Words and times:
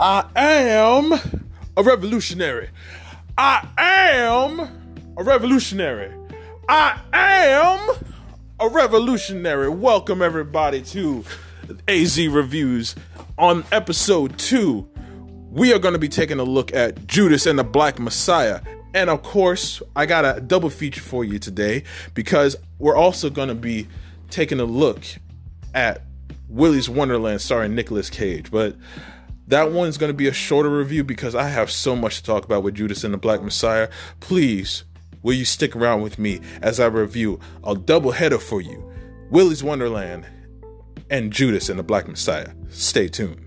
I 0.00 0.26
am 0.36 1.12
a 1.76 1.82
revolutionary. 1.82 2.70
I 3.36 3.66
am 3.76 4.60
a 5.16 5.24
revolutionary. 5.24 6.14
I 6.68 7.00
am 7.12 7.96
a 8.60 8.68
revolutionary. 8.68 9.68
Welcome, 9.68 10.22
everybody, 10.22 10.82
to 10.82 11.24
AZ 11.88 12.16
Reviews. 12.28 12.94
On 13.38 13.64
episode 13.72 14.38
two, 14.38 14.88
we 15.50 15.72
are 15.72 15.80
going 15.80 15.94
to 15.94 15.98
be 15.98 16.08
taking 16.08 16.38
a 16.38 16.44
look 16.44 16.72
at 16.72 17.08
Judas 17.08 17.46
and 17.46 17.58
the 17.58 17.64
Black 17.64 17.98
Messiah. 17.98 18.60
And 18.94 19.10
of 19.10 19.24
course, 19.24 19.82
I 19.96 20.06
got 20.06 20.24
a 20.24 20.40
double 20.40 20.70
feature 20.70 21.02
for 21.02 21.24
you 21.24 21.40
today 21.40 21.82
because 22.14 22.54
we're 22.78 22.96
also 22.96 23.30
going 23.30 23.48
to 23.48 23.54
be 23.56 23.88
taking 24.30 24.60
a 24.60 24.64
look 24.64 25.02
at 25.74 26.02
Willy's 26.48 26.88
Wonderland 26.88 27.40
starring 27.40 27.74
Nicolas 27.74 28.10
Cage. 28.10 28.52
But 28.52 28.76
that 29.48 29.72
one's 29.72 29.96
going 29.96 30.10
to 30.10 30.16
be 30.16 30.28
a 30.28 30.32
shorter 30.32 30.68
review 30.68 31.02
because 31.02 31.34
I 31.34 31.48
have 31.48 31.70
so 31.70 31.96
much 31.96 32.18
to 32.18 32.22
talk 32.22 32.44
about 32.44 32.62
with 32.62 32.74
Judas 32.74 33.02
and 33.02 33.14
the 33.14 33.18
Black 33.18 33.42
Messiah. 33.42 33.88
Please, 34.20 34.84
will 35.22 35.32
you 35.32 35.46
stick 35.46 35.74
around 35.74 36.02
with 36.02 36.18
me 36.18 36.40
as 36.60 36.78
I 36.78 36.86
review 36.86 37.40
a 37.64 37.74
double 37.74 38.12
header 38.12 38.38
for 38.38 38.60
you 38.60 38.84
Willy's 39.30 39.64
Wonderland 39.64 40.26
and 41.10 41.32
Judas 41.32 41.70
and 41.70 41.78
the 41.78 41.82
Black 41.82 42.06
Messiah? 42.06 42.50
Stay 42.68 43.08
tuned. 43.08 43.44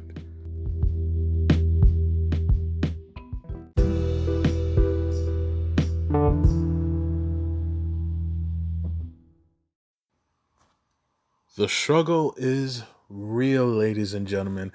The 11.58 11.70
struggle 11.70 12.34
is 12.38 12.82
real, 13.08 13.68
ladies 13.68 14.16
and 14.16 14.26
gentlemen, 14.26 14.72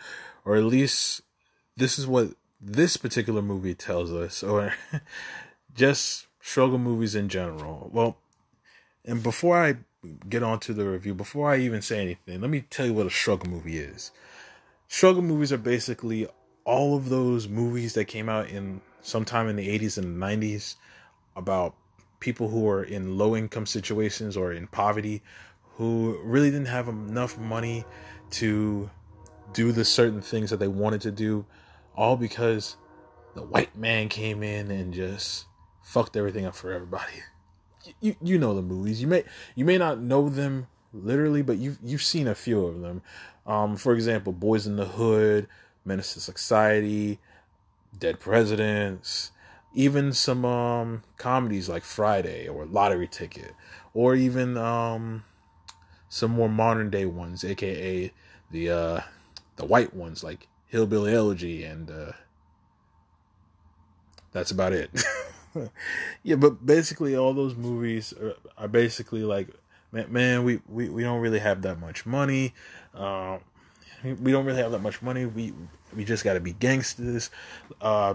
or 0.47 0.56
at 0.56 0.64
least 0.64 1.20
this 1.77 1.98
is 1.98 2.06
what 2.06 2.30
this 2.58 2.97
particular 2.97 3.42
movie 3.42 3.75
tells 3.75 4.12
us, 4.12 4.42
or 4.42 4.72
just 5.75 6.27
struggle 6.41 6.78
movies 6.78 7.14
in 7.14 7.28
general. 7.28 7.91
Well, 7.92 8.16
and 9.05 9.22
before 9.22 9.62
I 9.62 9.77
get 10.28 10.42
on 10.42 10.61
to 10.61 10.72
the 10.72 10.89
review, 10.89 11.14
before 11.14 11.50
I 11.50 11.58
even 11.58 11.83
say 11.83 12.00
anything, 12.00 12.41
let 12.41 12.48
me 12.48 12.62
tell 12.62 12.86
you 12.86 12.94
what 12.94 13.06
a 13.06 13.11
struggle 13.11 13.50
movie 13.50 13.78
is. 13.78 14.12
Struggle 14.89 15.22
movies 15.22 15.52
are 15.52 15.58
basically 15.58 16.28
all 16.64 16.97
of 16.97 17.08
those 17.08 17.48
movies 17.48 17.94
that 17.94 18.06
came 18.06 18.28
out 18.28 18.48
in 18.48 18.80
sometime 19.02 19.48
in 19.48 19.56
the 19.56 19.78
80s 19.78 19.98
and 19.98 20.20
90s 20.20 20.77
about 21.34 21.74
people 22.20 22.48
who 22.48 22.69
are 22.69 22.83
in 22.83 23.19
low 23.19 23.36
income 23.36 23.67
situations 23.67 24.36
or 24.36 24.52
in 24.52 24.67
poverty 24.69 25.22
who 25.74 26.19
really 26.24 26.50
didn't 26.50 26.67
have 26.67 26.89
enough 26.89 27.39
money 27.39 27.84
to 28.30 28.91
do 29.52 29.72
the 29.72 29.84
certain 29.84 30.20
things 30.20 30.50
that 30.50 30.58
they 30.58 30.69
wanted 30.69 31.00
to 31.02 31.11
do, 31.11 31.44
all 31.97 32.16
because 32.16 32.77
the 33.34 33.42
white 33.42 33.77
man 33.77 34.08
came 34.08 34.42
in 34.42 34.70
and 34.70 34.92
just 34.92 35.47
fucked 35.83 36.16
everything 36.16 36.44
up 36.47 36.55
for 36.55 36.72
everybody. 36.72 37.12
You 38.00 38.17
you 38.20 38.39
know 38.39 38.55
the 38.55 38.62
movies. 38.62 39.00
You 39.00 39.06
may 39.06 39.24
you 39.55 39.64
may 39.64 39.78
not 39.78 40.00
know 40.00 40.28
them 40.28 40.67
literally, 40.92 41.42
but 41.42 41.58
you've 41.58 41.78
you've 41.83 42.02
seen 42.02 42.27
a 42.27 42.34
few 42.34 42.64
of 42.64 42.80
them. 42.80 43.02
Um, 43.47 43.77
for 43.77 43.92
example, 43.92 44.33
Boys 44.33 44.67
in 44.67 44.77
the 44.77 44.86
Hood, 44.86 45.47
Menace 45.84 46.14
to 46.14 46.20
Society, 46.20 47.20
Dead 47.97 48.19
Presidents, 48.19 49.30
even 49.74 50.12
some 50.12 50.44
um 50.44 51.02
comedies 51.17 51.69
like 51.69 51.84
Friday 51.84 52.48
or 52.48 52.67
Lottery 52.67 53.06
Ticket, 53.06 53.52
or 53.94 54.14
even 54.17 54.56
um 54.56 55.22
some 56.08 56.33
more 56.33 56.48
modern 56.48 56.91
day 56.91 57.06
ones, 57.06 57.44
aka 57.44 58.12
the 58.50 58.70
uh 58.70 59.00
the 59.57 59.67
white 59.67 59.95
ones 59.95 60.23
like 60.23 60.49
Hillbilly 60.67 61.15
Elegy 61.15 61.65
and 61.65 61.91
uh 61.91 62.12
that's 64.33 64.51
about 64.51 64.75
it. 64.75 64.91
yeah, 66.23 66.36
but 66.36 66.67
basically 66.67 67.17
all 67.17 67.33
those 67.33 67.55
movies 67.57 68.13
are, 68.20 68.35
are 68.58 68.69
basically 68.69 69.23
like 69.23 69.48
man, 69.92 70.13
man, 70.13 70.45
we, 70.45 70.61
we 70.69 70.89
we 70.89 71.03
don't 71.03 71.20
really 71.20 71.39
have 71.39 71.63
that 71.63 71.80
much 71.80 72.05
money. 72.07 72.53
Um 72.95 73.41
we 74.05 74.30
don't 74.30 74.45
really 74.45 74.61
have 74.63 74.73
that 74.73 74.83
much 74.83 75.01
money. 75.03 75.25
We 75.27 75.53
we 75.95 76.05
just 76.05 76.23
got 76.23 76.35
to 76.35 76.41
be 76.41 76.53
gangsters. 76.53 77.30
Uh 77.80 78.14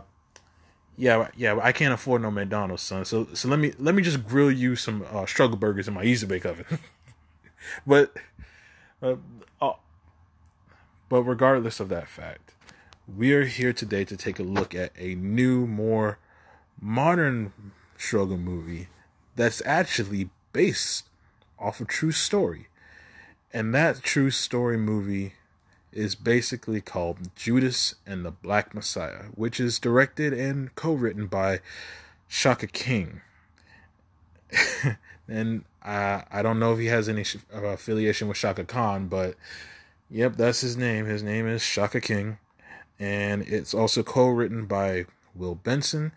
yeah, 0.97 1.29
yeah, 1.35 1.59
I 1.61 1.71
can't 1.71 1.93
afford 1.93 2.21
no 2.21 2.29
McDonald's, 2.29 2.83
son. 2.83 3.05
So 3.05 3.27
so 3.33 3.47
let 3.47 3.57
me 3.57 3.73
let 3.79 3.95
me 3.95 4.03
just 4.03 4.27
grill 4.27 4.51
you 4.51 4.75
some 4.75 5.05
uh, 5.11 5.25
struggle 5.25 5.57
burgers 5.57 5.87
in 5.87 5.93
my 5.93 6.03
Easy 6.03 6.27
bake 6.27 6.45
oven. 6.45 6.65
but 7.87 8.13
uh, 9.01 9.15
uh, 9.59 9.73
but 11.11 11.23
regardless 11.23 11.81
of 11.81 11.89
that 11.89 12.07
fact, 12.07 12.53
we 13.05 13.33
are 13.33 13.43
here 13.43 13.73
today 13.73 14.05
to 14.05 14.15
take 14.15 14.39
a 14.39 14.43
look 14.43 14.73
at 14.73 14.93
a 14.97 15.13
new, 15.15 15.67
more 15.67 16.19
modern 16.79 17.51
struggle 17.97 18.37
movie 18.37 18.87
that's 19.35 19.61
actually 19.65 20.29
based 20.53 21.09
off 21.59 21.81
a 21.81 21.85
true 21.85 22.13
story. 22.13 22.69
And 23.51 23.75
that 23.75 24.01
true 24.03 24.31
story 24.31 24.77
movie 24.77 25.33
is 25.91 26.15
basically 26.15 26.79
called 26.79 27.35
Judas 27.35 27.95
and 28.07 28.23
the 28.23 28.31
Black 28.31 28.73
Messiah, 28.73 29.25
which 29.35 29.59
is 29.59 29.79
directed 29.79 30.31
and 30.31 30.73
co 30.75 30.93
written 30.93 31.27
by 31.27 31.59
Shaka 32.29 32.67
King. 32.67 33.19
and 35.27 35.65
I 35.83 36.23
I 36.31 36.41
don't 36.41 36.57
know 36.57 36.71
if 36.71 36.79
he 36.79 36.85
has 36.85 37.09
any 37.09 37.25
uh, 37.53 37.65
affiliation 37.65 38.29
with 38.29 38.37
Chaka 38.37 38.63
Khan, 38.63 39.09
but 39.09 39.35
yep, 40.11 40.35
that's 40.35 40.61
his 40.61 40.77
name. 40.77 41.05
His 41.05 41.23
name 41.23 41.47
is 41.47 41.61
Shaka 41.61 42.01
King, 42.01 42.37
and 42.99 43.41
it's 43.43 43.73
also 43.73 44.03
co-written 44.03 44.65
by 44.65 45.05
Will 45.33 45.55
Benson, 45.55 46.11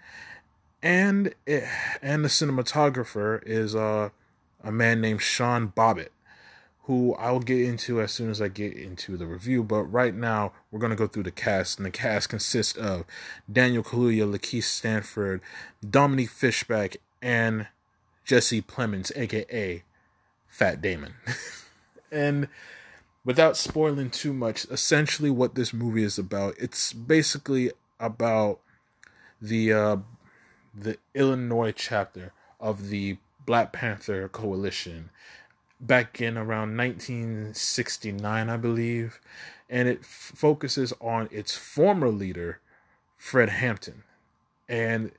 and 0.82 1.34
it, 1.46 1.64
and 2.02 2.24
the 2.24 2.28
cinematographer 2.28 3.42
is 3.46 3.74
uh, 3.74 4.10
a 4.62 4.72
man 4.72 5.00
named 5.00 5.22
Sean 5.22 5.72
Bobbitt, 5.74 6.08
who 6.82 7.14
I'll 7.14 7.40
get 7.40 7.60
into 7.60 8.00
as 8.00 8.12
soon 8.12 8.30
as 8.30 8.42
I 8.42 8.48
get 8.48 8.74
into 8.74 9.16
the 9.16 9.26
review. 9.26 9.62
But 9.62 9.84
right 9.84 10.14
now, 10.14 10.52
we're 10.70 10.80
gonna 10.80 10.96
go 10.96 11.06
through 11.06 11.22
the 11.22 11.30
cast, 11.30 11.78
and 11.78 11.86
the 11.86 11.90
cast 11.90 12.28
consists 12.28 12.76
of 12.76 13.04
Daniel 13.50 13.84
Kaluuya, 13.84 14.30
Lakeith 14.30 14.64
Stanfield, 14.64 15.40
Dominique 15.88 16.30
Fishback, 16.30 16.96
and 17.22 17.68
Jesse 18.24 18.60
Plemons, 18.60 19.12
aka 19.16 19.84
Fat 20.48 20.82
Damon. 20.82 21.14
and 22.12 22.48
without 23.24 23.56
spoiling 23.56 24.10
too 24.10 24.32
much, 24.32 24.64
essentially 24.66 25.30
what 25.30 25.54
this 25.54 25.72
movie 25.72 26.02
is 26.02 26.18
about, 26.18 26.54
it's 26.58 26.92
basically 26.92 27.72
about 27.98 28.60
the 29.40 29.72
uh, 29.72 29.96
the 30.74 30.98
Illinois 31.14 31.72
chapter 31.72 32.32
of 32.60 32.88
the 32.88 33.16
Black 33.46 33.72
Panther 33.72 34.28
Coalition 34.28 35.10
back 35.80 36.20
in 36.20 36.36
around 36.38 36.76
1969, 36.76 38.48
I 38.48 38.56
believe, 38.56 39.20
and 39.68 39.88
it 39.88 39.98
f- 40.00 40.32
focuses 40.34 40.92
on 41.00 41.28
its 41.30 41.56
former 41.56 42.08
leader, 42.08 42.60
Fred 43.16 43.50
Hampton, 43.50 44.04
and 44.68 45.12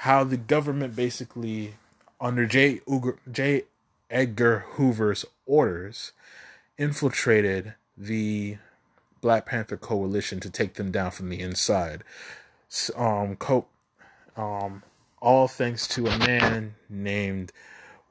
how 0.00 0.22
the 0.22 0.36
government 0.36 0.94
basically 0.94 1.74
under 2.20 2.46
J. 2.46 2.80
Uger, 2.86 3.16
J. 3.30 3.64
Edgar 4.10 4.64
Hoover's 4.70 5.24
orders, 5.44 6.12
infiltrated 6.78 7.74
the 7.96 8.58
Black 9.20 9.46
Panther 9.46 9.76
coalition 9.76 10.40
to 10.40 10.50
take 10.50 10.74
them 10.74 10.90
down 10.90 11.10
from 11.10 11.28
the 11.28 11.40
inside. 11.40 12.04
Um, 12.94 13.36
co- 13.36 13.66
um, 14.36 14.82
all 15.20 15.48
thanks 15.48 15.88
to 15.88 16.06
a 16.06 16.18
man 16.18 16.74
named 16.88 17.52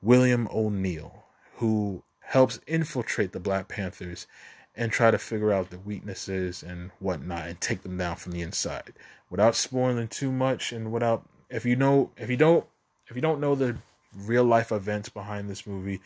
William 0.02 0.48
O'Neal, 0.52 1.24
who 1.58 2.04
helps 2.20 2.60
infiltrate 2.68 3.32
the 3.32 3.40
Black 3.40 3.68
Panthers 3.68 4.28
and 4.76 4.92
try 4.92 5.12
to 5.12 5.18
figure 5.18 5.54
out 5.54 5.70
the 5.70 5.80
weaknesses 5.80 6.64
and 6.64 6.92
whatnot 7.00 7.48
and 7.48 7.62
take 7.62 7.84
them 7.84 7.98
down 7.98 8.16
from 8.16 8.32
the 8.32 8.42
inside. 8.42 8.94
Without 9.30 9.56
spoiling 9.56 10.08
too 10.08 10.32
much 10.32 10.72
and 10.72 10.92
without 10.92 11.26
if 11.50 11.66
you 11.66 11.76
know 11.76 12.12
if 12.18 12.30
you 12.30 12.38
don't 12.38 12.66
if 13.08 13.16
you 13.16 13.22
don't 13.22 13.40
know 13.40 13.56
the 13.56 13.78
real 14.16 14.44
life 14.44 14.72
events 14.72 15.10
behind 15.10 15.50
this 15.50 15.68
movie, 15.68 16.02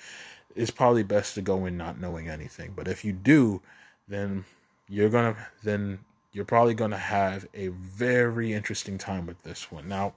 it's 0.56 0.72
probably 0.72 1.04
best 1.04 1.36
to 1.36 1.42
go 1.42 1.66
in 1.66 1.78
not 1.78 2.00
knowing 2.00 2.30
anything. 2.30 2.74
But 2.76 2.88
if 2.88 3.06
you 3.06 3.14
do, 3.14 3.62
then 4.08 4.46
you're 4.88 5.10
gonna 5.10 5.36
then 5.64 6.00
you're 6.32 6.46
probably 6.46 6.74
gonna 6.74 6.98
have 6.98 7.48
a 7.54 7.68
very 7.70 8.54
interesting 8.54 8.98
time 8.98 9.26
with 9.26 9.42
this 9.44 9.72
one. 9.72 9.88
Now, 9.88 10.14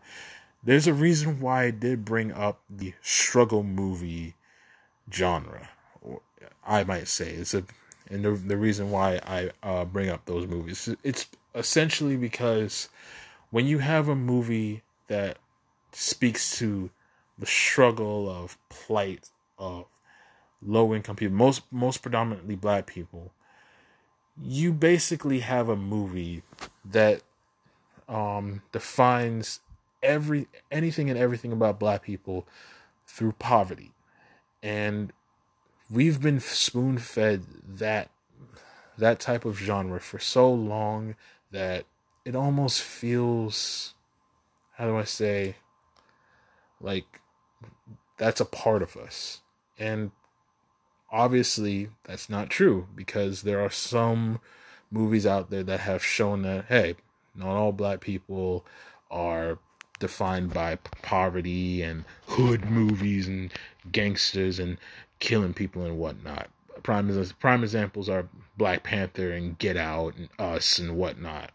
there's 0.63 0.87
a 0.87 0.95
reason 0.95 1.41
why 1.41 1.65
I 1.65 1.71
did 1.71 2.05
bring 2.05 2.33
up 2.33 2.61
the 2.69 2.95
struggle 3.03 3.63
movie 3.63 4.35
genre. 5.13 5.69
I 6.67 6.85
might 6.85 7.09
say 7.09 7.31
it's 7.31 7.55
a 7.55 7.65
and 8.11 8.25
the 8.25 8.33
the 8.33 8.57
reason 8.57 8.91
why 8.91 9.21
I 9.27 9.51
uh, 9.63 9.85
bring 9.85 10.09
up 10.09 10.25
those 10.27 10.47
movies 10.47 10.89
it's 11.03 11.27
essentially 11.55 12.17
because 12.17 12.89
when 13.51 13.67
you 13.67 13.79
have 13.79 14.09
a 14.09 14.15
movie 14.15 14.83
that 15.09 15.39
speaks 15.93 16.57
to 16.59 16.91
the 17.39 17.47
struggle 17.47 18.29
of 18.29 18.57
plight 18.69 19.29
of 19.59 19.87
low 20.65 20.95
income 20.95 21.17
people, 21.17 21.37
most 21.37 21.63
most 21.71 22.03
predominantly 22.03 22.57
black 22.57 22.87
people, 22.87 23.33
you 24.41 24.73
basically 24.73 25.41
have 25.41 25.69
a 25.69 25.77
movie 25.77 26.43
that 26.85 27.23
um, 28.09 28.63
defines 28.73 29.61
every 30.03 30.49
anything 30.71 31.11
and 31.11 31.19
everything 31.19 31.53
about 31.53 31.79
black 31.79 32.03
people 32.03 32.47
through 33.07 33.33
poverty 33.33 33.93
and 34.63 35.13
we've 35.91 36.21
been 36.21 36.41
spoon 36.41 36.99
fed 36.99 37.45
that 37.69 38.11
that 38.99 39.21
type 39.21 39.45
of 39.45 39.59
genre 39.59 40.01
for 40.01 40.19
so 40.19 40.53
long 40.53 41.15
that 41.53 41.85
it 42.25 42.35
almost 42.35 42.81
feels 42.81 43.95
how 44.73 44.87
do 44.87 44.97
I 44.97 45.05
say 45.05 45.57
like 46.81 47.21
that's 48.23 48.41
a 48.41 48.45
part 48.45 48.83
of 48.83 48.97
us. 48.97 49.41
And 49.79 50.13
obviously 51.13 51.91
that's 52.05 52.29
not 52.31 52.51
true 52.51 52.89
because 52.97 53.43
there 53.43 53.61
are 53.61 53.71
some 53.71 54.41
movies 54.91 55.27
out 55.27 55.51
there 55.51 55.63
that 55.63 55.81
have 55.81 56.05
shown 56.05 56.43
that 56.43 56.65
hey, 56.67 56.97
not 57.35 57.55
all 57.55 57.73
black 57.73 58.01
people 58.01 58.65
are 59.11 59.59
defined 59.99 60.53
by 60.53 60.77
poverty 61.03 61.83
and 61.83 62.05
hood 62.27 62.65
movies 62.65 63.29
and 63.29 63.53
gangsters 63.93 64.59
and 64.59 64.79
killing 65.21 65.55
people 65.55 65.85
and 65.85 65.99
whatnot. 65.99 66.49
Prime 66.83 67.25
prime 67.39 67.63
examples 67.63 68.09
are 68.09 68.29
Black 68.57 68.83
Panther 68.83 69.31
and 69.31 69.57
Get 69.59 69.77
Out 69.77 70.15
and 70.17 70.29
Us 70.39 70.79
and 70.79 70.97
whatnot. 70.97 71.51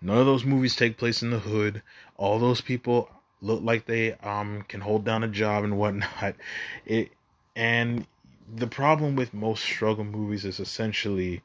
None 0.00 0.18
of 0.18 0.26
those 0.26 0.44
movies 0.44 0.76
take 0.76 0.96
place 0.96 1.22
in 1.22 1.30
the 1.30 1.40
hood. 1.40 1.82
All 2.16 2.38
those 2.38 2.60
people 2.60 3.10
look 3.40 3.62
like 3.62 3.86
they 3.86 4.12
um 4.14 4.64
can 4.68 4.80
hold 4.80 5.04
down 5.04 5.24
a 5.24 5.28
job 5.28 5.64
and 5.64 5.78
whatnot. 5.78 6.34
It 6.86 7.12
and 7.58 8.06
the 8.54 8.68
problem 8.68 9.16
with 9.16 9.34
most 9.34 9.64
struggle 9.64 10.04
movies 10.04 10.44
is 10.44 10.60
essentially 10.60 11.42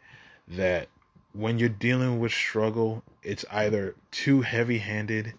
that 0.48 0.88
when 1.34 1.58
you're 1.58 1.70
dealing 1.70 2.20
with 2.20 2.32
struggle, 2.32 3.04
it's 3.24 3.44
either 3.50 3.96
too 4.12 4.42
heavy 4.42 4.78
handed, 4.78 5.34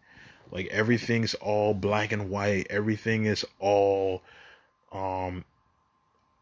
like 0.50 0.66
everything's 0.66 1.34
all 1.34 1.74
black 1.74 2.10
and 2.10 2.28
white, 2.28 2.66
everything 2.70 3.24
is 3.24 3.46
all 3.60 4.20
um 4.90 5.44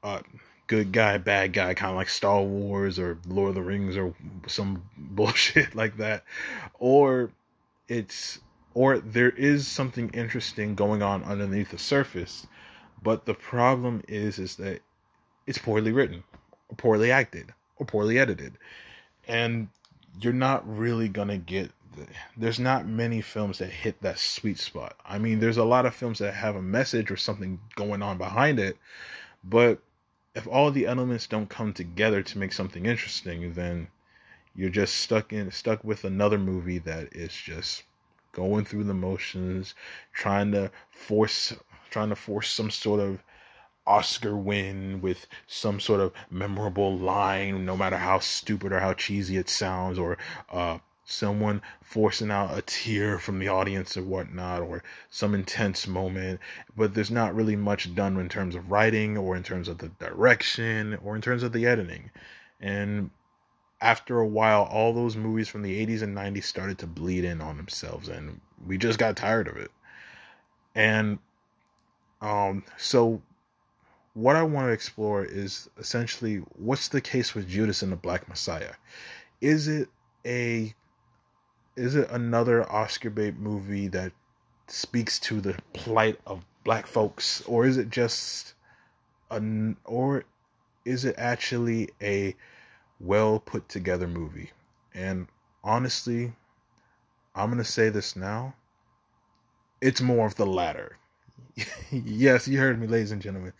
uh 0.03 0.21
good 0.67 0.93
guy, 0.93 1.19
bad 1.19 1.53
guy, 1.53 1.75
kind 1.75 1.91
of 1.91 1.97
like 1.97 2.09
Star 2.09 2.41
Wars 2.41 2.99
or 2.99 3.19
Lord 3.29 3.51
of 3.51 3.55
the 3.57 3.63
Rings 3.63 3.99
or 3.99 4.15
some 4.47 4.83
bullshit 4.97 5.75
like 5.75 5.99
that. 5.99 6.25
Or 6.79 7.31
it's 7.87 8.41
or 8.73 8.99
there 8.99 9.29
is 9.29 9.69
something 9.69 10.09
interesting 10.15 10.75
going 10.75 11.03
on 11.03 11.23
underneath 11.25 11.71
the 11.71 11.79
surface, 11.79 12.47
but 13.03 13.27
the 13.27 13.35
problem 13.35 14.03
is 14.09 14.39
is 14.39 14.57
that 14.57 14.81
it's 15.47 15.59
poorly 15.59 15.93
written, 15.93 16.23
or 16.69 16.77
poorly 16.77 17.11
acted, 17.11 17.53
or 17.77 17.87
poorly 17.87 18.19
edited. 18.19 18.55
And 19.27 19.69
you're 20.21 20.33
not 20.33 20.69
really 20.69 21.09
gonna 21.09 21.39
get 21.39 21.71
the, 21.97 22.07
there's 22.37 22.61
not 22.61 22.87
many 22.87 23.21
films 23.21 23.59
that 23.59 23.71
hit 23.71 24.01
that 24.03 24.19
sweet 24.19 24.59
spot. 24.59 24.97
I 25.05 25.19
mean, 25.19 25.41
there's 25.41 25.59
a 25.59 25.65
lot 25.65 25.87
of 25.87 25.95
films 25.95 26.19
that 26.21 26.35
have 26.35 26.57
a 26.57 26.63
message 26.63 27.11
or 27.11 27.17
something 27.17 27.61
going 27.75 28.03
on 28.03 28.19
behind 28.19 28.59
it, 28.59 28.77
but 29.45 29.81
if 30.35 30.47
all 30.47 30.71
the 30.71 30.87
elements 30.87 31.27
don't 31.27 31.49
come 31.49 31.73
together 31.73 32.23
to 32.23 32.39
make 32.39 32.53
something 32.53 32.87
interesting, 32.87 33.53
then 33.53 33.89
you're 34.55 34.71
just 34.71 34.97
stuck 34.97 35.33
in 35.33 35.51
stuck 35.51 35.83
with 35.85 36.05
another 36.05 36.39
movie 36.39 36.79
that 36.79 37.15
is 37.15 37.33
just 37.33 37.83
going 38.33 38.65
through 38.65 38.85
the 38.85 38.95
motions, 38.95 39.75
trying 40.13 40.53
to 40.53 40.71
force 40.91 41.53
trying 41.93 42.09
to 42.09 42.17
force 42.17 42.51
some 42.51 42.71
sort 42.71 43.01
of 43.01 43.23
Oscar 43.87 44.37
win 44.37 45.01
with 45.01 45.27
some 45.47 45.81
sort 45.81 46.01
of 46.01 46.13
memorable 46.31 46.97
line, 46.97 47.65
no 47.65 47.77
matter 47.77 47.97
how 47.97 48.19
stupid 48.19 48.73
or 48.73 48.81
how 48.81 48.95
cheesy 48.95 49.37
it 49.37 49.49
sounds, 49.49 49.99
or 49.99 50.19
uh, 50.51 50.79
someone 51.05 51.61
forcing 51.83 52.31
out 52.31 52.57
a 52.57 52.63
tear 52.63 53.19
from 53.19 53.39
the 53.39 53.49
audience 53.49 53.97
or 53.97 54.03
whatnot, 54.03 54.63
or 54.63 54.83
some 55.11 55.35
intense 55.35 55.87
moment. 55.87 56.41
But 56.77 56.95
there's 56.95 57.11
not 57.11 57.35
really 57.35 57.57
much 57.57 57.95
done 57.95 58.19
in 58.19 58.29
terms 58.29 58.55
of 58.55 58.71
writing, 58.71 59.19
or 59.19 59.37
in 59.37 59.43
terms 59.43 59.69
of 59.69 59.79
the 59.79 59.89
direction, 59.89 60.99
or 61.03 61.17
in 61.17 61.23
terms 61.23 61.43
of 61.43 61.53
the 61.53 61.67
editing. 61.67 62.11
And 62.61 63.11
after 63.81 64.21
a 64.21 64.27
while, 64.27 64.63
all 64.63 64.93
those 64.93 65.17
movies 65.17 65.49
from 65.49 65.63
the 65.63 65.85
80s 65.85 66.03
and 66.03 66.17
90s 66.17 66.45
started 66.45 66.79
to 66.79 66.87
bleed 66.87 67.25
in 67.25 67.41
on 67.41 67.57
themselves, 67.57 68.09
and 68.09 68.41
we 68.65 68.79
just 68.79 68.99
got 68.99 69.17
tired 69.17 69.49
of 69.49 69.57
it. 69.57 69.73
And 70.75 71.19
um, 72.23 72.63
so, 72.79 73.21
what 74.15 74.37
I 74.37 74.45
want 74.45 74.69
to 74.69 74.73
explore 74.73 75.25
is 75.25 75.69
essentially 75.77 76.37
what's 76.57 76.89
the 76.89 77.01
case 77.01 77.35
with 77.35 77.49
Judas 77.49 77.83
and 77.83 77.91
the 77.91 77.97
Black 77.97 78.29
Messiah? 78.29 78.75
Is 79.41 79.67
it 79.67 79.89
a 80.25 80.73
is 81.75 81.97
it 81.97 82.09
another 82.11 82.71
Oscar 82.71 83.11
bait 83.11 83.37
movie 83.37 83.89
that 83.89 84.13
speaks 84.69 85.19
to 85.19 85.41
the 85.41 85.57
plight 85.73 86.21
of 86.27 86.45
black 86.63 86.87
folks, 86.87 87.43
or 87.43 87.67
is 87.67 87.77
it 87.77 87.91
just 87.91 88.55
an 89.31 89.77
or 89.85 90.25
is 90.85 91.05
it 91.05 91.17
actually 91.19 91.91
a 92.01 92.37
well 93.01 93.41
put 93.41 93.69
together 93.69 94.07
movie? 94.07 94.51
And 94.95 95.27
honestly, 95.65 96.33
I'm 97.35 97.51
gonna 97.51 97.65
say 97.65 97.89
this 97.89 98.15
now. 98.15 98.55
It's 99.81 100.01
more 100.01 100.27
of 100.27 100.37
the 100.37 100.47
latter. 100.47 100.99
Yes, 101.91 102.49
you 102.49 102.59
heard 102.59 102.81
me, 102.81 102.87
ladies 102.87 103.13
and 103.13 103.23
gentlemen. 103.23 103.53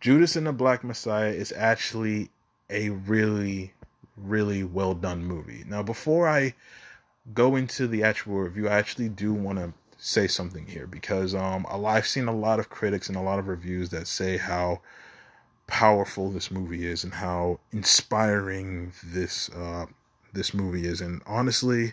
Judas 0.00 0.36
and 0.36 0.46
the 0.46 0.52
Black 0.52 0.84
Messiah 0.84 1.30
is 1.30 1.52
actually 1.56 2.30
a 2.68 2.90
really, 2.90 3.72
really 4.16 4.62
well 4.62 4.94
done 4.94 5.24
movie. 5.24 5.64
Now, 5.66 5.82
before 5.82 6.28
I 6.28 6.54
go 7.34 7.56
into 7.56 7.86
the 7.86 8.02
actual 8.04 8.38
review, 8.38 8.68
I 8.68 8.78
actually 8.78 9.08
do 9.08 9.32
want 9.32 9.58
to 9.58 9.72
say 9.98 10.26
something 10.26 10.66
here 10.66 10.86
because 10.86 11.34
um, 11.34 11.66
I've 11.68 12.06
seen 12.06 12.28
a 12.28 12.34
lot 12.34 12.58
of 12.58 12.70
critics 12.70 13.08
and 13.08 13.16
a 13.16 13.22
lot 13.22 13.38
of 13.38 13.48
reviews 13.48 13.90
that 13.90 14.06
say 14.06 14.36
how 14.36 14.80
powerful 15.66 16.30
this 16.30 16.50
movie 16.50 16.86
is 16.86 17.04
and 17.04 17.12
how 17.12 17.60
inspiring 17.72 18.92
this 19.04 19.50
uh, 19.50 19.86
this 20.32 20.54
movie 20.54 20.86
is. 20.86 21.00
And 21.00 21.22
honestly, 21.26 21.92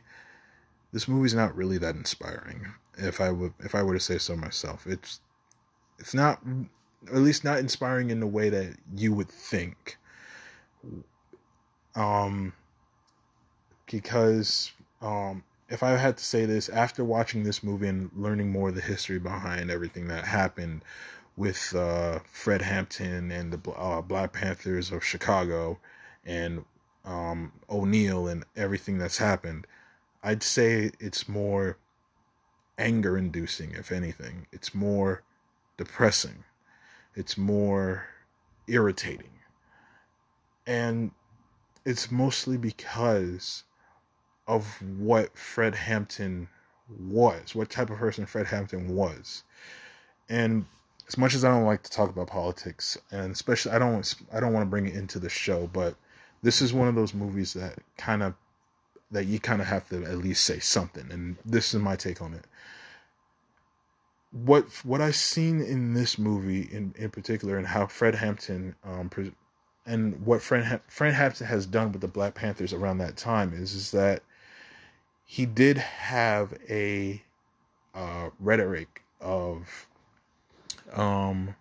this 0.93 1.07
movie's 1.07 1.33
not 1.33 1.55
really 1.55 1.77
that 1.79 1.95
inspiring. 1.95 2.65
If 2.97 3.21
I 3.21 3.31
would, 3.31 3.53
if 3.59 3.75
I 3.75 3.83
were 3.83 3.93
to 3.93 3.99
say 3.99 4.17
so 4.17 4.35
myself, 4.35 4.87
it's 4.87 5.19
it's 5.99 6.13
not, 6.13 6.41
at 7.07 7.15
least 7.15 7.43
not 7.43 7.59
inspiring 7.59 8.09
in 8.09 8.19
the 8.19 8.27
way 8.27 8.49
that 8.49 8.75
you 8.95 9.13
would 9.13 9.29
think. 9.29 9.97
Um, 11.95 12.53
because 13.89 14.71
um, 15.01 15.43
if 15.69 15.83
I 15.83 15.91
had 15.91 16.17
to 16.17 16.23
say 16.23 16.45
this, 16.45 16.69
after 16.69 17.03
watching 17.03 17.43
this 17.43 17.63
movie 17.63 17.87
and 17.87 18.09
learning 18.15 18.51
more 18.51 18.69
of 18.69 18.75
the 18.75 18.81
history 18.81 19.19
behind 19.19 19.71
everything 19.71 20.07
that 20.07 20.25
happened 20.25 20.83
with 21.35 21.75
uh, 21.75 22.19
Fred 22.31 22.61
Hampton 22.61 23.31
and 23.31 23.53
the 23.53 23.71
uh, 23.71 24.01
Black 24.01 24.33
Panthers 24.33 24.91
of 24.91 25.03
Chicago 25.03 25.77
and 26.25 26.63
um, 27.05 27.51
O'Neal 27.69 28.27
and 28.27 28.43
everything 28.55 28.97
that's 28.97 29.17
happened, 29.17 29.65
I'd 30.23 30.43
say 30.43 30.91
it's 30.99 31.29
more 31.29 31.77
anger 32.77 33.17
inducing, 33.17 33.71
if 33.71 33.91
anything. 33.91 34.47
It's 34.51 34.75
more 34.75 35.23
depressing. 35.77 36.43
It's 37.15 37.37
more 37.37 38.05
irritating. 38.67 39.31
And 40.65 41.11
it's 41.85 42.11
mostly 42.11 42.57
because 42.57 43.63
of 44.47 44.65
what 44.97 45.37
Fred 45.37 45.75
Hampton 45.75 46.47
was, 46.99 47.55
what 47.55 47.69
type 47.69 47.89
of 47.89 47.97
person 47.97 48.25
Fred 48.25 48.47
Hampton 48.47 48.95
was. 48.95 49.43
And 50.29 50.65
as 51.07 51.17
much 51.17 51.33
as 51.33 51.45
I 51.45 51.49
don't 51.49 51.65
like 51.65 51.83
to 51.83 51.91
talk 51.91 52.09
about 52.09 52.27
politics, 52.27 52.97
and 53.11 53.31
especially 53.31 53.71
I 53.71 53.79
don't 53.79 54.15
I 54.33 54.39
don't 54.39 54.53
want 54.53 54.65
to 54.65 54.69
bring 54.69 54.87
it 54.87 54.95
into 54.95 55.19
the 55.19 55.29
show, 55.29 55.67
but 55.71 55.95
this 56.41 56.61
is 56.61 56.73
one 56.73 56.87
of 56.87 56.95
those 56.95 57.13
movies 57.13 57.53
that 57.53 57.79
kind 57.97 58.23
of 58.23 58.33
that 59.11 59.25
you 59.25 59.39
kind 59.39 59.61
of 59.61 59.67
have 59.67 59.87
to 59.89 60.03
at 60.03 60.17
least 60.17 60.43
say 60.43 60.59
something, 60.59 61.09
and 61.11 61.37
this 61.45 61.73
is 61.73 61.81
my 61.81 61.95
take 61.95 62.21
on 62.21 62.33
it. 62.33 62.45
What 64.43 64.65
what 64.83 65.01
I've 65.01 65.15
seen 65.15 65.61
in 65.61 65.93
this 65.93 66.17
movie 66.17 66.61
in 66.61 66.93
in 66.97 67.09
particular, 67.09 67.57
and 67.57 67.67
how 67.67 67.87
Fred 67.87 68.15
Hampton 68.15 68.75
um, 68.83 69.09
and 69.85 70.25
what 70.25 70.41
Fred 70.41 70.81
Fred 70.87 71.13
Hampton 71.13 71.47
has 71.47 71.65
done 71.65 71.91
with 71.91 72.01
the 72.01 72.07
Black 72.07 72.35
Panthers 72.35 72.73
around 72.73 72.99
that 72.99 73.17
time 73.17 73.53
is 73.53 73.73
is 73.73 73.91
that 73.91 74.21
he 75.25 75.45
did 75.45 75.77
have 75.77 76.53
a 76.69 77.21
uh, 77.95 78.29
rhetoric 78.39 79.03
of 79.19 79.87
um, 80.93 81.55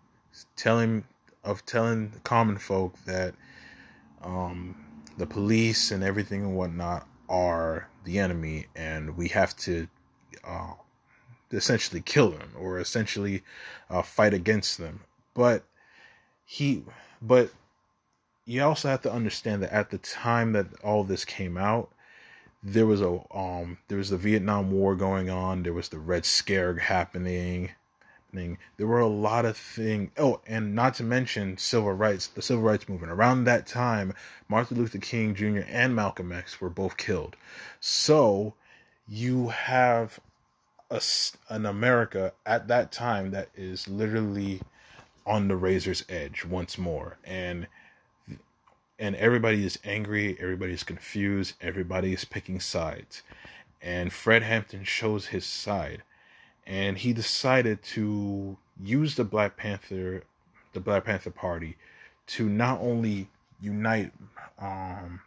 telling 0.56 1.04
of 1.44 1.64
telling 1.64 2.12
common 2.24 2.58
folk 2.58 2.94
that 3.06 3.34
um, 4.22 4.76
the 5.18 5.26
police 5.26 5.90
and 5.92 6.02
everything 6.02 6.42
and 6.42 6.56
whatnot 6.56 7.06
are 7.28 7.88
the 8.04 8.18
enemy, 8.18 8.66
and 8.74 9.16
we 9.16 9.28
have 9.28 9.56
to 9.56 9.88
uh, 10.44 10.74
essentially 11.50 12.00
kill 12.00 12.30
them 12.30 12.52
or 12.58 12.78
essentially 12.78 13.42
uh, 13.90 14.02
fight 14.02 14.34
against 14.34 14.78
them. 14.78 15.00
But 15.34 15.64
he, 16.44 16.82
but 17.20 17.50
you 18.44 18.62
also 18.62 18.88
have 18.88 19.02
to 19.02 19.12
understand 19.12 19.62
that 19.62 19.72
at 19.72 19.90
the 19.90 19.98
time 19.98 20.52
that 20.52 20.66
all 20.82 21.04
this 21.04 21.24
came 21.24 21.56
out, 21.56 21.90
there 22.62 22.86
was 22.86 23.00
a 23.00 23.20
um 23.36 23.78
there 23.88 23.98
was 23.98 24.10
the 24.10 24.16
Vietnam 24.16 24.70
War 24.70 24.96
going 24.96 25.30
on. 25.30 25.62
There 25.62 25.72
was 25.72 25.88
the 25.88 25.98
Red 25.98 26.24
Scare 26.24 26.74
happening. 26.74 27.70
There 28.32 28.86
were 28.86 29.00
a 29.00 29.06
lot 29.06 29.46
of 29.46 29.56
things. 29.56 30.10
Oh, 30.18 30.40
and 30.46 30.74
not 30.74 30.94
to 30.94 31.04
mention 31.04 31.56
civil 31.56 31.92
rights, 31.92 32.26
the 32.26 32.42
civil 32.42 32.62
rights 32.62 32.86
movement. 32.88 33.12
Around 33.12 33.44
that 33.44 33.66
time, 33.66 34.12
Martin 34.48 34.76
Luther 34.76 34.98
King 34.98 35.34
Jr. 35.34 35.60
and 35.68 35.96
Malcolm 35.96 36.32
X 36.32 36.60
were 36.60 36.68
both 36.68 36.98
killed. 36.98 37.34
So 37.80 38.54
you 39.08 39.48
have 39.48 40.20
a, 40.90 41.00
an 41.48 41.66
America 41.66 42.32
at 42.44 42.68
that 42.68 42.92
time 42.92 43.30
that 43.32 43.48
is 43.54 43.88
literally 43.88 44.60
on 45.26 45.48
the 45.48 45.56
razor's 45.56 46.04
edge 46.08 46.44
once 46.44 46.78
more, 46.78 47.18
and 47.24 47.66
and 48.98 49.14
everybody 49.16 49.64
is 49.66 49.78
angry, 49.84 50.36
everybody 50.40 50.72
is 50.72 50.82
confused, 50.82 51.54
everybody 51.60 52.12
is 52.12 52.24
picking 52.24 52.60
sides, 52.60 53.22
and 53.82 54.12
Fred 54.12 54.42
Hampton 54.42 54.84
shows 54.84 55.26
his 55.26 55.44
side. 55.44 56.02
And 56.68 56.98
he 56.98 57.12
decided 57.12 57.82
to 57.94 58.56
use 58.82 59.14
the 59.14 59.22
Black 59.22 59.56
Panther, 59.56 60.24
the 60.72 60.80
Black 60.80 61.04
Panther 61.04 61.30
Party, 61.30 61.76
to 62.28 62.48
not 62.48 62.80
only 62.80 63.28
unite, 63.60 64.12
um, 64.58 65.20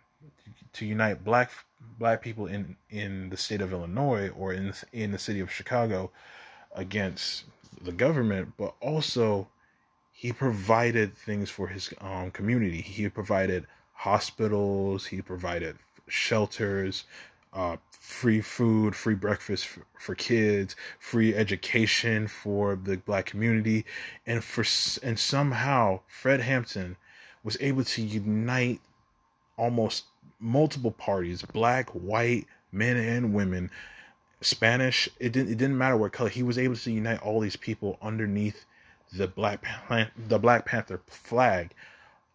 to 0.80 0.86
unite 0.86 1.24
black 1.24 1.52
black 1.98 2.22
people 2.22 2.48
in 2.48 2.76
in 2.90 3.30
the 3.30 3.38
state 3.38 3.62
of 3.62 3.72
Illinois 3.72 4.30
or 4.30 4.54
in 4.54 4.74
in 4.94 5.12
the 5.12 5.20
city 5.20 5.40
of 5.40 5.52
Chicago 5.52 6.12
against 6.74 7.46
the 7.82 7.92
government, 7.92 8.54
but 8.58 8.74
also 8.82 9.48
he 10.12 10.34
provided 10.34 11.16
things 11.16 11.50
for 11.50 11.68
his 11.68 11.94
um, 12.02 12.32
community. 12.32 12.82
He 12.82 13.08
provided 13.10 13.68
hospitals, 13.94 15.06
he 15.06 15.22
provided 15.22 15.78
shelters, 16.08 17.04
uh, 17.54 17.78
free 17.92 18.42
food, 18.42 18.96
free 18.96 19.16
breakfast 19.16 19.68
for, 19.68 19.86
for, 19.98 20.16
kids, 20.16 20.76
free 21.00 21.34
education 21.34 22.28
for 22.28 22.76
the 22.76 22.98
black 22.98 23.26
community, 23.26 23.86
and 24.26 24.44
for 24.44 24.66
and 25.06 25.18
somehow 25.18 26.00
Fred 26.08 26.42
Hampton 26.42 26.96
was 27.44 27.58
able 27.60 27.84
to 27.84 28.02
unite 28.02 28.82
almost 29.58 30.06
multiple 30.40 30.92
parties, 30.92 31.42
black, 31.42 31.90
white, 31.90 32.46
men 32.72 32.98
and 32.98 33.34
women, 33.34 33.70
Spanish. 34.42 35.10
It 35.20 35.32
didn't 35.34 35.52
it 35.52 35.58
didn't 35.58 35.78
matter 35.78 35.98
what 35.98 36.14
color. 36.14 36.30
He 36.30 36.44
was 36.44 36.58
able 36.58 36.76
to 36.76 36.92
unite 36.92 37.22
all 37.22 37.40
these 37.40 37.56
people 37.56 37.98
underneath 38.02 38.66
the 39.14 39.28
black 39.28 39.66
the 40.28 40.40
Black 40.40 40.66
Panther 40.66 41.02
flag, 41.08 41.74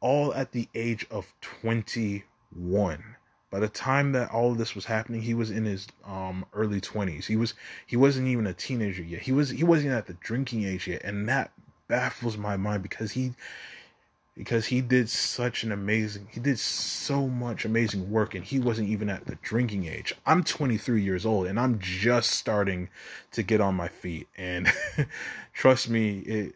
all 0.00 0.34
at 0.34 0.52
the 0.52 0.68
age 0.75 1.06
of 1.11 1.32
twenty 1.40 2.25
one 2.54 3.16
by 3.54 3.61
the 3.61 3.68
time 3.68 4.11
that 4.11 4.32
all 4.32 4.50
of 4.50 4.58
this 4.58 4.75
was 4.75 4.84
happening, 4.84 5.23
he 5.23 5.32
was 5.32 5.52
in 5.52 5.64
his 5.64 5.87
um, 6.04 6.44
early 6.54 6.80
twenties. 6.80 7.25
He 7.25 7.37
was 7.37 7.54
he 7.87 7.96
wasn't 7.96 8.26
even 8.26 8.49
a 8.49 8.52
teenager 8.52 9.04
yet. 9.04 9.23
He 9.23 9.30
was 9.30 9.49
he 9.49 9.62
wasn't 9.62 9.87
even 9.87 9.96
at 9.96 10.06
the 10.08 10.14
drinking 10.14 10.64
age 10.64 10.88
yet, 10.88 11.04
and 11.04 11.28
that 11.28 11.52
baffles 11.87 12.37
my 12.37 12.56
mind 12.56 12.82
because 12.82 13.12
he 13.12 13.32
because 14.37 14.67
he 14.67 14.81
did 14.81 15.09
such 15.09 15.62
an 15.62 15.71
amazing 15.71 16.26
he 16.31 16.41
did 16.41 16.59
so 16.59 17.29
much 17.29 17.64
amazing 17.64 18.11
work 18.11 18.35
and 18.35 18.45
he 18.45 18.59
wasn't 18.59 18.88
even 18.88 19.09
at 19.09 19.26
the 19.26 19.37
drinking 19.37 19.87
age. 19.87 20.14
I'm 20.26 20.43
23 20.43 21.03
years 21.03 21.25
old 21.25 21.47
and 21.47 21.59
i'm 21.59 21.79
just 21.79 22.31
starting 22.31 22.88
to 23.33 23.43
get 23.43 23.61
on 23.61 23.75
my 23.75 23.88
feet 23.88 24.29
and 24.37 24.73
trust 25.53 25.88
me 25.88 26.19
it 26.21 26.55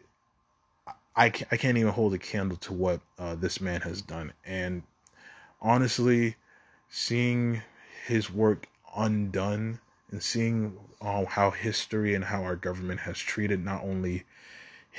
I, 1.15 1.25
I 1.25 1.57
can't 1.57 1.77
even 1.77 1.91
hold 1.91 2.13
a 2.13 2.17
candle 2.17 2.55
to 2.57 2.71
what 2.71 3.01
uh, 3.17 3.35
this 3.35 3.59
man 3.59 3.81
has 3.81 4.01
done. 4.01 4.31
And 4.45 4.83
honestly 5.61 6.37
seeing 6.89 7.61
his 8.05 8.31
work 8.31 8.67
undone 8.95 9.79
and 10.11 10.23
seeing 10.23 10.77
um, 11.01 11.25
how 11.25 11.51
history 11.51 12.15
and 12.15 12.23
how 12.23 12.43
our 12.43 12.55
government 12.55 13.01
has 13.01 13.17
treated 13.17 13.63
not 13.63 13.83
only 13.83 14.23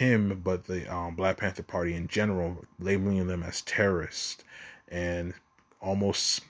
him 0.00 0.40
but 0.42 0.64
the 0.64 0.92
um, 0.92 1.14
Black 1.14 1.36
Panther 1.36 1.62
Party 1.62 1.94
in 1.94 2.08
general, 2.08 2.64
labeling 2.78 3.26
them 3.26 3.42
as 3.42 3.60
terrorists 3.62 4.42
and 4.88 5.34
almost 5.80 6.40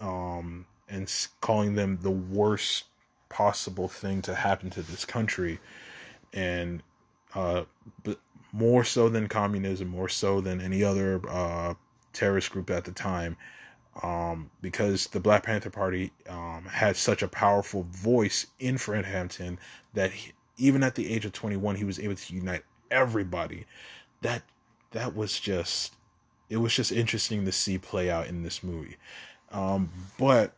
um, 0.00 0.66
and 0.88 1.10
calling 1.40 1.74
them 1.74 1.98
the 2.00 2.10
worst 2.10 2.84
possible 3.28 3.88
thing 3.88 4.22
to 4.22 4.34
happen 4.34 4.70
to 4.70 4.82
this 4.82 5.04
country, 5.04 5.60
and 6.32 6.82
uh, 7.34 7.64
but 8.02 8.18
more 8.52 8.84
so 8.84 9.08
than 9.08 9.28
communism, 9.28 9.88
more 9.88 10.08
so 10.08 10.40
than 10.40 10.60
any 10.60 10.82
other 10.82 11.20
uh, 11.28 11.74
terrorist 12.12 12.50
group 12.50 12.70
at 12.70 12.84
the 12.84 12.92
time 12.92 13.36
um, 14.02 14.50
because 14.60 15.08
the 15.08 15.20
Black 15.20 15.44
Panther 15.44 15.70
Party 15.70 16.10
um, 16.28 16.64
had 16.64 16.96
such 16.96 17.22
a 17.22 17.28
powerful 17.28 17.84
voice 17.90 18.46
in 18.58 18.78
Fred 18.78 19.04
Hampton 19.04 19.58
that 19.92 20.10
he, 20.10 20.32
even 20.56 20.82
at 20.82 20.94
the 20.94 21.12
age 21.12 21.24
of 21.24 21.32
21, 21.32 21.76
he 21.76 21.84
was 21.84 21.98
able 21.98 22.14
to 22.14 22.34
unite 22.34 22.62
everybody. 22.90 23.66
That 24.22 24.42
that 24.92 25.14
was 25.14 25.38
just 25.40 25.94
it 26.48 26.58
was 26.58 26.74
just 26.74 26.92
interesting 26.92 27.44
to 27.44 27.52
see 27.52 27.78
play 27.78 28.10
out 28.10 28.26
in 28.26 28.42
this 28.42 28.62
movie. 28.62 28.96
Um, 29.50 29.90
but 30.18 30.52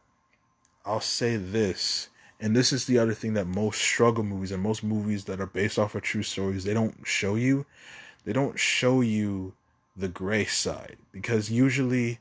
I'll 0.84 1.00
say 1.00 1.36
this, 1.36 2.08
and 2.40 2.54
this 2.54 2.72
is 2.72 2.86
the 2.86 2.98
other 2.98 3.14
thing 3.14 3.34
that 3.34 3.46
most 3.46 3.80
struggle 3.80 4.24
movies 4.24 4.52
and 4.52 4.62
most 4.62 4.82
movies 4.82 5.24
that 5.24 5.40
are 5.40 5.46
based 5.46 5.78
off 5.78 5.94
of 5.94 6.02
true 6.02 6.22
stories 6.22 6.64
they 6.64 6.74
don't 6.74 7.06
show 7.06 7.34
you. 7.34 7.66
They 8.24 8.32
don't 8.32 8.58
show 8.58 9.00
you 9.00 9.54
the 9.96 10.08
gray 10.08 10.44
side 10.44 10.96
because 11.12 11.50
usually 11.50 12.18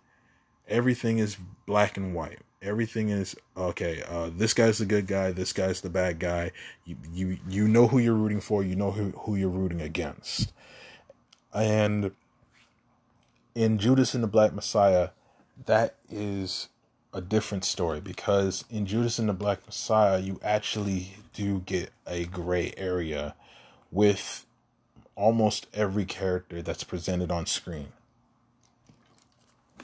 everything 0.67 1.19
is 1.19 1.37
black 1.65 1.97
and 1.97 2.13
white. 2.13 2.39
Everything 2.61 3.09
is 3.09 3.35
okay. 3.55 4.01
Uh, 4.07 4.31
this 4.35 4.53
guy's 4.53 4.79
the 4.79 4.85
good 4.85 5.05
guy. 5.05 5.31
This 5.31 5.53
guy's 5.53 5.81
the 5.81 5.89
bad 5.89 6.19
guy. 6.19 6.51
You 6.85 6.97
you 7.13 7.37
you 7.47 7.67
know 7.67 7.87
who 7.87 7.99
you're 7.99 8.15
rooting 8.15 8.41
for. 8.41 8.63
You 8.63 8.75
know 8.75 8.91
who 8.91 9.11
who 9.11 9.35
you're 9.35 9.49
rooting 9.49 9.81
against. 9.81 10.51
And 11.53 12.11
in 13.53 13.77
Judas 13.77 14.13
and 14.13 14.23
the 14.23 14.27
Black 14.27 14.53
Messiah, 14.53 15.09
that 15.65 15.95
is 16.09 16.69
a 17.13 17.21
different 17.21 17.63
story 17.63 18.01
because 18.01 18.65
in 18.69 18.85
Judas 18.85 19.19
and 19.19 19.29
the 19.29 19.33
Black 19.33 19.65
Messiah, 19.65 20.19
you 20.19 20.39
actually 20.43 21.13
do 21.33 21.59
get 21.61 21.91
a 22.05 22.25
gray 22.25 22.73
area 22.77 23.35
with 23.91 24.45
almost 25.15 25.67
every 25.73 26.03
character 26.03 26.61
that's 26.61 26.83
presented 26.83 27.31
on 27.31 27.45
screen 27.45 27.93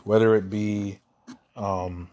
whether 0.03 0.35
it 0.35 0.49
be 0.49 0.99
um, 1.55 2.09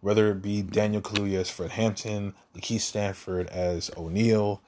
whether 0.00 0.30
it 0.30 0.42
be 0.42 0.62
Daniel 0.62 1.00
Kaluuya 1.00 1.40
as 1.40 1.50
Fred 1.50 1.70
Hampton, 1.70 2.34
Lakeith 2.56 2.80
Stanford 2.80 3.48
as 3.48 3.90
O'Neal, 3.96 4.60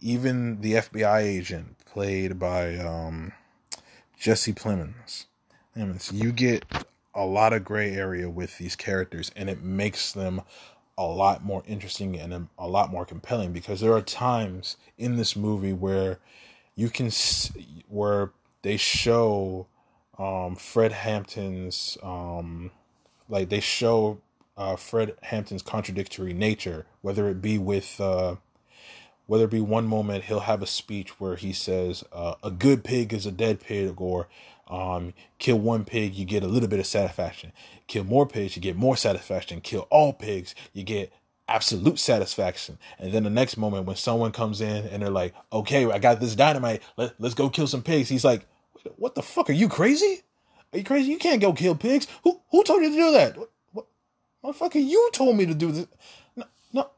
even 0.00 0.60
the 0.60 0.74
FBI 0.74 1.22
agent 1.22 1.78
played 1.86 2.38
by 2.38 2.76
um, 2.76 3.32
Jesse 4.18 4.52
Plemons. 4.52 5.26
You 6.12 6.32
get 6.32 6.64
a 7.14 7.24
lot 7.24 7.52
of 7.52 7.64
gray 7.64 7.94
area 7.94 8.28
with 8.28 8.58
these 8.58 8.76
characters, 8.76 9.30
and 9.34 9.48
it 9.48 9.62
makes 9.62 10.12
them 10.12 10.42
a 10.98 11.06
lot 11.06 11.42
more 11.42 11.62
interesting 11.66 12.18
and 12.18 12.48
a 12.58 12.68
lot 12.68 12.90
more 12.90 13.06
compelling 13.06 13.52
because 13.52 13.80
there 13.80 13.94
are 13.94 14.02
times 14.02 14.76
in 14.98 15.16
this 15.16 15.34
movie 15.34 15.72
where 15.72 16.18
you 16.74 16.90
can 16.90 17.10
where 17.88 18.30
they 18.62 18.76
show 18.76 19.66
um, 20.18 20.56
Fred 20.56 20.92
Hampton's 20.92 21.98
um, 22.02 22.70
like 23.28 23.48
they 23.48 23.60
show 23.60 24.20
uh, 24.56 24.76
Fred 24.76 25.14
Hampton's 25.22 25.62
contradictory 25.62 26.32
nature, 26.32 26.86
whether 27.00 27.28
it 27.28 27.40
be 27.40 27.58
with 27.58 28.00
uh, 28.00 28.36
whether 29.26 29.44
it 29.44 29.50
be 29.50 29.60
one 29.60 29.86
moment 29.86 30.24
he'll 30.24 30.40
have 30.40 30.62
a 30.62 30.66
speech 30.66 31.20
where 31.20 31.36
he 31.36 31.52
says 31.52 32.04
uh, 32.12 32.34
a 32.42 32.50
good 32.50 32.84
pig 32.84 33.12
is 33.12 33.26
a 33.26 33.32
dead 33.32 33.60
pig 33.60 34.00
or 34.00 34.28
um, 34.68 35.14
kill 35.38 35.58
one 35.58 35.84
pig 35.84 36.14
you 36.14 36.24
get 36.24 36.42
a 36.42 36.48
little 36.48 36.68
bit 36.68 36.80
of 36.80 36.86
satisfaction. 36.86 37.52
Kill 37.86 38.04
more 38.04 38.26
pigs 38.26 38.56
you 38.56 38.62
get 38.62 38.76
more 38.76 38.96
satisfaction. 38.96 39.60
Kill 39.60 39.86
all 39.90 40.12
pigs 40.12 40.54
you 40.72 40.82
get 40.82 41.12
absolute 41.48 41.98
satisfaction. 41.98 42.78
And 42.98 43.12
then 43.12 43.24
the 43.24 43.30
next 43.30 43.56
moment 43.56 43.86
when 43.86 43.96
someone 43.96 44.32
comes 44.32 44.60
in 44.60 44.86
and 44.86 45.02
they're 45.02 45.10
like 45.10 45.34
okay 45.52 45.90
i 45.90 45.98
got 45.98 46.20
this 46.20 46.34
dynamite. 46.34 46.82
Let, 46.96 47.14
let's 47.18 47.34
go 47.34 47.48
kill 47.48 47.66
some 47.66 47.82
pigs. 47.82 48.08
He's 48.08 48.24
like 48.24 48.46
what 48.96 49.14
the 49.14 49.22
fuck? 49.22 49.50
Are 49.50 49.54
you 49.54 49.68
crazy? 49.68 50.22
Are 50.72 50.78
you 50.78 50.84
crazy? 50.84 51.10
You 51.10 51.18
can't 51.18 51.40
go 51.40 51.52
kill 51.52 51.74
pigs. 51.74 52.06
Who 52.24 52.40
who 52.50 52.64
told 52.64 52.82
you 52.82 52.90
to 52.90 52.96
do 52.96 53.12
that? 53.12 53.36
What, 53.36 53.50
what 53.72 53.86
motherfucker? 54.44 54.84
You 54.84 55.10
told 55.12 55.36
me 55.36 55.46
to 55.46 55.54
do 55.54 55.72
this. 55.72 55.86
No, 56.36 56.44
no, 56.72 56.90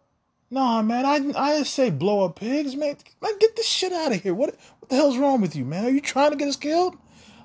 nah, 0.51 0.83
man. 0.83 1.05
I 1.05 1.33
I 1.39 1.63
say 1.65 1.91
blow 1.91 2.25
up 2.25 2.37
pigs, 2.37 2.77
man. 2.77 2.97
Man, 3.21 3.39
get 3.39 3.57
this 3.57 3.67
shit 3.67 3.93
out 3.93 4.13
of 4.13 4.23
here. 4.23 4.35
What 4.35 4.57
what 4.81 4.89
the 4.89 4.97
hell's 4.97 5.19
wrong 5.19 5.41
with 5.41 5.57
you, 5.57 5.65
man? 5.65 5.85
Are 5.85 5.91
you 5.91 6.01
trying 6.01 6.31
to 6.31 6.37
get 6.37 6.49
us 6.49 6.57
killed? 6.57 6.97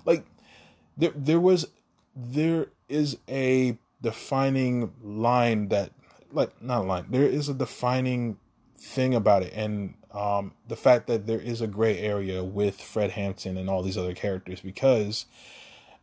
Like 0.05 0.25
there 0.98 1.13
there 1.15 1.39
was 1.39 1.67
there 2.15 2.67
is 2.88 3.17
a 3.27 3.77
defining 4.01 4.93
line 5.01 5.69
that 5.69 5.91
like 6.31 6.62
not 6.62 6.86
line. 6.86 7.05
There 7.10 7.24
is 7.24 7.50
a 7.50 7.53
defining 7.53 8.38
thing 8.77 9.13
about 9.13 9.43
it, 9.43 9.53
and 9.53 9.96
um, 10.13 10.53
the 10.67 10.75
fact 10.75 11.07
that 11.07 11.27
there 11.27 11.39
is 11.39 11.61
a 11.61 11.67
gray 11.67 11.99
area 11.99 12.43
with 12.43 12.81
Fred 12.81 13.11
Hampton 13.11 13.57
and 13.57 13.69
all 13.69 13.83
these 13.83 13.97
other 13.97 14.13
characters 14.13 14.59
because 14.59 15.25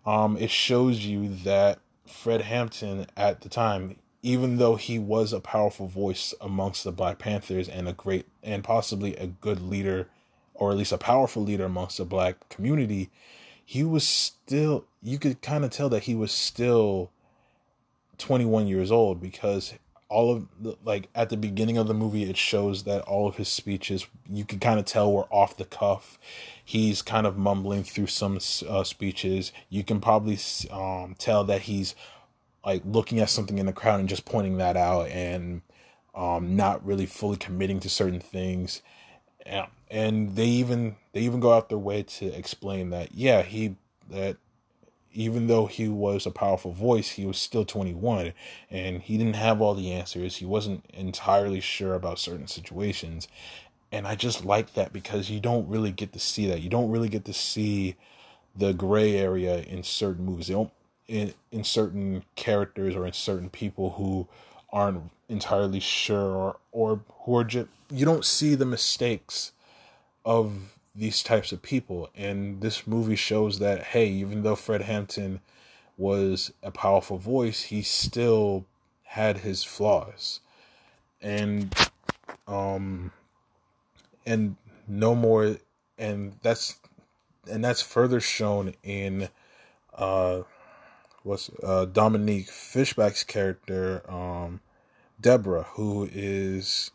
um, 0.05 0.37
it 0.37 0.51
shows 0.51 1.05
you 1.05 1.29
that 1.45 1.81
Fred 2.07 2.43
Hampton 2.43 3.07
at 3.17 3.41
the 3.41 3.49
time, 3.49 3.97
even 4.23 4.59
though 4.59 4.77
he 4.77 4.99
was 4.99 5.33
a 5.33 5.41
powerful 5.41 5.89
voice 5.89 6.33
amongst 6.41 6.85
the 6.85 6.93
Black 6.93 7.19
Panthers 7.19 7.69
and 7.69 7.89
a 7.89 7.93
great 7.93 8.27
and 8.43 8.63
possibly 8.63 9.17
a 9.17 9.27
good 9.27 9.61
leader, 9.61 10.09
or 10.55 10.71
at 10.71 10.77
least 10.77 10.93
a 10.93 10.99
powerful 10.99 11.43
leader 11.43 11.65
amongst 11.65 11.99
the 11.99 12.05
Black 12.05 12.49
community, 12.49 13.11
he 13.65 13.83
was 13.83 14.07
still. 14.07 14.85
You 15.03 15.19
could 15.19 15.43
kind 15.43 15.65
of 15.65 15.71
tell 15.71 15.89
that 15.89 16.05
he 16.05 16.15
was 16.15 16.31
still 16.31 17.11
21 18.19 18.69
years 18.69 18.91
old 18.91 19.21
because 19.21 19.75
all 20.09 20.33
of 20.33 20.47
the, 20.61 20.77
like 20.85 21.09
at 21.15 21.31
the 21.31 21.37
beginning 21.37 21.77
of 21.77 21.89
the 21.89 21.95
movie 21.95 22.25
it 22.25 22.37
shows 22.37 22.85
that 22.85 23.03
all 23.03 23.27
of 23.27 23.37
his 23.37 23.49
speeches 23.49 24.07
you 24.31 24.45
can 24.45 24.61
kind 24.61 24.79
of 24.79 24.85
tell 24.85 25.13
were 25.13 25.27
off 25.31 25.57
the 25.57 25.65
cuff. 25.65 26.19
He's 26.65 27.03
kind 27.03 27.27
of 27.27 27.37
mumbling 27.37 27.85
through 27.85 28.07
some 28.09 28.39
uh, 28.69 28.85
speeches. 28.85 29.53
You 29.69 29.85
can 29.85 30.01
probably 30.01 30.39
um, 30.71 31.15
tell 31.19 31.45
that 31.45 31.63
he's 31.63 31.95
like 32.65 32.83
looking 32.85 33.21
at 33.21 33.31
something 33.31 33.59
in 33.59 33.67
the 33.67 33.73
crowd 33.73 34.01
and 34.01 34.09
just 34.09 34.25
pointing 34.25 34.59
that 34.59 34.77
out 34.77 35.09
and 35.09 35.63
um, 36.15 36.57
not 36.57 36.85
really 36.85 37.07
fully 37.07 37.37
committing 37.37 37.81
to 37.81 37.89
certain 37.89 38.21
things. 38.21 38.83
And, 39.45 39.67
and 39.91 40.37
they 40.37 40.47
even 40.47 40.97
they 41.13 41.21
even 41.21 41.41
go 41.41 41.53
out 41.53 41.69
their 41.69 41.79
way 41.79 42.03
to 42.03 42.27
explain 42.27 42.91
that 42.91 43.15
yeah 43.15 43.43
he 43.43 43.77
that 44.11 44.37
even 45.17 45.47
though 45.47 45.67
he 45.67 45.89
was 45.89 46.27
a 46.27 46.31
powerful 46.31 46.73
voice, 46.73 47.11
he 47.11 47.25
was 47.25 47.39
still 47.39 47.65
21 47.65 48.33
and 48.71 49.03
he 49.03 49.17
didn't 49.17 49.37
have 49.37 49.61
all 49.61 49.75
the 49.75 49.91
answers. 49.93 50.37
He 50.37 50.45
wasn't 50.45 50.85
entirely 50.93 51.61
sure 51.61 51.95
about 51.95 52.19
certain 52.19 52.47
situations. 52.47 53.27
And 53.91 54.07
I 54.07 54.15
just 54.15 54.45
like 54.45 54.75
that 54.75 54.93
because 54.93 55.31
you 55.31 55.41
don't 55.41 55.69
really 55.69 55.91
get 55.91 56.13
to 56.13 56.19
see 56.19 56.47
that. 56.49 56.61
You 56.61 56.69
don't 56.69 56.91
really 56.91 57.09
get 57.09 57.25
to 57.25 57.33
see 57.33 57.97
the 58.55 58.75
gray 58.75 59.17
area 59.17 59.61
in 59.63 59.83
certain 59.83 60.25
movies. 60.25 60.49
Don't 60.49 60.71
in, 61.09 61.35
in 61.51 61.65
certain 61.65 62.25
characters 62.35 62.95
or 62.95 63.07
in 63.07 63.13
certain 63.13 63.49
people 63.49 63.91
who 63.93 64.29
aren't 64.73 65.11
entirely 65.29 65.81
sure 65.81 66.35
or, 66.35 66.57
or 66.73 67.01
who 67.21 67.37
are 67.37 67.45
just 67.45 67.69
you 67.91 68.05
don't 68.05 68.25
see 68.25 68.55
the 68.55 68.67
mistakes 68.67 69.53
of 70.25 70.76
these 70.97 71.23
types 71.23 71.53
of 71.53 71.63
people. 71.63 72.09
And 72.15 72.61
this 72.61 72.87
movie 72.87 73.17
shows 73.17 73.59
that, 73.59 73.83
hey, 73.83 74.09
even 74.09 74.43
though 74.43 74.57
Fred 74.57 74.83
Hampton 74.83 75.41
was 75.97 76.53
a 76.63 76.71
powerful 76.71 77.19
voice, 77.19 77.63
he 77.65 77.83
still 77.83 78.65
had 79.05 79.39
his 79.39 79.63
flaws. 79.63 80.41
And, 81.21 81.75
um, 82.47 83.13
and 84.25 84.57
no 84.89 85.15
more, 85.15 85.57
and 85.99 86.35
that's, 86.43 86.79
and 87.51 87.65
that's 87.65 87.83
further 87.83 88.21
shown 88.21 88.75
in, 88.83 89.29
uh, 89.95 90.43
what's, 91.23 91.51
uh, 91.63 91.87
Dominique 91.87 92.49
Fishback's 92.49 93.25
character, 93.25 94.03
um, 94.11 94.61
Deborah, 95.21 95.67
who 95.75 96.09
is, 96.13 96.91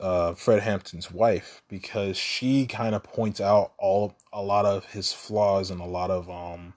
uh, 0.00 0.34
Fred 0.34 0.62
Hampton's 0.62 1.10
wife 1.10 1.62
because 1.68 2.16
she 2.16 2.66
kind 2.66 2.94
of 2.94 3.02
points 3.02 3.40
out 3.40 3.72
all 3.78 4.14
a 4.32 4.42
lot 4.42 4.64
of 4.64 4.84
his 4.86 5.12
flaws 5.12 5.70
and 5.70 5.80
a 5.80 5.84
lot 5.84 6.10
of 6.10 6.28
um 6.30 6.74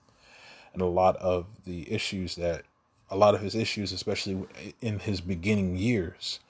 and 0.72 0.82
a 0.82 0.86
lot 0.86 1.16
of 1.16 1.46
the 1.64 1.90
issues 1.92 2.36
that 2.36 2.62
a 3.10 3.16
lot 3.16 3.34
of 3.34 3.42
his 3.42 3.54
issues, 3.54 3.92
especially 3.92 4.42
in 4.80 4.98
his 4.98 5.20
beginning 5.20 5.76
years. 5.76 6.40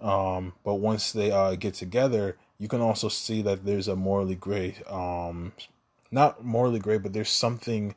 Um, 0.00 0.54
but 0.64 0.76
once 0.76 1.12
they 1.12 1.30
uh, 1.30 1.54
get 1.56 1.74
together, 1.74 2.36
you 2.58 2.68
can 2.68 2.80
also 2.80 3.08
see 3.08 3.42
that 3.42 3.66
there's 3.66 3.86
a 3.86 3.96
morally 3.96 4.34
gray, 4.34 4.76
um, 4.88 5.52
not 6.10 6.42
morally 6.42 6.78
gray, 6.78 6.96
but 6.96 7.12
there's 7.12 7.28
something 7.28 7.94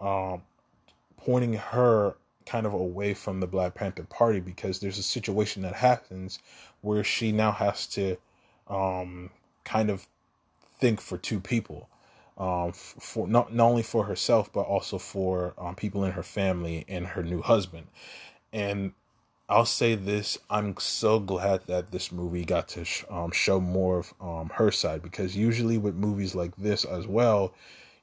um, 0.00 0.42
pointing 1.18 1.54
her 1.54 2.14
kind 2.50 2.66
of 2.66 2.72
away 2.72 3.14
from 3.14 3.38
the 3.38 3.46
Black 3.46 3.74
Panther 3.74 4.02
Party 4.02 4.40
because 4.40 4.80
there's 4.80 4.98
a 4.98 5.04
situation 5.04 5.62
that 5.62 5.74
happens 5.74 6.40
where 6.80 7.04
she 7.04 7.30
now 7.30 7.52
has 7.52 7.86
to 7.86 8.16
um, 8.66 9.30
kind 9.62 9.88
of 9.88 10.08
think 10.80 11.00
for 11.00 11.16
two 11.16 11.38
people, 11.38 11.88
um, 12.38 12.72
for 12.72 13.28
not 13.28 13.54
not 13.54 13.66
only 13.66 13.84
for 13.84 14.04
herself 14.04 14.52
but 14.52 14.62
also 14.62 14.98
for 14.98 15.54
um, 15.58 15.76
people 15.76 16.04
in 16.04 16.10
her 16.10 16.24
family 16.24 16.84
and 16.88 17.06
her 17.06 17.22
new 17.22 17.40
husband. 17.40 17.86
And 18.52 18.94
I'll 19.48 19.64
say 19.64 19.94
this: 19.94 20.36
I'm 20.50 20.74
so 20.78 21.20
glad 21.20 21.68
that 21.68 21.92
this 21.92 22.10
movie 22.10 22.44
got 22.44 22.66
to 22.70 22.84
sh- 22.84 23.04
um, 23.08 23.30
show 23.30 23.60
more 23.60 24.00
of 24.00 24.14
um, 24.20 24.50
her 24.54 24.72
side 24.72 25.02
because 25.02 25.36
usually 25.36 25.78
with 25.78 25.94
movies 25.94 26.34
like 26.34 26.56
this 26.56 26.84
as 26.84 27.06
well, 27.06 27.54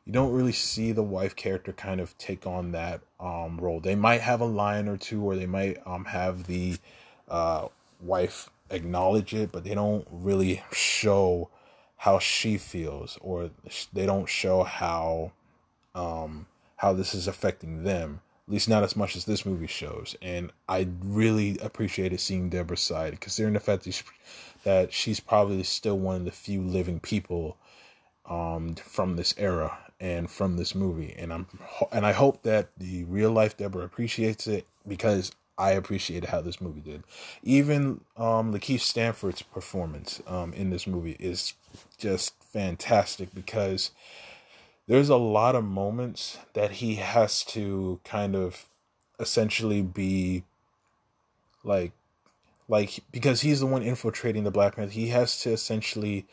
you 0.07 0.13
don't 0.13 0.31
really 0.31 0.53
see 0.53 0.93
the 0.93 1.03
wife 1.03 1.35
character 1.35 1.73
kind 1.73 1.99
of 1.99 2.17
take 2.17 2.47
on 2.47 2.71
that 2.71 3.01
um, 3.19 3.59
role. 3.59 3.81
They 3.81 3.93
might 3.93 4.21
have 4.21 4.39
a 4.39 4.45
line 4.45 4.87
or 4.87 4.95
two, 4.95 5.21
or 5.21 5.35
they 5.35 5.45
might 5.45 5.85
um, 5.85 6.05
have 6.05 6.45
the 6.45 6.77
uh, 7.27 7.67
wife 7.99 8.49
acknowledge 8.69 9.33
it, 9.33 9.51
but 9.51 9.65
they 9.65 9.75
don't 9.75 10.07
really 10.09 10.63
show 10.71 11.49
how 11.97 12.19
she 12.19 12.57
feels, 12.57 13.17
or 13.19 13.49
they 13.91 14.05
don't 14.05 14.29
show 14.29 14.63
how 14.63 15.33
um, 15.93 16.45
how 16.77 16.93
this 16.93 17.13
is 17.13 17.27
affecting 17.27 17.83
them. 17.83 18.21
At 18.47 18.53
least 18.53 18.69
not 18.69 18.83
as 18.83 18.95
much 18.95 19.17
as 19.17 19.25
this 19.25 19.45
movie 19.45 19.67
shows. 19.67 20.15
And 20.21 20.53
I 20.69 20.87
really 21.03 21.57
appreciated 21.61 22.21
seeing 22.21 22.49
Deborah's 22.49 22.79
side, 22.79 23.19
considering 23.19 23.55
the 23.55 23.59
fact 23.59 23.83
that, 23.83 23.91
she, 23.91 24.03
that 24.63 24.93
she's 24.93 25.19
probably 25.19 25.63
still 25.63 25.99
one 25.99 26.15
of 26.15 26.23
the 26.23 26.31
few 26.31 26.61
living 26.61 27.01
people 27.01 27.57
um, 28.25 28.75
from 28.75 29.17
this 29.17 29.35
era 29.37 29.77
and 29.99 30.29
from 30.29 30.57
this 30.57 30.75
movie. 30.75 31.15
And 31.17 31.33
I'm 31.33 31.47
and 31.91 32.05
I 32.05 32.11
hope 32.11 32.43
that 32.43 32.69
the 32.77 33.03
real 33.05 33.31
life 33.31 33.57
Deborah 33.57 33.85
appreciates 33.85 34.47
it 34.47 34.67
because 34.87 35.31
I 35.57 35.71
appreciated 35.71 36.29
how 36.29 36.41
this 36.41 36.61
movie 36.61 36.81
did. 36.81 37.03
Even 37.41 38.01
um, 38.15 38.53
Lakeith 38.53 38.81
stanford's 38.81 39.41
performance 39.41 40.21
um, 40.27 40.53
in 40.53 40.69
this 40.69 40.85
movie 40.85 41.17
is 41.19 41.53
just 41.97 42.35
fantastic 42.43 43.33
because 43.33 43.91
there's 44.87 45.09
a 45.09 45.17
lot 45.17 45.55
of 45.55 45.63
moments 45.63 46.37
that 46.53 46.73
he 46.73 46.95
has 46.95 47.43
to 47.43 47.99
kind 48.03 48.35
of 48.35 48.67
essentially 49.19 49.81
be 49.81 50.43
like 51.63 51.91
like 52.67 52.99
because 53.11 53.41
he's 53.41 53.59
the 53.59 53.65
one 53.65 53.81
infiltrating 53.81 54.43
the 54.43 54.51
black 54.51 54.77
man 54.77 54.89
he 54.89 55.07
has 55.07 55.41
to 55.41 55.51
essentially 55.51 56.25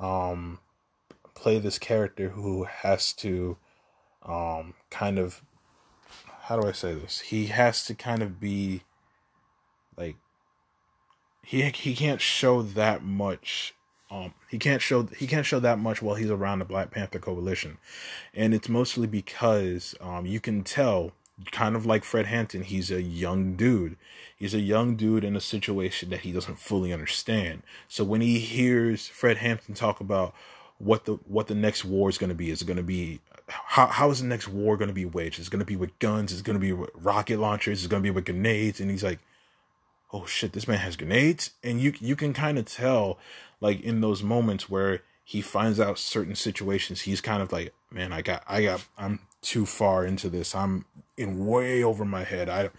um 0.00 0.58
play 1.34 1.58
this 1.58 1.78
character 1.78 2.30
who 2.30 2.64
has 2.64 3.12
to 3.14 3.56
um 4.24 4.74
kind 4.90 5.18
of 5.18 5.42
how 6.42 6.58
do 6.58 6.66
I 6.66 6.72
say 6.72 6.94
this? 6.94 7.20
He 7.20 7.46
has 7.46 7.84
to 7.86 7.94
kind 7.94 8.22
of 8.22 8.40
be 8.40 8.82
like 9.96 10.16
he 11.44 11.62
he 11.70 11.94
can't 11.94 12.20
show 12.20 12.62
that 12.62 13.04
much 13.04 13.74
um 14.10 14.34
he 14.48 14.58
can't 14.58 14.82
show 14.82 15.04
he 15.04 15.26
can't 15.26 15.46
show 15.46 15.60
that 15.60 15.78
much 15.78 16.02
while 16.02 16.16
he's 16.16 16.30
around 16.30 16.58
the 16.58 16.64
Black 16.64 16.90
Panther 16.90 17.18
coalition. 17.18 17.78
And 18.34 18.54
it's 18.54 18.68
mostly 18.68 19.06
because 19.06 19.94
um 20.00 20.26
you 20.26 20.40
can 20.40 20.62
tell 20.62 21.12
kind 21.50 21.74
of 21.74 21.86
like 21.86 22.04
Fred 22.04 22.26
Hampton, 22.26 22.62
he's 22.62 22.90
a 22.90 23.02
young 23.02 23.56
dude. 23.56 23.96
He's 24.36 24.54
a 24.54 24.60
young 24.60 24.96
dude 24.96 25.24
in 25.24 25.36
a 25.36 25.40
situation 25.40 26.10
that 26.10 26.20
he 26.20 26.32
doesn't 26.32 26.58
fully 26.58 26.92
understand. 26.92 27.62
So 27.88 28.04
when 28.04 28.20
he 28.20 28.38
hears 28.38 29.08
Fred 29.08 29.38
Hampton 29.38 29.74
talk 29.74 30.00
about 30.00 30.34
what 30.82 31.04
the 31.04 31.12
what 31.26 31.46
the 31.46 31.54
next 31.54 31.84
war 31.84 32.08
is 32.08 32.18
going 32.18 32.30
to 32.30 32.34
be, 32.34 32.50
is 32.50 32.62
it 32.62 32.66
going 32.66 32.76
to 32.76 32.82
be 32.82 33.20
how 33.48 33.86
how 33.86 34.10
is 34.10 34.20
the 34.20 34.26
next 34.26 34.48
war 34.48 34.76
going 34.76 34.88
to 34.88 34.94
be 34.94 35.04
waged? 35.04 35.38
It's 35.38 35.48
going 35.48 35.60
to 35.60 35.66
be 35.66 35.76
with 35.76 35.96
guns. 35.98 36.32
It's 36.32 36.42
going 36.42 36.58
to 36.58 36.60
be 36.60 36.72
with 36.72 36.90
rocket 36.94 37.38
launchers. 37.38 37.80
It's 37.80 37.86
going 37.86 38.02
to 38.02 38.06
be 38.06 38.10
with 38.10 38.24
grenades. 38.24 38.80
And 38.80 38.90
he's 38.90 39.04
like, 39.04 39.20
oh 40.12 40.26
shit, 40.26 40.52
this 40.52 40.66
man 40.66 40.78
has 40.78 40.96
grenades. 40.96 41.50
And 41.62 41.80
you 41.80 41.94
you 42.00 42.16
can 42.16 42.32
kind 42.32 42.58
of 42.58 42.64
tell, 42.64 43.18
like 43.60 43.80
in 43.80 44.00
those 44.00 44.22
moments 44.22 44.68
where 44.68 45.02
he 45.24 45.40
finds 45.40 45.78
out 45.78 45.98
certain 45.98 46.34
situations, 46.34 47.02
he's 47.02 47.20
kind 47.20 47.42
of 47.42 47.52
like, 47.52 47.72
man, 47.90 48.12
I 48.12 48.22
got 48.22 48.42
I 48.48 48.64
got 48.64 48.84
I'm 48.98 49.20
too 49.40 49.66
far 49.66 50.04
into 50.04 50.28
this. 50.28 50.54
I'm 50.54 50.84
in 51.16 51.46
way 51.46 51.84
over 51.84 52.04
my 52.04 52.24
head. 52.24 52.48
I 52.48 52.70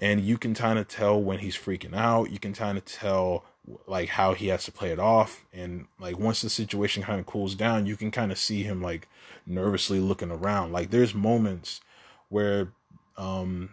and 0.00 0.22
you 0.22 0.38
can 0.38 0.54
kind 0.54 0.78
of 0.78 0.88
tell 0.88 1.20
when 1.20 1.40
he's 1.40 1.56
freaking 1.56 1.94
out. 1.94 2.30
You 2.30 2.38
can 2.38 2.54
kind 2.54 2.78
of 2.78 2.84
tell 2.86 3.44
like 3.86 4.10
how 4.10 4.34
he 4.34 4.48
has 4.48 4.64
to 4.64 4.72
play 4.72 4.90
it 4.90 4.98
off. 4.98 5.44
And 5.52 5.86
like 5.98 6.18
once 6.18 6.42
the 6.42 6.50
situation 6.50 7.02
kind 7.02 7.20
of 7.20 7.26
cools 7.26 7.54
down 7.54 7.86
you 7.86 7.96
can 7.96 8.10
kind 8.10 8.32
of 8.32 8.38
see 8.38 8.62
him 8.62 8.82
like 8.82 9.08
nervously 9.46 10.00
looking 10.00 10.30
around. 10.30 10.72
Like 10.72 10.90
there's 10.90 11.14
moments 11.14 11.80
where 12.28 12.72
um 13.16 13.70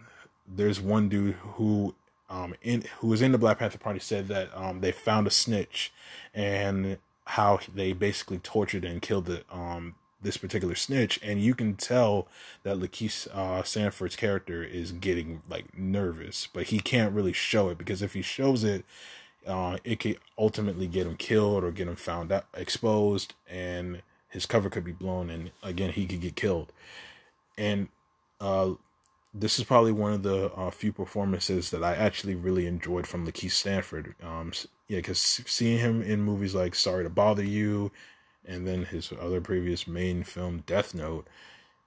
there's 0.47 0.79
one 0.79 1.09
dude 1.09 1.35
who 1.35 1.95
um 2.29 2.53
in 2.61 2.83
who 2.99 3.07
was 3.07 3.21
in 3.21 3.31
the 3.31 3.37
black 3.37 3.59
panther 3.59 3.77
party 3.77 3.99
said 3.99 4.27
that 4.27 4.55
um 4.55 4.81
they 4.81 4.91
found 4.91 5.27
a 5.27 5.31
snitch 5.31 5.91
and 6.33 6.97
how 7.25 7.59
they 7.73 7.93
basically 7.93 8.39
tortured 8.39 8.85
and 8.85 9.01
killed 9.01 9.25
the 9.25 9.43
um 9.51 9.95
this 10.21 10.35
particular 10.35 10.75
snitch. 10.75 11.17
And 11.23 11.41
you 11.41 11.55
can 11.55 11.75
tell 11.75 12.27
that 12.63 12.77
Lakeith 12.77 13.27
uh 13.33 13.63
Stanfield's 13.63 14.15
character 14.15 14.63
is 14.63 14.91
getting 14.91 15.41
like 15.49 15.75
nervous 15.75 16.47
but 16.51 16.67
he 16.67 16.79
can't 16.79 17.13
really 17.13 17.33
show 17.33 17.69
it 17.69 17.77
because 17.79 18.03
if 18.03 18.13
he 18.13 18.21
shows 18.21 18.63
it 18.63 18.85
uh, 19.47 19.77
it 19.83 19.99
could 19.99 20.17
ultimately 20.37 20.87
get 20.87 21.07
him 21.07 21.15
killed 21.15 21.63
or 21.63 21.71
get 21.71 21.87
him 21.87 21.95
found 21.95 22.31
out, 22.31 22.45
exposed, 22.53 23.33
and 23.49 24.01
his 24.29 24.45
cover 24.45 24.69
could 24.69 24.83
be 24.83 24.91
blown, 24.91 25.29
and 25.29 25.51
again 25.63 25.91
he 25.91 26.05
could 26.05 26.21
get 26.21 26.35
killed. 26.35 26.71
And 27.57 27.89
uh, 28.39 28.71
this 29.33 29.59
is 29.59 29.65
probably 29.65 29.91
one 29.91 30.13
of 30.13 30.23
the 30.23 30.51
uh, 30.53 30.71
few 30.71 30.91
performances 30.91 31.71
that 31.71 31.83
I 31.83 31.95
actually 31.95 32.35
really 32.35 32.65
enjoyed 32.65 33.05
from 33.05 33.25
Lakeith 33.25 33.51
Stanfield. 33.51 34.07
Um, 34.23 34.51
yeah, 34.87 34.97
because 34.97 35.19
seeing 35.19 35.79
him 35.79 36.01
in 36.01 36.21
movies 36.21 36.55
like 36.55 36.75
Sorry 36.75 37.03
to 37.03 37.09
Bother 37.09 37.43
You, 37.43 37.91
and 38.45 38.67
then 38.67 38.85
his 38.85 39.11
other 39.19 39.41
previous 39.41 39.87
main 39.87 40.23
film 40.23 40.63
Death 40.65 40.95
Note, 40.95 41.27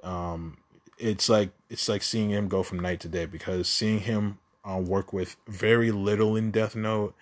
um, 0.05 0.59
it's 0.99 1.29
like 1.29 1.51
it's 1.69 1.89
like 1.89 2.03
seeing 2.03 2.31
him 2.31 2.49
go 2.49 2.63
from 2.63 2.79
night 2.79 3.01
to 3.01 3.09
day. 3.09 3.27
Because 3.27 3.69
seeing 3.69 4.01
him 4.01 4.39
uh, 4.65 4.79
work 4.79 5.13
with 5.13 5.37
very 5.49 5.91
little 5.91 6.37
in 6.37 6.53
Death 6.53 6.77
Note, 6.77 7.15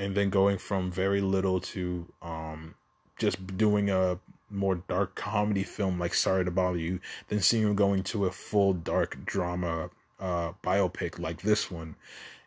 and 0.00 0.14
then 0.14 0.30
going 0.30 0.56
from 0.56 0.90
very 0.90 1.20
little 1.20 1.60
to 1.60 2.06
um, 2.22 2.74
just 3.18 3.58
doing 3.58 3.90
a 3.90 4.18
more 4.48 4.76
dark 4.76 5.14
comedy 5.14 5.62
film 5.62 5.98
like 5.98 6.14
Sorry 6.14 6.42
to 6.42 6.50
Bother 6.50 6.78
You 6.78 7.00
than 7.28 7.40
seeing 7.40 7.64
him 7.64 7.74
going 7.74 8.02
to 8.04 8.24
a 8.24 8.30
full 8.30 8.72
dark 8.72 9.26
drama 9.26 9.90
uh, 10.18 10.52
biopic 10.64 11.18
like 11.18 11.42
this 11.42 11.70
one. 11.70 11.96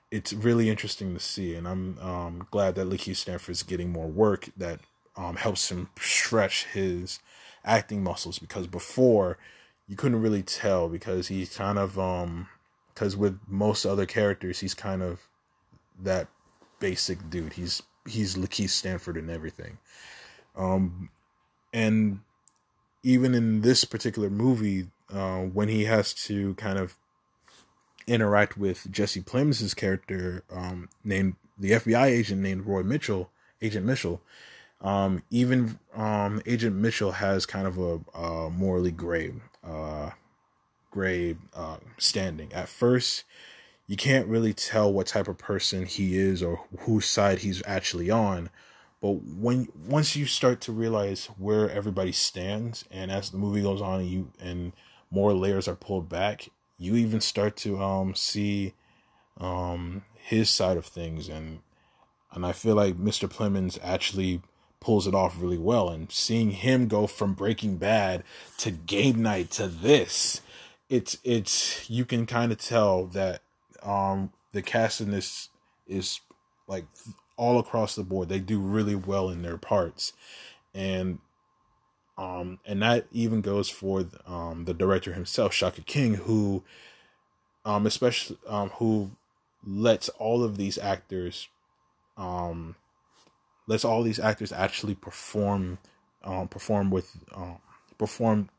It's 0.09 0.33
really 0.33 0.67
interesting 0.67 1.13
to 1.13 1.19
see, 1.19 1.53
and 1.53 1.67
I'm 1.67 1.99
um, 1.99 2.47
glad 2.49 2.73
that 2.75 2.89
Lakeith 2.89 3.17
Stanfield's 3.17 3.61
getting 3.61 3.91
more 3.91 4.07
work 4.07 4.49
that 4.57 4.79
um, 5.15 5.35
helps 5.35 5.71
him 5.71 5.89
stretch 5.99 6.65
his 6.65 7.19
acting 7.63 8.03
muscles 8.03 8.39
because 8.39 8.65
before 8.65 9.37
you 9.87 9.95
couldn't 9.95 10.21
really 10.21 10.41
tell 10.41 10.89
because 10.89 11.27
he's 11.27 11.55
kind 11.55 11.77
of 11.77 11.97
um 11.97 12.47
because 12.93 13.15
with 13.15 13.39
most 13.47 13.85
other 13.85 14.05
characters 14.05 14.59
he's 14.59 14.73
kind 14.73 15.01
of 15.01 15.21
that 16.01 16.27
basic 16.83 17.29
dude. 17.29 17.53
He's 17.53 17.81
he's 18.05 18.35
Lakeith 18.35 18.69
Stanford 18.69 19.15
and 19.15 19.29
everything. 19.29 19.77
Um, 20.53 21.09
and 21.71 22.19
even 23.03 23.33
in 23.33 23.61
this 23.61 23.85
particular 23.85 24.29
movie, 24.29 24.87
uh, 25.09 25.43
when 25.43 25.69
he 25.69 25.85
has 25.85 26.13
to 26.25 26.55
kind 26.55 26.77
of 26.77 26.97
interact 28.05 28.57
with 28.57 28.91
Jesse 28.91 29.21
Plemons' 29.21 29.73
character, 29.73 30.43
um, 30.51 30.89
named 31.05 31.35
the 31.57 31.71
FBI 31.71 32.07
agent 32.07 32.41
named 32.41 32.65
Roy 32.65 32.83
Mitchell, 32.83 33.29
Agent 33.61 33.85
Mitchell, 33.85 34.21
um, 34.81 35.23
even 35.31 35.79
um, 35.95 36.41
Agent 36.45 36.75
Mitchell 36.75 37.13
has 37.13 37.45
kind 37.45 37.65
of 37.65 37.77
a, 37.77 38.01
a 38.13 38.49
morally 38.49 38.91
gray, 38.91 39.31
uh, 39.63 40.09
gray 40.91 41.37
uh, 41.55 41.77
standing. 41.97 42.51
At 42.51 42.67
first, 42.67 43.23
you 43.87 43.97
can't 43.97 44.27
really 44.27 44.53
tell 44.53 44.91
what 44.91 45.07
type 45.07 45.27
of 45.27 45.37
person 45.37 45.85
he 45.85 46.17
is 46.17 46.41
or 46.41 46.61
whose 46.79 47.05
side 47.05 47.39
he's 47.39 47.61
actually 47.65 48.09
on 48.09 48.49
but 49.03 49.21
when 49.21 49.67
once 49.85 50.15
you 50.15 50.25
start 50.25 50.61
to 50.61 50.71
realize 50.71 51.25
where 51.37 51.69
everybody 51.69 52.13
stands, 52.13 52.85
and 52.89 53.11
as 53.11 53.31
the 53.31 53.37
movie 53.37 53.61
goes 53.61 53.81
on, 53.81 54.07
you 54.07 54.31
and 54.39 54.71
more 55.11 55.33
layers 55.33 55.67
are 55.67 55.75
pulled 55.75 56.07
back, 56.07 56.47
you 56.77 56.95
even 56.95 57.19
start 57.19 57.57
to 57.57 57.83
um 57.83 58.15
see 58.15 58.75
um 59.41 60.03
his 60.15 60.49
side 60.49 60.77
of 60.77 60.85
things, 60.85 61.27
and 61.27 61.59
and 62.31 62.45
I 62.45 62.53
feel 62.53 62.75
like 62.75 62.95
Mr. 62.95 63.27
Plemons 63.27 63.77
actually 63.83 64.41
pulls 64.79 65.05
it 65.05 65.13
off 65.13 65.35
really 65.37 65.57
well. 65.57 65.89
And 65.89 66.09
seeing 66.09 66.51
him 66.51 66.87
go 66.87 67.05
from 67.05 67.33
Breaking 67.33 67.75
Bad 67.75 68.23
to 68.59 68.71
Game 68.71 69.21
Night 69.21 69.51
to 69.51 69.67
this, 69.67 70.39
it's 70.87 71.17
it's 71.25 71.89
you 71.89 72.05
can 72.05 72.25
kind 72.25 72.53
of 72.53 72.57
tell 72.57 73.07
that 73.07 73.41
um 73.83 74.31
the 74.51 74.61
cast 74.61 75.01
in 75.01 75.11
this 75.11 75.49
is 75.87 76.21
like 76.67 76.85
all 77.37 77.59
across 77.59 77.95
the 77.95 78.03
board. 78.03 78.29
They 78.29 78.39
do 78.39 78.59
really 78.59 78.95
well 78.95 79.29
in 79.29 79.41
their 79.41 79.57
parts, 79.57 80.13
and 80.73 81.19
um, 82.17 82.59
and 82.65 82.81
that 82.81 83.07
even 83.11 83.41
goes 83.41 83.69
for 83.69 84.05
um 84.27 84.65
the 84.65 84.73
director 84.73 85.13
himself, 85.13 85.53
Shaka 85.53 85.81
King, 85.81 86.15
who 86.15 86.63
um 87.65 87.85
especially 87.85 88.37
um 88.47 88.69
who 88.69 89.11
lets 89.65 90.09
all 90.09 90.43
of 90.43 90.57
these 90.57 90.77
actors 90.77 91.47
um 92.17 92.75
lets 93.67 93.85
all 93.85 94.03
these 94.03 94.19
actors 94.19 94.51
actually 94.51 94.95
perform 94.95 95.77
um 96.23 96.47
perform 96.47 96.91
with 96.91 97.17
um 97.33 97.57
perform 97.97 98.49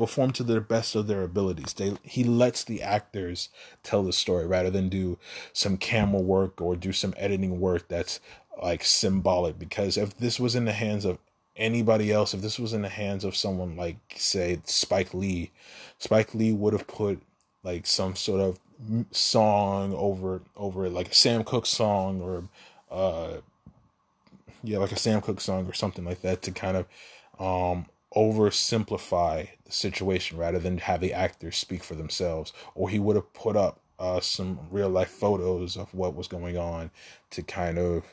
perform 0.00 0.32
to 0.32 0.42
the 0.42 0.60
best 0.60 0.94
of 0.94 1.06
their 1.06 1.22
abilities. 1.22 1.74
They 1.74 1.96
he 2.02 2.24
lets 2.24 2.64
the 2.64 2.82
actors 2.82 3.50
tell 3.82 4.02
the 4.02 4.12
story 4.12 4.46
rather 4.46 4.70
than 4.70 4.88
do 4.88 5.18
some 5.52 5.76
camera 5.76 6.20
work 6.20 6.60
or 6.60 6.74
do 6.74 6.92
some 6.92 7.14
editing 7.16 7.60
work 7.60 7.86
that's 7.88 8.18
like 8.62 8.84
symbolic. 8.84 9.58
Because 9.58 9.96
if 9.96 10.16
this 10.16 10.40
was 10.40 10.54
in 10.54 10.64
the 10.64 10.72
hands 10.72 11.04
of 11.04 11.18
anybody 11.54 12.10
else, 12.10 12.32
if 12.32 12.40
this 12.40 12.58
was 12.58 12.72
in 12.72 12.82
the 12.82 12.88
hands 12.88 13.24
of 13.24 13.36
someone 13.36 13.76
like 13.76 13.98
say 14.16 14.60
Spike 14.64 15.12
Lee, 15.12 15.50
Spike 15.98 16.34
Lee 16.34 16.52
would 16.52 16.72
have 16.72 16.86
put 16.86 17.20
like 17.62 17.86
some 17.86 18.16
sort 18.16 18.40
of 18.40 18.58
song 19.10 19.92
over 19.94 20.40
over 20.56 20.88
like 20.88 21.10
a 21.10 21.14
Sam 21.14 21.44
Cooke 21.44 21.66
song 21.66 22.22
or 22.22 22.44
uh 22.90 23.36
yeah 24.62 24.78
like 24.78 24.92
a 24.92 24.98
Sam 24.98 25.20
Cooke 25.20 25.42
song 25.42 25.66
or 25.66 25.74
something 25.74 26.06
like 26.06 26.22
that 26.22 26.40
to 26.42 26.52
kind 26.52 26.78
of 26.78 26.86
um 27.38 27.86
oversimplify 28.14 29.48
the 29.64 29.72
situation 29.72 30.36
rather 30.36 30.58
than 30.58 30.78
have 30.78 31.00
the 31.00 31.12
actors 31.12 31.56
speak 31.56 31.82
for 31.84 31.94
themselves. 31.94 32.52
Or 32.74 32.88
he 32.88 32.98
would 32.98 33.16
have 33.16 33.32
put 33.32 33.56
up 33.56 33.80
uh, 33.98 34.20
some 34.20 34.58
real 34.70 34.88
life 34.88 35.10
photos 35.10 35.76
of 35.76 35.92
what 35.94 36.14
was 36.14 36.26
going 36.26 36.56
on 36.56 36.90
to 37.30 37.42
kind 37.42 37.78
of 37.78 38.04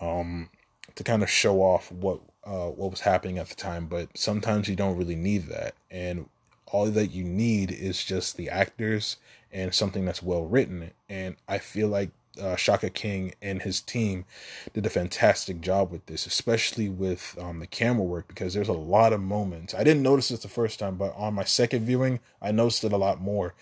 um, 0.00 0.48
to 0.94 1.04
kind 1.04 1.22
of 1.22 1.30
show 1.30 1.60
off 1.60 1.90
what 1.92 2.20
uh, 2.44 2.68
what 2.68 2.90
was 2.90 3.00
happening 3.00 3.38
at 3.38 3.48
the 3.48 3.54
time. 3.54 3.86
But 3.86 4.16
sometimes 4.16 4.68
you 4.68 4.76
don't 4.76 4.96
really 4.96 5.16
need 5.16 5.48
that, 5.48 5.74
and 5.90 6.28
all 6.66 6.86
that 6.86 7.08
you 7.08 7.24
need 7.24 7.72
is 7.72 8.04
just 8.04 8.36
the 8.36 8.48
actors 8.48 9.16
and 9.52 9.74
something 9.74 10.04
that's 10.04 10.22
well 10.22 10.44
written. 10.44 10.92
And 11.08 11.36
I 11.48 11.58
feel 11.58 11.88
like 11.88 12.10
uh, 12.40 12.56
Shaka 12.56 12.90
King 12.90 13.34
and 13.40 13.62
his 13.62 13.80
team 13.80 14.24
did 14.72 14.86
a 14.86 14.90
fantastic 14.90 15.60
job 15.60 15.90
with 15.90 16.06
this, 16.06 16.26
especially 16.26 16.88
with 16.88 17.36
um, 17.40 17.60
the 17.60 17.66
camera 17.66 18.04
work, 18.04 18.28
because 18.28 18.54
there's 18.54 18.68
a 18.68 18.72
lot 18.72 19.12
of 19.12 19.20
moments. 19.20 19.74
I 19.74 19.84
didn't 19.84 20.02
notice 20.02 20.28
this 20.28 20.40
the 20.40 20.48
first 20.48 20.78
time, 20.78 20.96
but 20.96 21.14
on 21.16 21.34
my 21.34 21.44
second 21.44 21.86
viewing, 21.86 22.20
I 22.40 22.52
noticed 22.52 22.84
it 22.84 22.92
a 22.92 22.96
lot 22.96 23.20
more. 23.20 23.54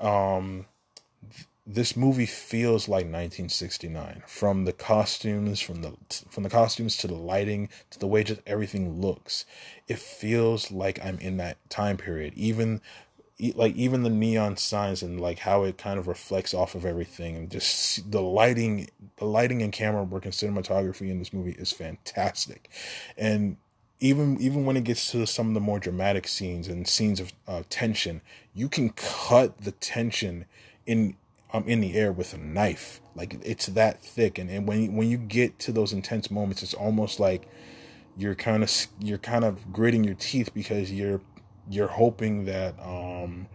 Um, 0.00 0.66
this 1.68 1.94
movie 1.94 2.26
feels 2.26 2.88
like 2.88 3.04
1969 3.04 4.22
from 4.26 4.64
the 4.64 4.72
costumes 4.72 5.60
from 5.60 5.82
the 5.82 5.92
from 6.30 6.42
the 6.42 6.48
costumes 6.48 6.96
to 6.96 7.06
the 7.06 7.14
lighting 7.14 7.68
to 7.90 7.98
the 7.98 8.06
way 8.06 8.24
just 8.24 8.40
everything 8.46 9.02
looks 9.02 9.44
it 9.86 9.98
feels 9.98 10.70
like 10.70 10.98
i'm 11.04 11.18
in 11.18 11.36
that 11.36 11.58
time 11.68 11.98
period 11.98 12.32
even 12.34 12.80
like 13.54 13.74
even 13.76 14.02
the 14.02 14.10
neon 14.10 14.56
signs 14.56 15.02
and 15.02 15.20
like 15.20 15.38
how 15.38 15.62
it 15.62 15.78
kind 15.78 15.98
of 15.98 16.08
reflects 16.08 16.52
off 16.54 16.74
of 16.74 16.84
everything 16.84 17.36
and 17.36 17.50
just 17.50 18.10
the 18.10 18.20
lighting 18.20 18.88
the 19.16 19.24
lighting 19.24 19.62
and 19.62 19.72
camera 19.72 20.02
work 20.02 20.24
and 20.24 20.34
cinematography 20.34 21.08
in 21.08 21.18
this 21.18 21.32
movie 21.32 21.52
is 21.52 21.70
fantastic. 21.70 22.68
And 23.16 23.56
even 24.00 24.40
even 24.40 24.64
when 24.64 24.76
it 24.76 24.84
gets 24.84 25.12
to 25.12 25.24
some 25.26 25.48
of 25.48 25.54
the 25.54 25.60
more 25.60 25.78
dramatic 25.78 26.26
scenes 26.26 26.66
and 26.68 26.86
scenes 26.86 27.20
of 27.20 27.32
uh, 27.46 27.62
tension 27.70 28.20
you 28.54 28.68
can 28.68 28.90
cut 28.90 29.60
the 29.60 29.72
tension 29.72 30.44
in 30.86 31.14
um 31.52 31.64
in 31.68 31.80
the 31.80 31.94
air 31.94 32.10
with 32.12 32.34
a 32.34 32.38
knife. 32.38 33.00
Like 33.14 33.38
it's 33.44 33.66
that 33.66 34.02
thick 34.02 34.38
and, 34.38 34.50
and 34.50 34.66
when 34.66 34.96
when 34.96 35.08
you 35.08 35.16
get 35.16 35.60
to 35.60 35.72
those 35.72 35.92
intense 35.92 36.28
moments 36.28 36.64
it's 36.64 36.74
almost 36.74 37.20
like 37.20 37.48
you're 38.16 38.34
kind 38.34 38.64
of 38.64 38.70
you're 38.98 39.18
kind 39.18 39.44
of 39.44 39.72
gritting 39.72 40.02
your 40.02 40.16
teeth 40.16 40.52
because 40.52 40.90
you're 40.90 41.20
you're 41.70 41.88
hoping 41.88 42.44
that 42.46 42.74
um, 42.80 43.46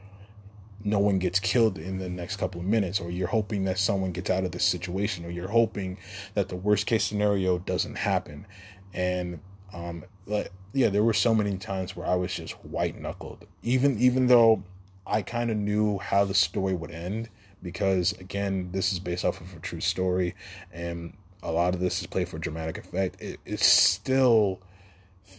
no 0.84 1.00
one 1.00 1.20
gets 1.20 1.40
killed 1.40 1.78
in 1.78 1.98
the 1.98 2.10
next 2.10 2.38
couple 2.38 2.62
of 2.62 2.68
minutes, 2.68 3.00
or 3.00 3.10
you're 3.10 3.28
hoping 3.28 3.66
that 3.66 3.80
someone 3.80 4.12
gets 4.12 4.30
out 4.30 4.44
of 4.44 4.52
this 4.52 4.66
situation, 4.66 5.26
or 5.26 5.30
you're 5.30 5.48
hoping 5.48 5.98
that 6.34 6.50
the 6.50 6.56
worst 6.56 6.86
case 6.86 7.04
scenario 7.04 7.58
doesn't 7.60 7.96
happen. 7.96 8.46
And 8.94 9.40
um, 9.74 10.04
like, 10.26 10.52
yeah, 10.74 10.90
there 10.90 11.04
were 11.04 11.14
so 11.14 11.34
many 11.34 11.58
times 11.58 11.96
where 11.96 12.08
I 12.08 12.16
was 12.16 12.34
just 12.34 12.54
white 12.64 13.00
knuckled, 13.00 13.46
even 13.62 13.98
even 14.00 14.28
though 14.28 14.64
I 15.06 15.22
kind 15.22 15.52
of 15.52 15.58
knew 15.58 16.00
how 16.00 16.26
the 16.26 16.34
story 16.34 16.74
would 16.74 16.92
end, 16.92 17.30
because 17.62 18.12
again, 18.14 18.70
this 18.72 18.94
is 18.94 19.00
based 19.00 19.26
off 19.26 19.42
of 19.42 19.56
a 19.56 19.60
true 19.60 19.82
story, 19.82 20.36
and 20.72 21.14
a 21.42 21.52
lot 21.52 21.74
of 21.74 21.80
this 21.80 22.02
is 22.02 22.08
played 22.08 22.30
for 22.30 22.40
dramatic 22.40 22.78
effect. 22.78 23.22
It, 23.22 23.40
it's 23.46 23.66
still 23.66 24.62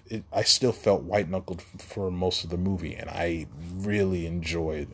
it, 0.07 0.25
I 0.33 0.43
still 0.43 0.73
felt 0.73 1.03
white 1.03 1.29
knuckled 1.29 1.63
for 1.63 2.11
most 2.11 2.45
of 2.45 2.51
the 2.51 2.57
movie, 2.57 2.95
and 2.95 3.09
I 3.11 3.47
really 3.77 4.27
enjoyed 4.27 4.89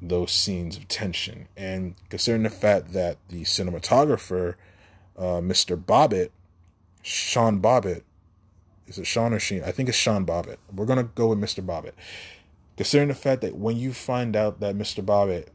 those 0.00 0.32
scenes 0.32 0.76
of 0.76 0.88
tension. 0.88 1.48
And 1.56 1.94
considering 2.10 2.42
the 2.42 2.50
fact 2.50 2.92
that 2.92 3.18
the 3.28 3.42
cinematographer, 3.42 4.54
uh, 5.16 5.40
Mr. 5.40 5.76
Bobbitt, 5.82 6.30
Sean 7.02 7.60
Bobbitt, 7.60 8.02
is 8.86 8.98
it 8.98 9.06
Sean 9.06 9.32
or 9.32 9.38
Sheen? 9.38 9.62
I 9.64 9.70
think 9.70 9.88
it's 9.88 9.98
Sean 9.98 10.26
Bobbitt. 10.26 10.58
We're 10.74 10.86
gonna 10.86 11.04
go 11.04 11.28
with 11.28 11.38
Mr. 11.38 11.64
Bobbitt. 11.64 11.92
Considering 12.76 13.08
the 13.08 13.14
fact 13.14 13.42
that 13.42 13.56
when 13.56 13.76
you 13.76 13.92
find 13.92 14.34
out 14.34 14.60
that 14.60 14.76
Mr. 14.76 15.04
Bobbitt 15.04 15.48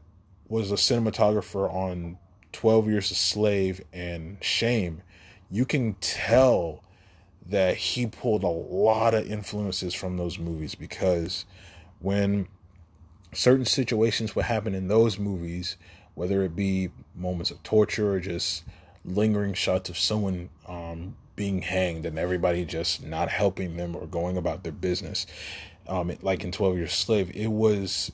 was 0.48 0.72
a 0.72 0.76
cinematographer 0.76 1.72
on 1.72 2.16
12 2.52 2.88
Years 2.88 3.10
a 3.10 3.14
Slave 3.14 3.82
and 3.92 4.42
Shame, 4.42 5.02
you 5.50 5.66
can 5.66 5.94
tell 6.00 6.82
that 7.48 7.76
he 7.76 8.06
pulled 8.06 8.44
a 8.44 8.48
lot 8.48 9.14
of 9.14 9.30
influences 9.30 9.94
from 9.94 10.16
those 10.16 10.38
movies 10.38 10.74
because 10.74 11.46
when 12.00 12.46
certain 13.32 13.64
situations 13.64 14.36
would 14.36 14.44
happen 14.44 14.74
in 14.74 14.88
those 14.88 15.18
movies, 15.18 15.76
whether 16.14 16.42
it 16.42 16.54
be 16.54 16.90
moments 17.14 17.50
of 17.50 17.62
torture 17.62 18.12
or 18.12 18.20
just 18.20 18.64
lingering 19.04 19.54
shots 19.54 19.88
of 19.88 19.96
someone 19.96 20.50
um, 20.66 21.16
being 21.36 21.62
hanged 21.62 22.04
and 22.04 22.18
everybody 22.18 22.64
just 22.64 23.02
not 23.02 23.28
helping 23.28 23.76
them 23.76 23.94
or 23.96 24.06
going 24.06 24.36
about 24.36 24.62
their 24.62 24.72
business. 24.72 25.26
Um, 25.86 26.12
like 26.20 26.44
in 26.44 26.52
Twelve 26.52 26.76
Years 26.76 26.92
Slave, 26.92 27.34
it 27.34 27.46
was, 27.46 28.12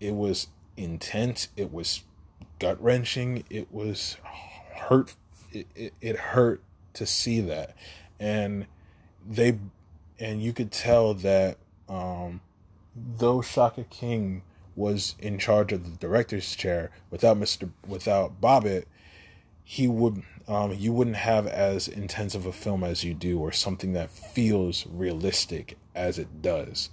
it 0.00 0.14
was 0.14 0.46
intense. 0.76 1.48
It 1.56 1.72
was 1.72 2.04
gut 2.58 2.82
wrenching. 2.82 3.44
It 3.50 3.70
was 3.70 4.16
hurt. 4.74 5.14
It, 5.52 5.66
it, 5.74 5.94
it 6.00 6.16
hurt 6.16 6.62
to 6.94 7.06
see 7.06 7.40
that, 7.40 7.74
and 8.22 8.66
they, 9.28 9.58
and 10.20 10.40
you 10.42 10.52
could 10.52 10.70
tell 10.70 11.14
that 11.14 11.58
um, 11.88 12.40
though 13.18 13.42
Shaka 13.42 13.84
King 13.84 14.42
was 14.76 15.16
in 15.18 15.38
charge 15.38 15.72
of 15.72 15.84
the 15.84 15.96
director's 15.98 16.54
chair, 16.56 16.90
without 17.10 17.36
Mister 17.36 17.68
without 17.86 18.40
Bobbitt, 18.40 18.84
he 19.64 19.88
would 19.88 20.22
um, 20.48 20.72
you 20.72 20.92
wouldn't 20.92 21.16
have 21.16 21.46
as 21.46 21.88
intense 21.88 22.34
of 22.34 22.46
a 22.46 22.52
film 22.52 22.84
as 22.84 23.04
you 23.04 23.14
do, 23.14 23.40
or 23.40 23.52
something 23.52 23.92
that 23.92 24.10
feels 24.10 24.86
realistic 24.86 25.76
as 25.94 26.18
it 26.18 26.42
does. 26.42 26.90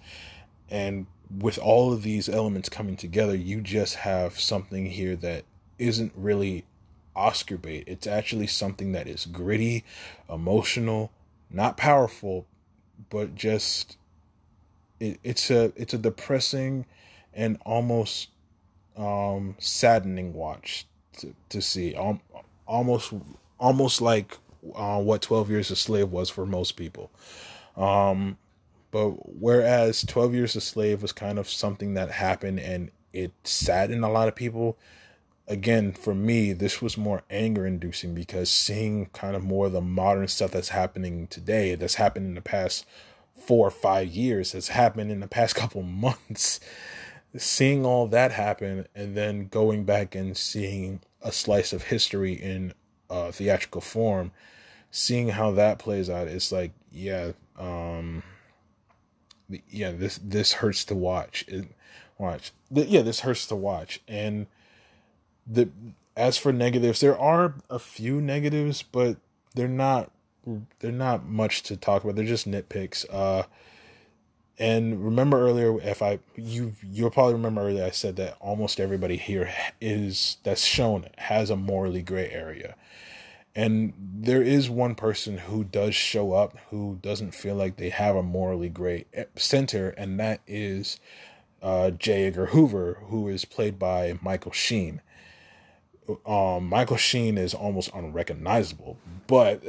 And 0.70 1.06
with 1.30 1.58
all 1.60 1.94
of 1.94 2.02
these 2.02 2.28
elements 2.28 2.70
coming 2.70 2.98
together, 2.98 3.36
you 3.36 3.62
just 3.62 3.96
have 3.96 4.40
something 4.40 4.88
here 4.88 5.16
that 5.18 5.44
isn't 5.78 6.12
really 6.16 6.66
Oscar 7.16 7.58
bait. 7.58 7.84
It's 7.88 8.08
actually 8.08 8.48
something 8.48 8.94
that 8.94 9.08
is 9.08 9.26
gritty, 9.26 9.84
emotional, 10.28 11.12
not 11.50 11.78
powerful, 11.78 12.46
but 13.10 13.36
just 13.36 13.98
it, 15.00 15.20
it's 15.24 15.50
a 15.50 15.72
it's 15.76 15.94
a 15.94 15.98
depressing 15.98 16.86
and 17.34 17.58
almost 17.66 18.30
um, 18.98 19.56
saddening 19.60 20.34
watch 20.34 20.88
to, 21.18 21.34
to 21.50 21.62
see. 21.62 21.96
Um, 21.96 22.22
almost 22.70 23.12
almost 23.60 24.00
like 24.00 24.38
uh, 24.76 25.02
what 25.02 25.22
12 25.22 25.50
years 25.50 25.72
a 25.72 25.76
slave 25.76 26.12
was 26.12 26.30
for 26.30 26.46
most 26.46 26.74
people 26.74 27.10
um, 27.76 28.38
but 28.92 29.10
whereas 29.40 30.04
12 30.06 30.34
years 30.34 30.56
a 30.56 30.62
slave 30.62 31.02
was 31.02 31.12
kind 31.12 31.40
of 31.40 31.50
something 31.50 31.96
that 31.96 32.12
happened 32.12 32.60
and 32.60 32.92
it 33.12 33.32
saddened 33.44 34.06
a 34.06 34.08
lot 34.08 34.28
of 34.28 34.36
people 34.36 34.78
again 35.50 35.92
for 35.92 36.16
me 36.16 36.54
this 36.54 36.82
was 36.82 36.98
more 36.98 37.24
anger 37.30 37.66
inducing 37.66 38.14
because 38.14 38.50
seeing 38.50 39.08
kind 39.08 39.36
of 39.36 39.44
more 39.44 39.66
of 39.66 39.74
the 39.74 39.82
modern 39.82 40.28
stuff 40.28 40.52
that's 40.52 40.70
happening 40.70 41.28
today 41.28 41.76
that's 41.76 41.96
happened 41.96 42.28
in 42.28 42.36
the 42.36 42.42
past 42.42 42.86
four 43.36 43.68
or 43.68 43.72
five 43.72 44.08
years 44.08 44.52
has 44.54 44.70
happened 44.70 45.12
in 45.12 45.20
the 45.20 45.28
past 45.28 45.56
couple 45.58 45.82
months 45.82 46.60
seeing 47.38 47.86
all 47.86 48.08
that 48.08 48.32
happen 48.32 48.88
and 48.96 49.16
then 49.16 49.48
going 49.48 49.84
back 49.84 50.16
and 50.16 50.36
seeing 50.36 51.00
a 51.22 51.32
slice 51.32 51.74
of 51.74 51.84
history 51.84 52.34
in 52.34 52.74
uh, 53.10 53.32
theatrical 53.32 53.82
form, 53.82 54.32
seeing 54.92 55.30
how 55.30 55.52
that 55.52 55.80
plays 55.80 56.10
out, 56.10 56.28
it's 56.28 56.52
like, 56.52 56.72
yeah, 56.92 57.32
um, 57.58 58.24
yeah, 59.70 59.92
this 59.92 60.20
this 60.24 60.54
hurts 60.54 60.86
to 60.86 60.96
watch. 60.96 61.46
It, 61.48 61.68
watch, 62.18 62.52
yeah, 62.72 63.02
this 63.02 63.22
hurts 63.22 63.48
to 63.48 63.56
watch. 63.56 64.00
And 64.08 64.48
the 65.50 65.70
as 66.16 66.38
for 66.38 66.52
negatives, 66.54 67.00
there 67.00 67.18
are 67.18 67.56
a 67.70 67.80
few 67.80 68.22
negatives, 68.22 68.84
but 68.84 69.18
they're 69.56 69.68
not 69.68 70.12
they're 70.80 70.92
not 70.92 71.26
much 71.26 71.64
to 71.64 71.78
talk 71.78 72.04
about. 72.04 72.16
They're 72.16 72.26
just 72.26 72.50
nitpicks. 72.50 73.06
Uh, 73.10 73.44
and 74.58 75.04
remember 75.04 75.40
earlier, 75.40 75.80
if 75.82 76.02
I 76.02 76.20
you 76.36 76.74
you'll 76.84 77.10
probably 77.10 77.34
remember 77.34 77.62
earlier 77.62 77.86
I 77.86 77.92
said 77.92 78.18
that 78.18 78.38
almost 78.40 78.80
everybody 78.80 79.18
here 79.18 79.52
is 79.82 80.38
that's 80.44 80.64
shown 80.64 81.08
has 81.18 81.50
a 81.50 81.56
morally 81.56 82.02
gray 82.02 82.30
area. 82.30 82.76
And 83.56 83.94
there 83.98 84.44
is 84.44 84.70
one 84.70 84.96
person 84.96 85.40
who 85.40 85.64
does 85.64 85.96
show 85.96 86.34
up 86.34 86.58
who 86.70 87.00
doesn't 87.02 87.34
feel 87.34 87.56
like 87.56 87.78
they 87.78 87.90
have 87.90 88.16
a 88.16 88.24
morally 88.24 88.70
gray 88.70 89.06
center, 89.36 89.90
and 89.92 90.20
that 90.20 90.42
is 90.48 91.00
uh, 91.62 91.92
J. 91.92 92.28
Edgar 92.28 92.48
Hoover, 92.48 93.00
who 93.08 93.28
is 93.28 93.46
played 93.46 93.80
by 93.80 94.18
Michael 94.22 94.52
Sheen. 94.52 95.02
Um, 96.26 96.68
Michael 96.68 96.98
Sheen 96.98 97.38
is 97.38 97.54
almost 97.54 97.92
unrecognizable, 97.94 98.98
but 99.28 99.64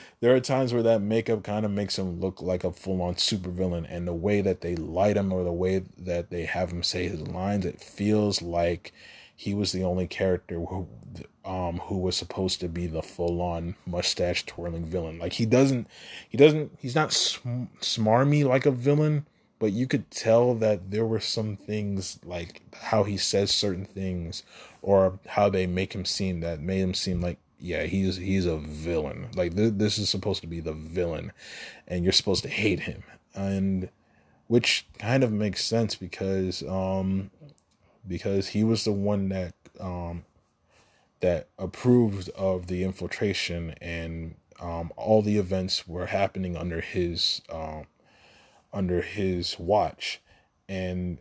there 0.20 0.34
are 0.34 0.40
times 0.40 0.72
where 0.72 0.82
that 0.82 1.02
makeup 1.02 1.44
kind 1.44 1.64
of 1.64 1.70
makes 1.70 1.98
him 1.98 2.20
look 2.20 2.42
like 2.42 2.64
a 2.64 2.72
full 2.72 3.00
on 3.02 3.14
supervillain, 3.14 3.86
and 3.88 4.06
the 4.06 4.12
way 4.12 4.40
that 4.40 4.60
they 4.60 4.74
light 4.76 5.16
him 5.16 5.32
or 5.32 5.44
the 5.44 5.52
way 5.52 5.84
that 5.98 6.30
they 6.30 6.44
have 6.46 6.72
him 6.72 6.82
say 6.82 7.08
his 7.08 7.20
lines, 7.20 7.64
it 7.64 7.80
feels 7.80 8.42
like 8.42 8.92
he 9.36 9.54
was 9.54 9.70
the 9.70 9.84
only 9.84 10.08
character 10.08 10.58
who 10.58 10.88
um 11.44 11.78
who 11.84 11.98
was 11.98 12.16
supposed 12.16 12.58
to 12.58 12.68
be 12.68 12.88
the 12.88 13.02
full 13.02 13.40
on 13.40 13.76
mustache 13.86 14.44
twirling 14.46 14.84
villain. 14.84 15.18
Like 15.20 15.34
he 15.34 15.46
doesn't 15.46 15.86
he 16.28 16.36
doesn't 16.36 16.76
he's 16.80 16.96
not 16.96 17.12
sm- 17.12 17.64
smarmy 17.80 18.44
like 18.44 18.66
a 18.66 18.72
villain, 18.72 19.26
but 19.58 19.72
you 19.72 19.86
could 19.86 20.10
tell 20.10 20.54
that 20.54 20.90
there 20.90 21.06
were 21.06 21.20
some 21.20 21.56
things 21.56 22.18
like 22.24 22.62
how 22.74 23.04
he 23.04 23.16
says 23.16 23.50
certain 23.50 23.84
things 23.84 24.42
or 24.82 25.18
how 25.26 25.48
they 25.48 25.66
make 25.66 25.94
him 25.94 26.04
seem 26.04 26.40
that 26.40 26.60
made 26.60 26.80
him 26.80 26.94
seem 26.94 27.20
like 27.20 27.38
yeah, 27.60 27.84
he's 27.84 28.16
he's 28.16 28.46
a 28.46 28.56
villain. 28.56 29.28
Like 29.34 29.56
th- 29.56 29.74
this 29.76 29.98
is 29.98 30.08
supposed 30.08 30.42
to 30.42 30.46
be 30.46 30.60
the 30.60 30.72
villain 30.72 31.32
and 31.88 32.04
you're 32.04 32.12
supposed 32.12 32.44
to 32.44 32.48
hate 32.48 32.80
him. 32.80 33.02
And 33.34 33.88
which 34.46 34.86
kind 34.98 35.24
of 35.24 35.32
makes 35.32 35.64
sense 35.64 35.94
because 35.96 36.62
um 36.62 37.30
because 38.06 38.48
he 38.48 38.64
was 38.64 38.84
the 38.84 38.92
one 38.92 39.28
that 39.28 39.54
um, 39.80 40.24
that 41.20 41.48
approved 41.58 42.30
of 42.30 42.66
the 42.66 42.82
infiltration 42.84 43.74
and 43.80 44.34
um, 44.60 44.92
all 44.96 45.22
the 45.22 45.36
events 45.36 45.86
were 45.86 46.06
happening 46.06 46.56
under 46.56 46.80
his 46.80 47.42
um, 47.50 47.84
under 48.72 49.00
his 49.00 49.58
watch 49.58 50.20
and 50.68 51.18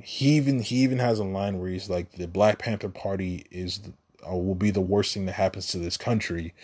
he 0.00 0.36
even 0.36 0.60
he 0.60 0.76
even 0.76 0.98
has 0.98 1.18
a 1.18 1.24
line 1.24 1.58
where 1.58 1.70
he's 1.70 1.90
like 1.90 2.12
the 2.12 2.28
Black 2.28 2.58
Panther 2.58 2.88
Party 2.88 3.46
is 3.50 3.80
uh, 4.28 4.34
will 4.34 4.54
be 4.54 4.70
the 4.70 4.80
worst 4.80 5.14
thing 5.14 5.26
that 5.26 5.32
happens 5.32 5.66
to 5.68 5.78
this 5.78 5.96
country 5.96 6.54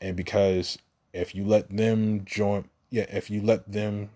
and 0.00 0.16
because 0.16 0.78
if 1.12 1.34
you 1.34 1.44
let 1.44 1.74
them 1.74 2.24
join 2.24 2.68
yeah 2.90 3.06
if 3.08 3.30
you 3.30 3.40
let 3.40 3.70
them 3.70 4.10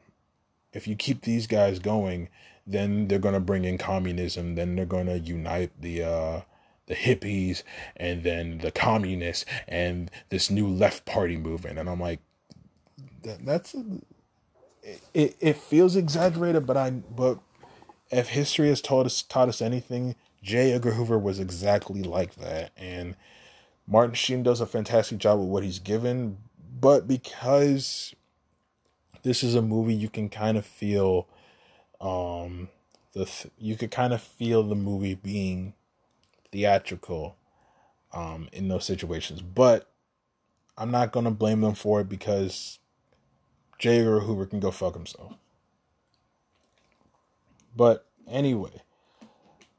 if 0.72 0.86
you 0.86 0.94
keep 0.94 1.22
these 1.22 1.46
guys 1.46 1.78
going 1.78 2.28
then 2.68 3.08
they're 3.08 3.18
gonna 3.18 3.40
bring 3.40 3.64
in 3.64 3.78
communism. 3.78 4.54
Then 4.54 4.76
they're 4.76 4.84
gonna 4.84 5.16
unite 5.16 5.72
the 5.80 6.04
uh, 6.04 6.40
the 6.86 6.94
hippies 6.94 7.62
and 7.96 8.22
then 8.22 8.58
the 8.58 8.70
communists 8.70 9.44
and 9.66 10.10
this 10.28 10.50
new 10.50 10.68
left 10.68 11.06
party 11.06 11.36
movement. 11.36 11.78
And 11.78 11.88
I'm 11.88 12.00
like, 12.00 12.20
that, 13.22 13.44
that's 13.44 13.74
a, 13.74 13.84
it. 15.14 15.36
It 15.40 15.56
feels 15.56 15.96
exaggerated, 15.96 16.66
but 16.66 16.76
I 16.76 16.90
but 16.90 17.38
if 18.10 18.28
history 18.28 18.68
has 18.68 18.80
taught 18.80 19.06
us 19.06 19.22
taught 19.22 19.48
us 19.48 19.60
anything, 19.62 20.14
J. 20.42 20.72
Edgar 20.72 20.92
Hoover 20.92 21.18
was 21.18 21.38
exactly 21.38 22.02
like 22.02 22.36
that, 22.36 22.72
and 22.76 23.16
Martin 23.86 24.14
Sheen 24.14 24.42
does 24.42 24.60
a 24.60 24.66
fantastic 24.66 25.18
job 25.18 25.38
with 25.40 25.48
what 25.48 25.64
he's 25.64 25.78
given. 25.78 26.38
But 26.80 27.08
because 27.08 28.14
this 29.22 29.42
is 29.42 29.54
a 29.54 29.62
movie, 29.62 29.94
you 29.94 30.08
can 30.08 30.28
kind 30.28 30.56
of 30.56 30.64
feel 30.64 31.26
um 32.00 32.68
the 33.12 33.24
th- 33.24 33.52
you 33.58 33.76
could 33.76 33.90
kind 33.90 34.12
of 34.12 34.22
feel 34.22 34.62
the 34.62 34.74
movie 34.74 35.14
being 35.14 35.74
theatrical 36.52 37.36
um 38.12 38.48
in 38.52 38.68
those 38.68 38.84
situations 38.84 39.42
but 39.42 39.90
i'm 40.76 40.90
not 40.90 41.12
gonna 41.12 41.30
blame 41.30 41.60
them 41.60 41.74
for 41.74 42.00
it 42.00 42.08
because 42.08 42.78
J. 43.78 44.04
or 44.04 44.20
Hoover 44.20 44.46
can 44.46 44.60
go 44.60 44.70
fuck 44.70 44.94
himself 44.94 45.34
but 47.76 48.06
anyway 48.28 48.82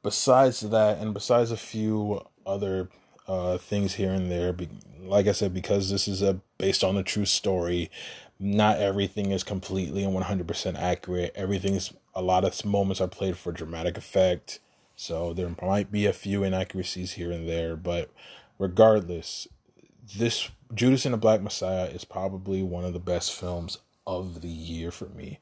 besides 0.04 0.62
that 0.62 0.98
and 1.00 1.14
besides 1.14 1.52
a 1.52 1.58
few 1.58 2.26
other 2.46 2.90
uh 3.28 3.58
things 3.58 3.96
here 3.96 4.12
and 4.12 4.32
there 4.32 4.54
be- 4.54 4.70
like 5.02 5.28
i 5.28 5.32
said 5.32 5.54
because 5.54 5.90
this 5.90 6.08
is 6.08 6.22
a 6.22 6.40
based 6.58 6.84
on 6.84 6.98
a 6.98 7.04
true 7.04 7.26
story 7.26 7.92
not 8.40 8.78
everything 8.80 9.32
is 9.32 9.44
completely 9.44 10.04
and 10.04 10.16
100% 10.16 10.76
accurate 10.78 11.34
everything's 11.36 11.94
a 12.16 12.22
lot 12.22 12.44
of 12.44 12.66
moments 12.66 13.00
are 13.02 13.08
played 13.08 13.38
for 13.38 13.52
dramatic 13.52 13.98
effect. 13.98 14.60
So 14.96 15.34
there 15.34 15.56
might 15.62 15.92
be 15.92 16.06
a 16.06 16.14
few 16.14 16.44
inaccuracies 16.44 17.14
here 17.14 17.32
and 17.32 17.48
there, 17.48 17.78
but 17.78 18.12
regardless, 18.58 19.48
this 20.18 20.50
Judas 20.74 21.06
and 21.06 21.14
the 21.14 21.18
Black 21.18 21.42
Messiah 21.42 21.86
is 21.86 22.04
probably 22.04 22.62
one 22.62 22.84
of 22.84 22.94
the 22.94 23.00
best 23.00 23.34
films 23.34 23.78
of 24.10 24.42
the 24.42 24.48
year 24.50 24.90
for 24.90 25.06
me. 25.10 25.40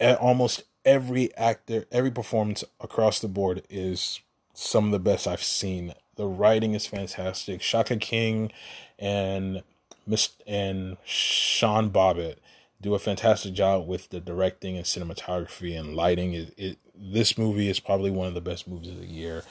At 0.00 0.18
almost 0.18 0.64
every 0.84 1.34
actor, 1.36 1.84
every 1.92 2.10
performance 2.10 2.64
across 2.80 3.20
the 3.20 3.28
board 3.28 3.62
is 3.68 4.20
some 4.54 4.86
of 4.86 4.92
the 4.92 4.98
best 4.98 5.26
I've 5.26 5.42
seen. 5.42 5.94
The 6.16 6.26
writing 6.26 6.74
is 6.74 6.86
fantastic. 6.86 7.60
Shaka 7.60 7.96
King 7.96 8.50
and 8.98 9.62
Miss 10.06 10.30
and 10.46 10.96
Sean 11.04 11.90
Bobbitt 11.90 12.36
do 12.80 12.94
a 12.94 12.98
fantastic 12.98 13.52
job 13.52 13.86
with 13.86 14.08
the 14.08 14.20
directing 14.20 14.76
and 14.76 14.86
cinematography 14.86 15.78
and 15.78 15.94
lighting. 15.94 16.32
It, 16.32 16.54
it 16.56 16.78
this 16.94 17.36
movie 17.36 17.68
is 17.68 17.80
probably 17.80 18.10
one 18.10 18.28
of 18.28 18.34
the 18.34 18.40
best 18.40 18.66
movies 18.66 18.90
of 18.90 19.00
the 19.00 19.06
year. 19.06 19.42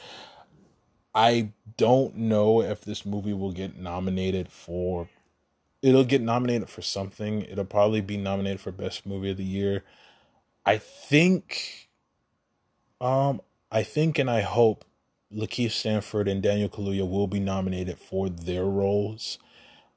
I 1.13 1.49
don't 1.77 2.15
know 2.15 2.61
if 2.61 2.81
this 2.81 3.05
movie 3.05 3.33
will 3.33 3.51
get 3.51 3.77
nominated 3.77 4.51
for 4.51 5.09
it'll 5.83 6.05
get 6.05 6.21
nominated 6.21 6.69
for 6.69 6.81
something. 6.81 7.43
It'll 7.43 7.65
probably 7.65 8.01
be 8.01 8.17
nominated 8.17 8.61
for 8.61 8.71
best 8.71 9.05
movie 9.05 9.31
of 9.31 9.37
the 9.37 9.43
year. 9.43 9.83
I 10.65 10.77
think 10.79 11.89
um 12.99 13.41
I 13.71 13.83
think 13.83 14.17
and 14.17 14.31
I 14.31 14.41
hope 14.41 14.85
LaKeith 15.31 15.71
Stanfield 15.71 16.27
and 16.27 16.41
Daniel 16.41 16.69
Kaluuya 16.69 17.07
will 17.07 17.27
be 17.27 17.39
nominated 17.39 17.99
for 17.99 18.29
their 18.29 18.65
roles. 18.65 19.37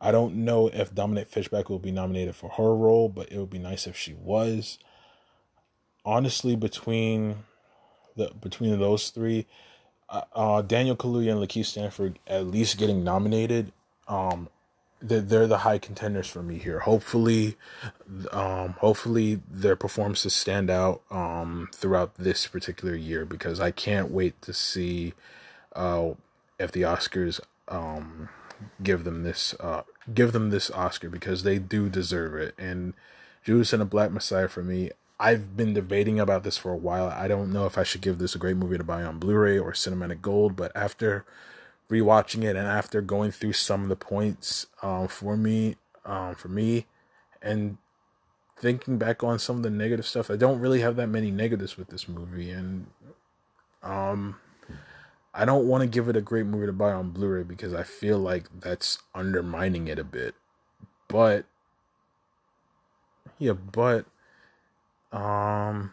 I 0.00 0.10
don't 0.10 0.34
know 0.34 0.68
if 0.68 0.94
Dominique 0.94 1.28
Fishback 1.28 1.70
will 1.70 1.78
be 1.78 1.90
nominated 1.90 2.34
for 2.34 2.50
her 2.50 2.74
role, 2.74 3.08
but 3.08 3.30
it 3.30 3.38
would 3.38 3.50
be 3.50 3.58
nice 3.58 3.86
if 3.86 3.96
she 3.96 4.14
was. 4.14 4.78
Honestly, 6.04 6.56
between 6.56 7.36
the 8.16 8.32
between 8.40 8.78
those 8.78 9.10
three, 9.10 9.46
uh, 10.08 10.22
uh, 10.32 10.62
Daniel 10.62 10.96
Kaluuya 10.96 11.32
and 11.32 11.40
LaKeith 11.40 11.66
Stanfield 11.66 12.18
at 12.26 12.46
least 12.46 12.78
getting 12.78 13.04
nominated, 13.04 13.72
um, 14.08 14.48
they're, 15.00 15.20
they're 15.20 15.46
the 15.46 15.58
high 15.58 15.78
contenders 15.78 16.26
for 16.26 16.42
me 16.42 16.58
here. 16.58 16.80
Hopefully, 16.80 17.56
um, 18.30 18.74
hopefully 18.78 19.40
their 19.50 19.76
performances 19.76 20.34
stand 20.34 20.70
out 20.70 21.02
um, 21.10 21.68
throughout 21.74 22.14
this 22.16 22.46
particular 22.46 22.94
year 22.94 23.24
because 23.24 23.60
I 23.60 23.70
can't 23.70 24.10
wait 24.10 24.40
to 24.42 24.52
see 24.52 25.14
uh, 25.74 26.10
if 26.58 26.72
the 26.72 26.82
Oscars 26.82 27.40
um, 27.68 28.28
give 28.82 29.04
them 29.04 29.22
this 29.22 29.54
uh, 29.60 29.82
give 30.12 30.32
them 30.32 30.50
this 30.50 30.70
Oscar 30.70 31.10
because 31.10 31.42
they 31.42 31.58
do 31.58 31.88
deserve 31.88 32.34
it. 32.34 32.54
And 32.58 32.94
Judas 33.44 33.72
and 33.72 33.82
the 33.82 33.86
Black 33.86 34.10
Messiah 34.10 34.48
for 34.48 34.62
me, 34.62 34.90
I've 35.20 35.56
been 35.56 35.74
debating 35.74 36.18
about 36.18 36.42
this 36.42 36.56
for 36.56 36.72
a 36.72 36.76
while. 36.76 37.08
I 37.08 37.28
don't 37.28 37.52
know 37.52 37.66
if 37.66 37.78
I 37.78 37.82
should 37.82 38.00
give 38.00 38.18
this 38.18 38.34
a 38.34 38.38
great 38.38 38.56
movie 38.56 38.78
to 38.78 38.84
buy 38.84 39.02
on 39.02 39.18
Blu-ray 39.18 39.58
or 39.58 39.72
Cinematic 39.72 40.20
Gold, 40.20 40.56
but 40.56 40.72
after 40.74 41.24
rewatching 41.90 42.42
it 42.42 42.56
and 42.56 42.66
after 42.66 43.00
going 43.00 43.30
through 43.30 43.52
some 43.52 43.82
of 43.82 43.88
the 43.88 43.96
points 43.96 44.66
um, 44.82 45.08
for 45.08 45.36
me, 45.36 45.76
um, 46.04 46.34
for 46.34 46.48
me, 46.48 46.86
and 47.42 47.78
thinking 48.58 48.98
back 48.98 49.22
on 49.22 49.38
some 49.38 49.56
of 49.56 49.62
the 49.62 49.70
negative 49.70 50.06
stuff, 50.06 50.30
I 50.30 50.36
don't 50.36 50.60
really 50.60 50.80
have 50.80 50.96
that 50.96 51.08
many 51.08 51.30
negatives 51.30 51.76
with 51.76 51.88
this 51.88 52.08
movie, 52.08 52.50
and 52.50 52.86
um, 53.82 54.36
I 55.34 55.44
don't 55.44 55.66
want 55.66 55.82
to 55.82 55.86
give 55.86 56.08
it 56.08 56.16
a 56.16 56.20
great 56.20 56.46
movie 56.46 56.66
to 56.66 56.72
buy 56.72 56.92
on 56.92 57.10
Blu-ray 57.10 57.42
because 57.42 57.74
I 57.74 57.82
feel 57.82 58.18
like 58.18 58.48
that's 58.60 58.98
undermining 59.14 59.88
it 59.88 59.98
a 59.98 60.04
bit. 60.04 60.34
But 61.08 61.44
yeah, 63.38 63.52
but 63.52 64.06
um, 65.12 65.92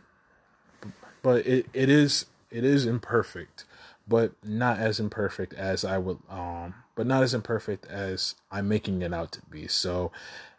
but 1.22 1.46
it, 1.46 1.68
it 1.74 1.90
is 1.90 2.26
it 2.50 2.64
is 2.64 2.86
imperfect, 2.86 3.66
but 4.08 4.34
not 4.44 4.80
as 4.80 5.00
imperfect 5.00 5.54
as 5.54 5.86
I 5.86 5.98
would 5.98 6.20
um, 6.30 6.76
but 6.96 7.08
not 7.08 7.24
as 7.24 7.34
imperfect 7.34 7.86
as 7.88 8.36
I'm 8.52 8.68
making 8.68 9.02
it 9.02 9.14
out 9.14 9.32
to 9.34 9.42
be. 9.50 9.68
So, 9.68 10.12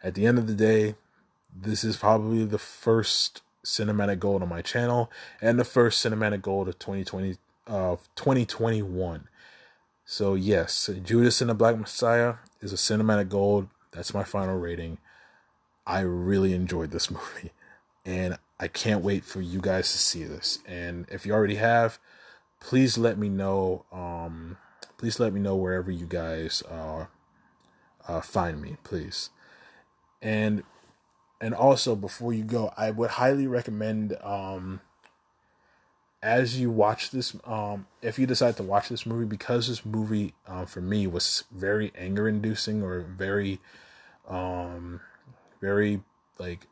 at 0.03 0.15
the 0.15 0.25
end 0.25 0.37
of 0.37 0.47
the 0.47 0.53
day, 0.53 0.95
this 1.55 1.83
is 1.83 1.97
probably 1.97 2.43
the 2.43 2.59
first 2.59 3.41
cinematic 3.63 4.19
gold 4.19 4.41
on 4.41 4.49
my 4.49 4.61
channel 4.61 5.11
and 5.41 5.59
the 5.59 5.65
first 5.65 6.05
cinematic 6.05 6.41
gold 6.41 6.67
of 6.67 6.77
2020 6.79 7.37
of 7.67 8.07
2021. 8.15 9.27
So 10.05 10.35
yes, 10.35 10.89
Judas 11.03 11.41
and 11.41 11.49
the 11.49 11.55
Black 11.55 11.77
Messiah 11.77 12.35
is 12.61 12.71
a 12.71 12.75
cinematic 12.75 13.29
gold. 13.29 13.67
That's 13.91 14.13
my 14.13 14.23
final 14.23 14.57
rating. 14.57 14.99
I 15.87 16.01
really 16.01 16.53
enjoyed 16.53 16.91
this 16.91 17.09
movie 17.11 17.51
and 18.05 18.37
I 18.59 18.67
can't 18.67 19.03
wait 19.03 19.25
for 19.25 19.41
you 19.41 19.59
guys 19.59 19.91
to 19.91 19.97
see 19.97 20.23
this. 20.23 20.59
And 20.67 21.07
if 21.09 21.25
you 21.25 21.33
already 21.33 21.55
have, 21.55 21.99
please 22.59 22.97
let 22.97 23.17
me 23.17 23.29
know. 23.29 23.85
Um, 23.91 24.57
please 24.97 25.19
let 25.19 25.33
me 25.33 25.39
know 25.39 25.55
wherever 25.55 25.91
you 25.91 26.05
guys 26.05 26.63
uh, 26.69 27.05
uh, 28.07 28.21
find 28.21 28.61
me, 28.61 28.77
please. 28.83 29.29
And 30.21 30.63
and 31.41 31.53
also 31.53 31.95
before 31.95 32.33
you 32.33 32.43
go, 32.43 32.73
I 32.77 32.91
would 32.91 33.11
highly 33.11 33.45
recommend 33.45 34.17
um, 34.23 34.81
as 36.25 36.59
you 36.59 36.71
watch 36.71 37.11
this, 37.11 37.35
um, 37.45 37.85
if 38.01 38.17
you 38.17 38.25
decide 38.25 38.57
to 38.57 38.63
watch 38.63 38.89
this 38.89 39.05
movie, 39.05 39.25
because 39.25 39.67
this 39.67 39.85
movie 39.85 40.33
um, 40.47 40.65
for 40.65 40.81
me 40.81 41.05
was 41.05 41.43
very 41.51 41.91
anger 41.95 42.27
inducing 42.27 42.81
or 42.81 43.01
very, 43.01 43.59
um, 44.27 45.01
very 45.61 46.01
like 46.39 46.65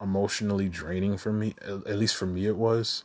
emotionally 0.00 0.70
draining 0.70 1.18
for 1.18 1.32
me. 1.34 1.54
At 1.60 1.98
least 1.98 2.16
for 2.16 2.24
me, 2.24 2.46
it 2.46 2.56
was. 2.56 3.04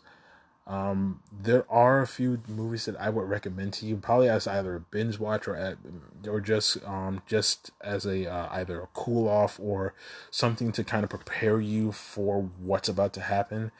Um, 0.67 1.21
there 1.31 1.65
are 1.71 2.01
a 2.01 2.07
few 2.07 2.41
movies 2.45 2.85
that 2.85 2.99
I 2.99 3.09
would 3.09 3.29
recommend 3.29 3.71
to 3.73 3.85
you, 3.85 3.95
probably 3.95 4.27
as 4.27 4.47
either 4.47 4.75
a 4.75 4.79
binge 4.81 5.17
watch 5.17 5.47
or 5.47 5.55
at, 5.55 5.77
or 6.27 6.41
just 6.41 6.83
um 6.85 7.21
just 7.25 7.71
as 7.79 8.05
a 8.05 8.29
uh, 8.29 8.49
either 8.51 8.81
a 8.81 8.87
cool 8.93 9.29
off 9.29 9.59
or 9.61 9.93
something 10.29 10.73
to 10.73 10.83
kind 10.83 11.05
of 11.05 11.09
prepare 11.09 11.61
you 11.61 11.93
for 11.93 12.49
what's 12.59 12.89
about 12.89 13.13
to 13.13 13.21
happen. 13.21 13.71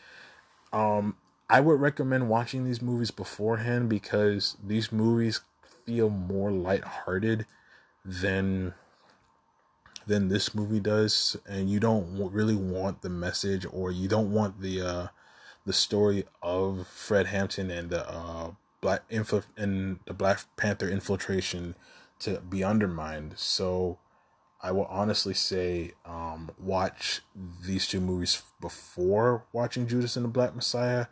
Um, 0.71 1.17
I 1.50 1.60
would 1.60 1.80
recommend 1.82 2.30
watching 2.30 2.63
these 2.63 2.82
movies 2.82 3.12
beforehand 3.12 3.89
because 3.89 4.56
these 4.65 4.91
movies 4.91 5.41
feel 5.86 6.10
more 6.10 6.52
lighthearted 6.52 7.45
than 8.06 8.73
than 10.06 10.30
this 10.30 10.56
movie 10.56 10.80
does, 10.80 11.36
and 11.45 11.69
you 11.69 11.82
don't 11.82 12.32
really 12.32 12.56
want 12.56 13.02
the 13.02 13.10
message 13.10 13.65
or 13.73 13.91
you 13.91 14.08
don't 14.08 14.32
want 14.32 14.62
the 14.62 14.82
uh, 14.82 15.08
the 15.67 15.73
story 15.73 16.23
of 16.41 16.88
Fred 16.88 17.27
Hampton 17.27 17.69
and 17.69 17.89
the 17.89 18.10
uh, 18.10 18.51
black 18.82 19.03
and 19.10 19.99
the 20.06 20.13
Black 20.13 20.39
Panther 20.56 20.89
infiltration 20.89 21.75
to 22.19 22.39
be 22.39 22.63
undermined. 22.63 23.34
So 23.38 23.99
I 24.62 24.71
will 24.71 24.86
honestly 24.86 25.34
say 25.34 25.91
um, 26.06 26.49
watch 26.58 27.21
these 27.65 27.86
two 27.86 28.01
movies 28.01 28.41
before 28.60 29.43
watching 29.51 29.88
Judas 29.88 30.15
and 30.15 30.25
the 30.25 30.30
Black 30.30 30.56
Messiah, 30.56 31.08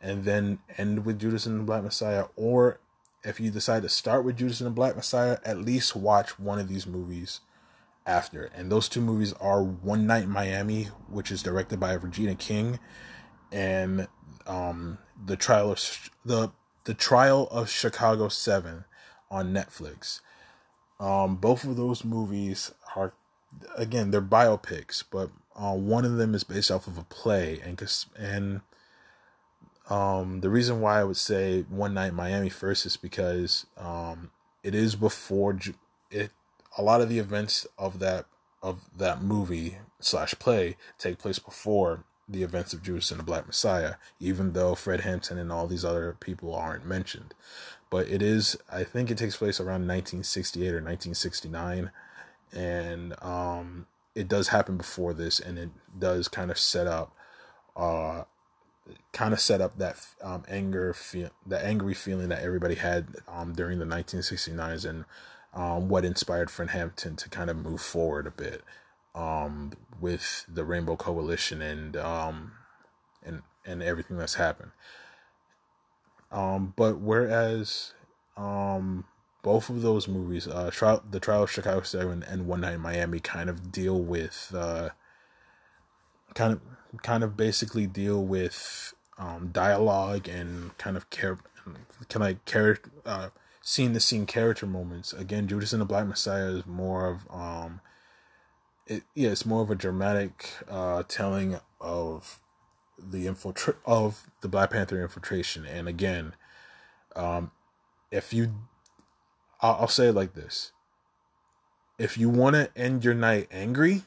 and 0.00 0.24
then 0.24 0.58
end 0.76 1.04
with 1.04 1.20
Judas 1.20 1.46
and 1.46 1.60
the 1.60 1.64
Black 1.64 1.84
Messiah, 1.84 2.24
or 2.34 2.80
if 3.24 3.38
you 3.38 3.50
decide 3.50 3.82
to 3.82 3.88
start 3.88 4.24
with 4.24 4.38
Judas 4.38 4.60
and 4.60 4.66
the 4.66 4.74
Black 4.74 4.96
Messiah, 4.96 5.38
at 5.44 5.58
least 5.58 5.94
watch 5.94 6.38
one 6.38 6.58
of 6.58 6.68
these 6.68 6.86
movies 6.86 7.40
after. 8.06 8.44
And 8.54 8.72
those 8.72 8.88
two 8.88 9.02
movies 9.02 9.34
are 9.34 9.62
One 9.62 10.06
Night 10.06 10.24
in 10.24 10.30
Miami, 10.30 10.84
which 11.08 11.30
is 11.30 11.42
directed 11.42 11.78
by 11.78 11.92
Regina 11.92 12.34
King, 12.34 12.78
and 13.52 14.08
um, 14.46 14.98
the 15.24 15.36
trial 15.36 15.72
of 15.72 16.10
the 16.24 16.50
the 16.84 16.94
trial 16.94 17.48
of 17.50 17.68
Chicago 17.68 18.28
Seven 18.28 18.84
on 19.30 19.52
Netflix. 19.52 20.20
Um, 20.98 21.36
both 21.36 21.64
of 21.64 21.76
those 21.76 22.04
movies 22.04 22.72
are 22.96 23.12
again 23.76 24.10
they're 24.10 24.20
biopics, 24.20 25.04
but 25.10 25.30
uh, 25.54 25.74
one 25.74 26.04
of 26.04 26.16
them 26.16 26.34
is 26.34 26.44
based 26.44 26.70
off 26.70 26.86
of 26.86 26.98
a 26.98 27.04
play, 27.04 27.60
and 27.64 27.80
and 28.16 28.60
um, 29.90 30.40
the 30.40 30.50
reason 30.50 30.80
why 30.80 31.00
I 31.00 31.04
would 31.04 31.16
say 31.16 31.62
One 31.68 31.94
Night 31.94 32.14
Miami 32.14 32.48
first 32.48 32.84
is 32.86 32.96
because 32.96 33.66
um, 33.76 34.30
it 34.62 34.74
is 34.74 34.96
before 34.96 35.58
it 36.10 36.30
a 36.76 36.82
lot 36.82 37.00
of 37.00 37.08
the 37.08 37.18
events 37.18 37.66
of 37.78 37.98
that 37.98 38.26
of 38.62 38.84
that 38.96 39.22
movie 39.22 39.78
slash 40.00 40.34
play 40.38 40.76
take 40.98 41.18
place 41.18 41.38
before 41.38 42.04
the 42.28 42.42
events 42.42 42.72
of 42.72 42.82
Judas 42.82 43.10
and 43.10 43.18
the 43.18 43.24
Black 43.24 43.46
Messiah, 43.46 43.94
even 44.20 44.52
though 44.52 44.74
Fred 44.74 45.00
Hampton 45.00 45.38
and 45.38 45.50
all 45.50 45.66
these 45.66 45.84
other 45.84 46.16
people 46.20 46.54
aren't 46.54 46.84
mentioned. 46.84 47.34
But 47.90 48.08
it 48.08 48.20
is, 48.20 48.56
I 48.70 48.84
think 48.84 49.10
it 49.10 49.16
takes 49.16 49.36
place 49.36 49.60
around 49.60 49.88
1968 49.88 50.66
or 50.68 50.82
1969, 50.82 51.90
and 52.52 53.14
um, 53.22 53.86
it 54.14 54.28
does 54.28 54.48
happen 54.48 54.76
before 54.76 55.14
this, 55.14 55.40
and 55.40 55.58
it 55.58 55.70
does 55.98 56.28
kind 56.28 56.50
of 56.50 56.58
set 56.58 56.86
up, 56.86 57.14
uh, 57.76 58.24
kind 59.12 59.32
of 59.32 59.40
set 59.40 59.62
up 59.62 59.78
that 59.78 59.96
um, 60.22 60.44
anger, 60.48 60.92
feel, 60.92 61.30
the 61.46 61.64
angry 61.64 61.94
feeling 61.94 62.28
that 62.28 62.42
everybody 62.42 62.74
had 62.74 63.06
um, 63.26 63.54
during 63.54 63.78
the 63.78 63.86
1969s, 63.86 64.84
and 64.84 65.06
um, 65.54 65.88
what 65.88 66.04
inspired 66.04 66.50
Fred 66.50 66.70
Hampton 66.70 67.16
to 67.16 67.30
kind 67.30 67.48
of 67.48 67.56
move 67.56 67.80
forward 67.80 68.26
a 68.26 68.30
bit 68.30 68.62
um, 69.14 69.72
with 70.00 70.44
the 70.48 70.64
Rainbow 70.64 70.96
Coalition 70.96 71.62
and 71.62 71.96
um, 71.96 72.52
and 73.24 73.42
and 73.66 73.82
everything 73.82 74.16
that's 74.16 74.34
happened. 74.34 74.72
Um, 76.30 76.74
but 76.76 76.98
whereas 76.98 77.94
um, 78.36 79.04
both 79.42 79.70
of 79.70 79.82
those 79.82 80.08
movies, 80.08 80.46
uh, 80.46 80.70
trial, 80.70 81.02
the 81.10 81.20
Trial 81.20 81.44
of 81.44 81.50
Chicago 81.50 81.82
Seven 81.82 82.22
and 82.22 82.46
One 82.46 82.60
Night 82.60 82.74
in 82.74 82.80
Miami, 82.80 83.20
kind 83.20 83.48
of 83.48 83.72
deal 83.72 83.98
with 83.98 84.52
uh, 84.54 84.90
kind 86.34 86.52
of 86.52 87.02
kind 87.02 87.24
of 87.24 87.36
basically 87.36 87.86
deal 87.86 88.22
with 88.22 88.94
um, 89.18 89.50
dialogue 89.52 90.28
and 90.28 90.76
kind 90.78 90.96
of 90.96 91.10
care, 91.10 91.38
can 92.08 92.22
I 92.22 92.34
character 92.44 92.90
uh, 93.04 93.28
scene 93.68 93.92
to 93.92 94.00
scene 94.00 94.24
character 94.24 94.66
moments. 94.66 95.12
Again, 95.12 95.46
Judas 95.46 95.74
and 95.74 95.82
the 95.82 95.86
Black 95.86 96.06
Messiah 96.06 96.48
is 96.48 96.66
more 96.66 97.06
of 97.06 97.26
um 97.30 97.80
it 98.88 99.02
yeah, 99.14 99.30
it's 99.30 99.46
more 99.46 99.62
of 99.62 99.70
a 99.70 99.74
dramatic 99.74 100.50
uh, 100.68 101.04
telling 101.06 101.60
of 101.80 102.40
the 102.98 103.26
infiltra- 103.26 103.76
of 103.86 104.28
the 104.40 104.48
Black 104.48 104.70
Panther 104.70 105.00
infiltration. 105.00 105.64
And 105.64 105.86
again, 105.86 106.34
um, 107.14 107.52
if 108.10 108.32
you, 108.32 108.54
I'll, 109.60 109.74
I'll 109.82 109.88
say 109.88 110.08
it 110.08 110.14
like 110.14 110.34
this: 110.34 110.72
if 111.98 112.16
you 112.16 112.28
want 112.30 112.56
to 112.56 112.70
end 112.76 113.04
your 113.04 113.14
night 113.14 113.46
angry, 113.50 114.02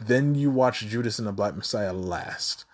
then 0.00 0.34
you 0.34 0.50
watch 0.50 0.80
Judas 0.80 1.18
and 1.18 1.28
the 1.28 1.32
Black 1.32 1.56
Messiah 1.56 1.92
last. 1.92 2.64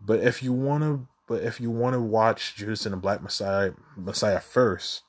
But 0.00 0.20
if 0.20 0.42
you 0.42 0.52
want 0.52 0.82
to, 0.82 1.06
but 1.28 1.44
if 1.44 1.60
you 1.60 1.70
want 1.70 1.94
to 1.94 2.00
watch 2.00 2.56
Judas 2.56 2.84
and 2.84 2.92
the 2.92 2.98
Black 2.98 3.22
Messiah 3.22 3.72
Messiah 3.96 4.40
first, 4.40 5.02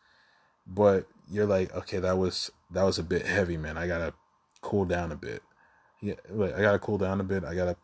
but 0.67 1.07
you're 1.27 1.47
like, 1.47 1.73
okay, 1.73 1.97
that 1.97 2.19
was 2.19 2.51
that 2.69 2.83
was 2.83 2.99
a 2.99 3.03
bit 3.03 3.25
heavy, 3.25 3.57
man. 3.57 3.77
I 3.77 3.87
gotta 3.87 4.13
cool 4.63 4.85
down 4.85 5.11
a 5.11 5.15
bit. 5.15 5.43
Yeah, 6.01 6.15
like 6.29 6.55
I 6.55 6.61
gotta 6.61 6.79
cool 6.79 6.97
down 6.97 7.21
a 7.21 7.23
bit. 7.23 7.43
I 7.43 7.53
gotta, 7.53 7.75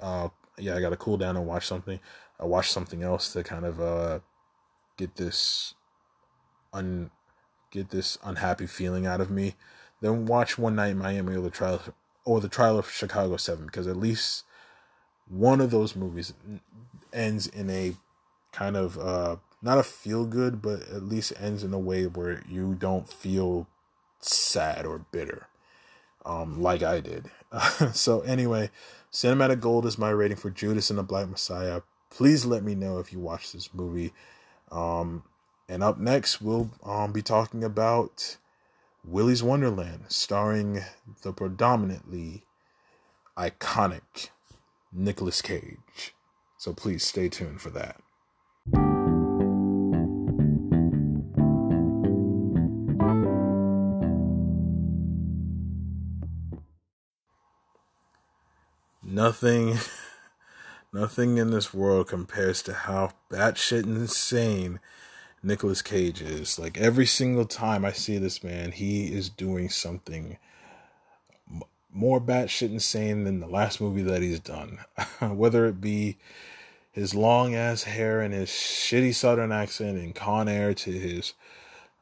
uh, 0.00 0.28
yeah, 0.58 0.76
I 0.76 0.80
gotta 0.80 0.96
cool 0.96 1.16
down 1.16 1.36
and 1.36 1.46
watch 1.46 1.66
something. 1.66 1.98
I 2.38 2.44
watch 2.44 2.70
something 2.70 3.02
else 3.02 3.32
to 3.32 3.42
kind 3.42 3.64
of 3.64 3.80
uh 3.80 4.18
get 4.98 5.16
this 5.16 5.74
un 6.72 7.10
get 7.70 7.90
this 7.90 8.18
unhappy 8.22 8.66
feeling 8.66 9.06
out 9.06 9.20
of 9.20 9.30
me. 9.30 9.54
Then 10.00 10.26
watch 10.26 10.58
One 10.58 10.76
Night 10.76 10.90
in 10.90 10.98
Miami 10.98 11.36
or 11.36 11.40
the 11.40 11.50
trial 11.50 11.80
or 12.24 12.40
the 12.40 12.48
trial 12.48 12.78
of 12.78 12.90
Chicago 12.90 13.36
Seven 13.36 13.66
because 13.66 13.86
at 13.86 13.96
least 13.96 14.44
one 15.28 15.60
of 15.60 15.70
those 15.70 15.96
movies 15.96 16.34
ends 17.12 17.46
in 17.46 17.70
a 17.70 17.94
kind 18.52 18.76
of 18.76 18.98
uh 18.98 19.36
not 19.60 19.78
a 19.78 19.82
feel 19.82 20.24
good, 20.24 20.62
but 20.62 20.82
at 20.82 21.02
least 21.02 21.32
ends 21.38 21.64
in 21.64 21.72
a 21.74 21.78
way 21.78 22.06
where 22.06 22.42
you 22.48 22.74
don't 22.74 23.08
feel 23.08 23.66
sad 24.20 24.86
or 24.86 24.98
bitter, 24.98 25.48
um, 26.28 26.62
like 26.62 26.82
I 26.82 27.00
did. 27.00 27.30
so 27.92 28.20
anyway, 28.20 28.70
Cinematic 29.12 29.60
Gold 29.60 29.86
is 29.86 29.98
my 29.98 30.10
rating 30.10 30.36
for 30.36 30.50
Judas 30.50 30.90
and 30.90 30.98
the 30.98 31.02
Black 31.02 31.28
Messiah. 31.28 31.80
Please 32.10 32.44
let 32.44 32.62
me 32.62 32.74
know 32.74 32.98
if 32.98 33.12
you 33.12 33.18
watch 33.18 33.52
this 33.52 33.72
movie. 33.74 34.12
Um, 34.70 35.24
and 35.68 35.82
up 35.82 35.98
next, 35.98 36.40
we'll 36.40 36.70
um, 36.84 37.12
be 37.12 37.22
talking 37.22 37.64
about 37.64 38.36
Willy's 39.04 39.42
Wonderland, 39.42 40.04
starring 40.08 40.82
the 41.22 41.32
predominantly 41.32 42.44
iconic 43.36 44.28
Nicolas 44.92 45.40
Cage. 45.40 46.14
So 46.58 46.72
please 46.72 47.04
stay 47.04 47.28
tuned 47.28 47.60
for 47.60 47.70
that. 47.70 48.00
Nothing, 59.18 59.78
nothing 60.92 61.38
in 61.38 61.50
this 61.50 61.74
world 61.74 62.06
compares 62.06 62.62
to 62.62 62.72
how 62.72 63.14
batshit 63.28 63.82
insane 63.82 64.78
Nicolas 65.42 65.82
Cage 65.82 66.22
is. 66.22 66.56
Like 66.56 66.78
every 66.78 67.04
single 67.04 67.44
time 67.44 67.84
I 67.84 67.90
see 67.90 68.18
this 68.18 68.44
man, 68.44 68.70
he 68.70 69.12
is 69.12 69.28
doing 69.28 69.70
something 69.70 70.38
more 71.92 72.20
batshit 72.20 72.70
insane 72.70 73.24
than 73.24 73.40
the 73.40 73.48
last 73.48 73.80
movie 73.80 74.02
that 74.02 74.22
he's 74.22 74.38
done. 74.38 74.78
Whether 75.20 75.66
it 75.66 75.80
be 75.80 76.16
his 76.92 77.12
long 77.12 77.56
ass 77.56 77.82
hair 77.82 78.20
and 78.20 78.32
his 78.32 78.50
shitty 78.50 79.16
southern 79.16 79.50
accent 79.50 79.98
in 79.98 80.12
Con 80.12 80.48
Air 80.48 80.74
to 80.74 80.92
his 80.92 81.34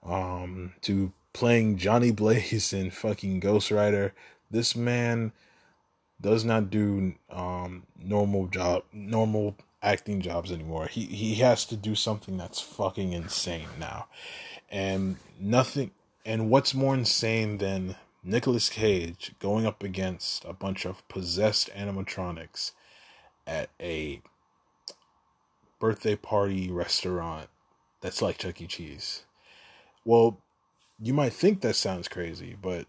um 0.05 0.75
to 0.83 1.15
playing 1.33 1.79
Johnny 1.79 2.11
Blaze 2.11 2.73
in 2.75 2.91
fucking 2.91 3.41
Ghost 3.41 3.71
Rider. 3.71 4.13
This 4.51 4.77
man 4.77 5.33
does 6.21 6.45
not 6.45 6.71
do 6.71 7.15
um 7.31 7.85
normal 7.99 8.47
job 8.47 8.83
normal 8.93 9.57
acting 9.83 10.21
jobs 10.21 10.51
anymore. 10.51 10.87
He 10.87 11.05
he 11.05 11.37
has 11.37 11.65
to 11.67 11.77
do 11.77 11.95
something 11.95 12.37
that's 12.37 12.61
fucking 12.61 13.13
insane 13.13 13.69
now. 13.79 14.07
And 14.71 15.17
nothing 15.39 15.93
and 16.25 16.51
what's 16.51 16.75
more 16.75 16.95
insane 16.95 17.59
than 17.59 17.97
Nicolas 18.25 18.69
Cage 18.69 19.33
going 19.39 19.67
up 19.67 19.83
against 19.83 20.45
a 20.45 20.53
bunch 20.53 20.85
of 20.85 21.07
possessed 21.09 21.71
animatronics 21.75 22.73
at 23.47 23.71
a 23.81 24.21
birthday 25.79 26.17
party 26.17 26.71
restaurant 26.71 27.49
that's 28.01 28.21
like 28.21 28.39
Chuck 28.39 28.61
E. 28.61 28.67
Cheese. 28.67 29.23
Well, 30.05 30.41
you 31.01 31.15
might 31.15 31.33
think 31.33 31.61
that 31.61 31.77
sounds 31.77 32.09
crazy, 32.09 32.57
but 32.61 32.87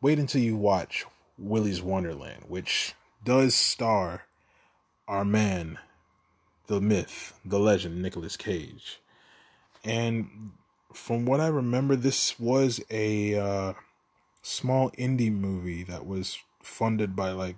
wait 0.00 0.18
until 0.18 0.42
you 0.42 0.56
watch 0.56 1.04
Willy's 1.38 1.82
Wonderland, 1.82 2.44
which 2.48 2.94
does 3.24 3.54
star 3.54 4.24
our 5.08 5.24
man, 5.24 5.78
the 6.66 6.80
myth, 6.80 7.38
the 7.44 7.58
legend, 7.58 8.00
Nicolas 8.00 8.36
Cage. 8.36 9.00
And 9.84 10.52
from 10.92 11.26
what 11.26 11.40
I 11.40 11.48
remember, 11.48 11.96
this 11.96 12.38
was 12.38 12.80
a 12.90 13.34
uh, 13.34 13.72
small 14.42 14.90
indie 14.92 15.32
movie 15.32 15.82
that 15.84 16.06
was 16.06 16.38
funded 16.62 17.14
by 17.14 17.30
like 17.30 17.56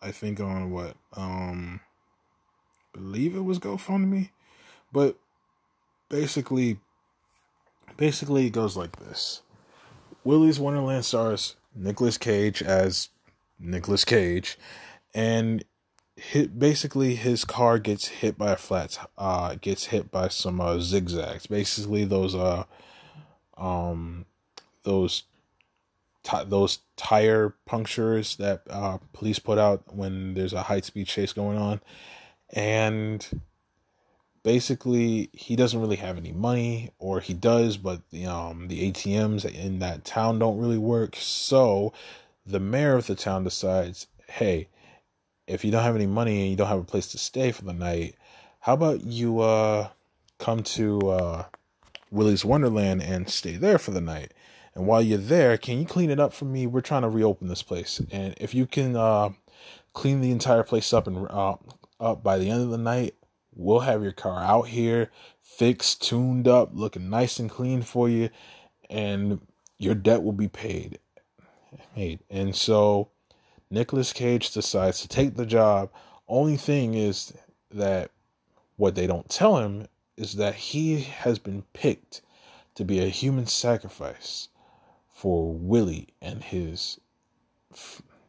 I 0.00 0.10
think 0.10 0.40
on 0.40 0.70
what 0.70 0.96
um 1.14 1.80
believe 2.92 3.34
it 3.34 3.44
was 3.44 3.58
GoFundMe, 3.58 4.30
but 4.92 5.16
basically 6.08 6.78
basically 7.96 8.46
it 8.46 8.50
goes 8.50 8.76
like 8.76 8.96
this. 8.96 9.42
Willy's 10.24 10.60
Wonderland 10.60 11.04
stars 11.04 11.56
Nicolas 11.78 12.18
Cage 12.18 12.62
as 12.62 13.08
Nicolas 13.58 14.04
Cage 14.04 14.58
and 15.14 15.64
hit 16.16 16.58
basically 16.58 17.14
his 17.14 17.44
car 17.44 17.78
gets 17.78 18.08
hit 18.08 18.36
by 18.36 18.52
a 18.52 18.56
flat 18.56 18.98
uh 19.16 19.54
gets 19.60 19.86
hit 19.86 20.10
by 20.10 20.28
some 20.28 20.60
uh, 20.60 20.78
zigzags. 20.80 21.46
Basically 21.46 22.04
those 22.04 22.34
uh 22.34 22.64
um 23.56 24.26
those 24.82 25.24
t- 26.28 26.44
those 26.46 26.80
tire 26.96 27.54
punctures 27.66 28.36
that 28.36 28.62
uh, 28.68 28.98
police 29.12 29.38
put 29.38 29.58
out 29.58 29.94
when 29.94 30.34
there's 30.34 30.52
a 30.52 30.64
high 30.64 30.80
speed 30.80 31.06
chase 31.06 31.32
going 31.32 31.58
on, 31.58 31.80
and 32.52 33.40
basically 34.48 35.28
he 35.34 35.56
doesn't 35.56 35.78
really 35.78 35.96
have 35.96 36.16
any 36.16 36.32
money, 36.32 36.90
or 36.98 37.20
he 37.20 37.34
does, 37.34 37.76
but 37.76 38.00
the 38.10 38.24
um 38.24 38.68
the 38.68 38.90
ATMs 38.90 39.44
in 39.44 39.78
that 39.80 40.06
town 40.06 40.38
don't 40.38 40.56
really 40.56 40.78
work. 40.78 41.16
So 41.16 41.92
the 42.46 42.58
mayor 42.58 42.94
of 42.94 43.06
the 43.06 43.14
town 43.14 43.44
decides, 43.44 44.06
hey, 44.26 44.68
if 45.46 45.66
you 45.66 45.70
don't 45.70 45.82
have 45.82 45.96
any 45.96 46.06
money 46.06 46.40
and 46.40 46.50
you 46.50 46.56
don't 46.56 46.68
have 46.68 46.78
a 46.78 46.92
place 46.92 47.08
to 47.08 47.18
stay 47.18 47.52
for 47.52 47.66
the 47.66 47.74
night, 47.74 48.14
how 48.60 48.72
about 48.72 49.04
you 49.04 49.40
uh 49.40 49.88
come 50.38 50.62
to 50.78 50.98
uh 51.10 51.44
Willy's 52.10 52.42
Wonderland 52.42 53.02
and 53.02 53.28
stay 53.28 53.56
there 53.56 53.78
for 53.78 53.90
the 53.90 54.00
night? 54.00 54.32
And 54.74 54.86
while 54.86 55.02
you're 55.02 55.18
there, 55.18 55.58
can 55.58 55.78
you 55.78 55.84
clean 55.84 56.08
it 56.08 56.18
up 56.18 56.32
for 56.32 56.46
me? 56.46 56.66
We're 56.66 56.80
trying 56.80 57.02
to 57.02 57.10
reopen 57.10 57.48
this 57.48 57.62
place, 57.62 58.00
and 58.10 58.34
if 58.40 58.54
you 58.54 58.64
can 58.64 58.96
uh, 58.96 59.28
clean 59.92 60.22
the 60.22 60.30
entire 60.30 60.62
place 60.62 60.94
up 60.94 61.06
and 61.06 61.28
uh, 61.28 61.56
up 62.00 62.22
by 62.22 62.38
the 62.38 62.48
end 62.48 62.62
of 62.62 62.70
the 62.70 62.78
night, 62.78 63.14
we'll 63.58 63.80
have 63.80 64.02
your 64.02 64.12
car 64.12 64.42
out 64.42 64.68
here, 64.68 65.10
fixed, 65.42 66.02
tuned 66.02 66.48
up, 66.48 66.70
looking 66.72 67.10
nice 67.10 67.38
and 67.38 67.50
clean 67.50 67.82
for 67.82 68.08
you, 68.08 68.30
and 68.88 69.40
your 69.78 69.94
debt 69.94 70.22
will 70.22 70.32
be 70.32 70.48
paid. 70.48 70.98
Paid. 71.94 72.20
And 72.30 72.56
so, 72.56 73.10
Nicolas 73.70 74.12
Cage 74.12 74.52
decides 74.52 75.02
to 75.02 75.08
take 75.08 75.34
the 75.34 75.44
job. 75.44 75.90
Only 76.26 76.56
thing 76.56 76.94
is 76.94 77.34
that 77.70 78.10
what 78.76 78.94
they 78.94 79.06
don't 79.06 79.28
tell 79.28 79.58
him 79.58 79.86
is 80.16 80.34
that 80.34 80.54
he 80.54 81.00
has 81.02 81.38
been 81.38 81.62
picked 81.72 82.22
to 82.76 82.84
be 82.84 83.00
a 83.00 83.08
human 83.08 83.46
sacrifice 83.46 84.48
for 85.10 85.52
Willy 85.52 86.08
and 86.22 86.42
his 86.42 87.00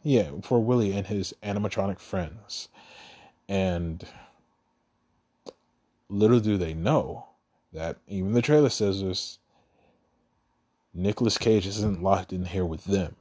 yeah, 0.04 0.32
for 0.42 0.64
Willy 0.64 0.94
and 0.94 1.08
his 1.08 1.34
animatronic 1.44 2.00
friends. 2.00 2.70
And 3.48 4.04
little 6.10 6.40
do 6.40 6.58
they 6.58 6.74
know 6.74 7.28
that 7.72 7.98
even 8.08 8.34
the 8.34 8.42
trailer 8.42 8.70
says 8.70 9.02
this 9.02 9.40
Nicolas 10.94 11.38
Cage 11.38 11.68
isn't 11.68 12.02
locked 12.02 12.34
in 12.34 12.46
here 12.46 12.66
with 12.66 12.86
them. 12.86 13.16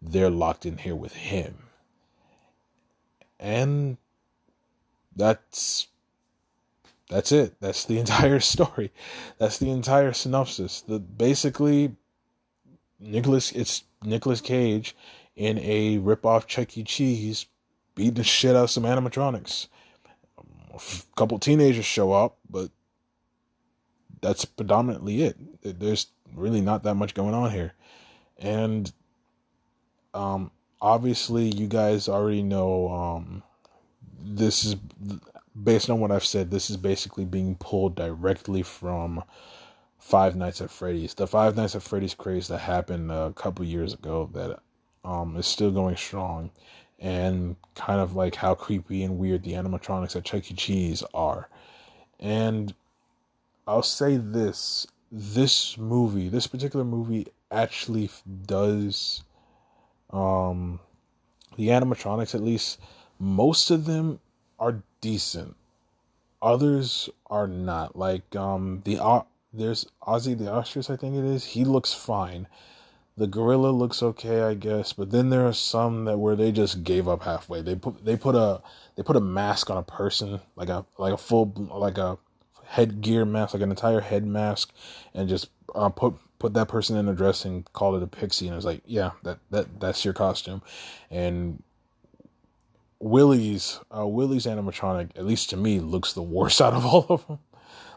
They're 0.00 0.30
locked 0.30 0.66
in 0.66 0.78
here 0.78 0.96
with 0.96 1.14
him. 1.14 1.54
And 3.38 3.98
that's 5.14 5.88
that's 7.08 7.30
it. 7.30 7.54
That's 7.60 7.84
the 7.84 7.98
entire 8.00 8.40
story. 8.40 8.92
That's 9.38 9.58
the 9.58 9.70
entire 9.70 10.12
synopsis. 10.12 10.80
The 10.80 10.98
basically 10.98 11.94
Nicolas 12.98 13.52
it's 13.52 13.84
Nicolas 14.04 14.40
Cage 14.40 14.96
in 15.36 15.58
a 15.58 15.98
rip-off 15.98 16.46
Chuck 16.46 16.76
E. 16.76 16.84
Cheese 16.84 17.46
beating 17.94 18.14
the 18.14 18.24
shit 18.24 18.56
out 18.56 18.64
of 18.64 18.70
some 18.70 18.84
animatronics. 18.84 19.68
A 20.74 20.80
couple 21.16 21.38
teenagers 21.38 21.84
show 21.84 22.12
up, 22.12 22.38
but 22.48 22.70
that's 24.20 24.44
predominantly 24.44 25.22
it. 25.22 25.36
There's 25.62 26.06
really 26.34 26.60
not 26.60 26.82
that 26.84 26.94
much 26.94 27.14
going 27.14 27.34
on 27.34 27.50
here. 27.50 27.74
And 28.38 28.90
um, 30.14 30.50
obviously, 30.80 31.44
you 31.54 31.66
guys 31.66 32.08
already 32.08 32.42
know. 32.42 32.88
Um, 32.88 33.42
this 34.24 34.64
is 34.64 34.76
based 35.60 35.90
on 35.90 36.00
what 36.00 36.10
I've 36.10 36.24
said. 36.24 36.50
This 36.50 36.70
is 36.70 36.76
basically 36.76 37.24
being 37.24 37.56
pulled 37.56 37.94
directly 37.94 38.62
from 38.62 39.24
Five 39.98 40.36
Nights 40.36 40.60
at 40.60 40.70
Freddy's. 40.70 41.14
The 41.14 41.26
Five 41.26 41.56
Nights 41.56 41.74
at 41.74 41.82
Freddy's 41.82 42.14
craze 42.14 42.48
that 42.48 42.58
happened 42.58 43.10
a 43.10 43.32
couple 43.34 43.64
years 43.64 43.94
ago 43.94 44.30
that 44.34 44.60
um, 45.04 45.36
is 45.36 45.46
still 45.46 45.70
going 45.70 45.96
strong, 45.96 46.50
and 47.02 47.56
kind 47.74 48.00
of 48.00 48.14
like 48.14 48.36
how 48.36 48.54
creepy 48.54 49.02
and 49.02 49.18
weird 49.18 49.42
the 49.42 49.52
animatronics 49.52 50.14
at 50.16 50.24
Chuck 50.24 50.50
E. 50.50 50.54
Cheese 50.54 51.02
are. 51.12 51.48
And 52.20 52.72
I'll 53.66 53.82
say 53.82 54.16
this 54.16 54.86
this 55.10 55.76
movie, 55.76 56.30
this 56.30 56.46
particular 56.46 56.86
movie, 56.86 57.26
actually 57.50 58.08
does 58.46 59.22
um 60.10 60.80
the 61.56 61.68
animatronics 61.68 62.34
at 62.34 62.42
least 62.42 62.80
most 63.18 63.70
of 63.70 63.84
them 63.84 64.18
are 64.58 64.82
decent 65.00 65.54
others 66.40 67.08
are 67.30 67.46
not 67.46 67.96
like 67.96 68.34
um 68.36 68.82
the 68.84 69.02
uh, 69.02 69.22
there's 69.52 69.86
ozzy 70.02 70.36
the 70.36 70.50
ostrich 70.50 70.90
i 70.90 70.96
think 70.96 71.14
it 71.14 71.24
is 71.24 71.44
he 71.44 71.64
looks 71.64 71.92
fine 71.92 72.46
the 73.16 73.26
gorilla 73.26 73.68
looks 73.68 74.02
okay 74.02 74.42
i 74.42 74.54
guess 74.54 74.92
but 74.92 75.10
then 75.10 75.30
there 75.30 75.46
are 75.46 75.52
some 75.52 76.04
that 76.04 76.18
where 76.18 76.36
they 76.36 76.50
just 76.50 76.82
gave 76.82 77.06
up 77.06 77.22
halfway 77.22 77.60
they 77.60 77.74
put 77.74 78.04
they 78.04 78.16
put 78.16 78.34
a 78.34 78.60
they 78.96 79.02
put 79.02 79.16
a 79.16 79.20
mask 79.20 79.70
on 79.70 79.76
a 79.76 79.82
person 79.82 80.40
like 80.56 80.68
a 80.68 80.84
like 80.98 81.12
a 81.12 81.18
full 81.18 81.52
like 81.72 81.98
a 81.98 82.16
headgear 82.64 83.24
mask 83.24 83.52
like 83.52 83.62
an 83.62 83.70
entire 83.70 84.00
head 84.00 84.26
mask 84.26 84.72
and 85.14 85.28
just 85.28 85.48
uh, 85.74 85.88
put 85.88 86.14
put 86.42 86.54
that 86.54 86.66
person 86.66 86.96
in 86.96 87.08
a 87.08 87.14
dress 87.14 87.44
and 87.44 87.72
call 87.72 87.94
it 87.94 88.02
a 88.02 88.06
pixie 88.06 88.48
and 88.48 88.56
it's 88.56 88.66
like, 88.66 88.82
yeah, 88.84 89.12
that 89.22 89.38
that 89.50 89.80
that's 89.80 90.04
your 90.04 90.12
costume. 90.12 90.60
And 91.10 91.62
Willy's 92.98 93.78
uh, 93.96 94.06
Willy's 94.06 94.46
animatronic, 94.46 95.10
at 95.16 95.24
least 95.24 95.50
to 95.50 95.56
me, 95.56 95.78
looks 95.78 96.12
the 96.12 96.22
worst 96.22 96.60
out 96.66 96.74
of 96.74 96.84
all 96.84 97.06
of 97.08 97.26
them, 97.28 97.38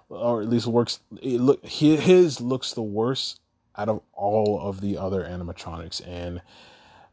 or 0.09 0.41
at 0.41 0.49
least 0.49 0.67
works. 0.67 0.99
It 1.21 1.41
look 1.41 1.65
his 1.65 2.39
looks 2.39 2.71
the 2.73 2.83
worst 2.83 3.41
out 3.77 3.89
of 3.89 4.01
all 4.13 4.59
of 4.61 4.81
the 4.81 4.97
other 4.97 5.23
animatronics, 5.23 6.05
and 6.07 6.41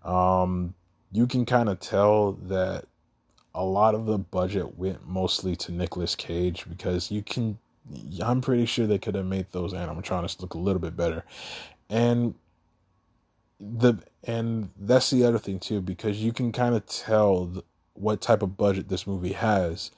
um, 0.05 0.75
you 1.11 1.27
can 1.27 1.45
kind 1.45 1.69
of 1.69 1.81
tell 1.81 2.33
that 2.33 2.87
a 3.55 3.65
lot 3.65 3.95
of 3.95 4.07
the 4.07 4.19
budget 4.19 4.79
went 4.79 5.07
mostly 5.07 5.55
to 5.57 5.73
Nicolas 5.73 6.17
Cage 6.17 6.65
because 6.69 7.11
you 7.11 7.23
can 7.23 7.59
I'm 8.23 8.41
pretty 8.41 8.67
sure 8.67 8.87
they 8.87 8.99
could 8.99 9.15
have 9.15 9.27
made 9.27 9.47
those 9.53 9.73
animatronics 9.73 10.41
look 10.41 10.55
a 10.55 10.59
little 10.59 10.81
bit 10.81 10.97
better. 10.97 11.25
And 11.91 12.35
the 13.61 13.95
and 14.25 14.71
that's 14.79 15.11
the 15.11 15.25
other 15.25 15.39
thing 15.39 15.59
too 15.59 15.81
because 15.81 16.23
you 16.23 16.33
can 16.33 16.53
kind 16.53 16.75
of 16.75 16.87
tell 16.87 17.63
what 17.95 18.21
type 18.21 18.43
of 18.43 18.57
budget 18.57 18.89
this 18.89 19.07
movie 19.07 19.33
has 19.33 19.91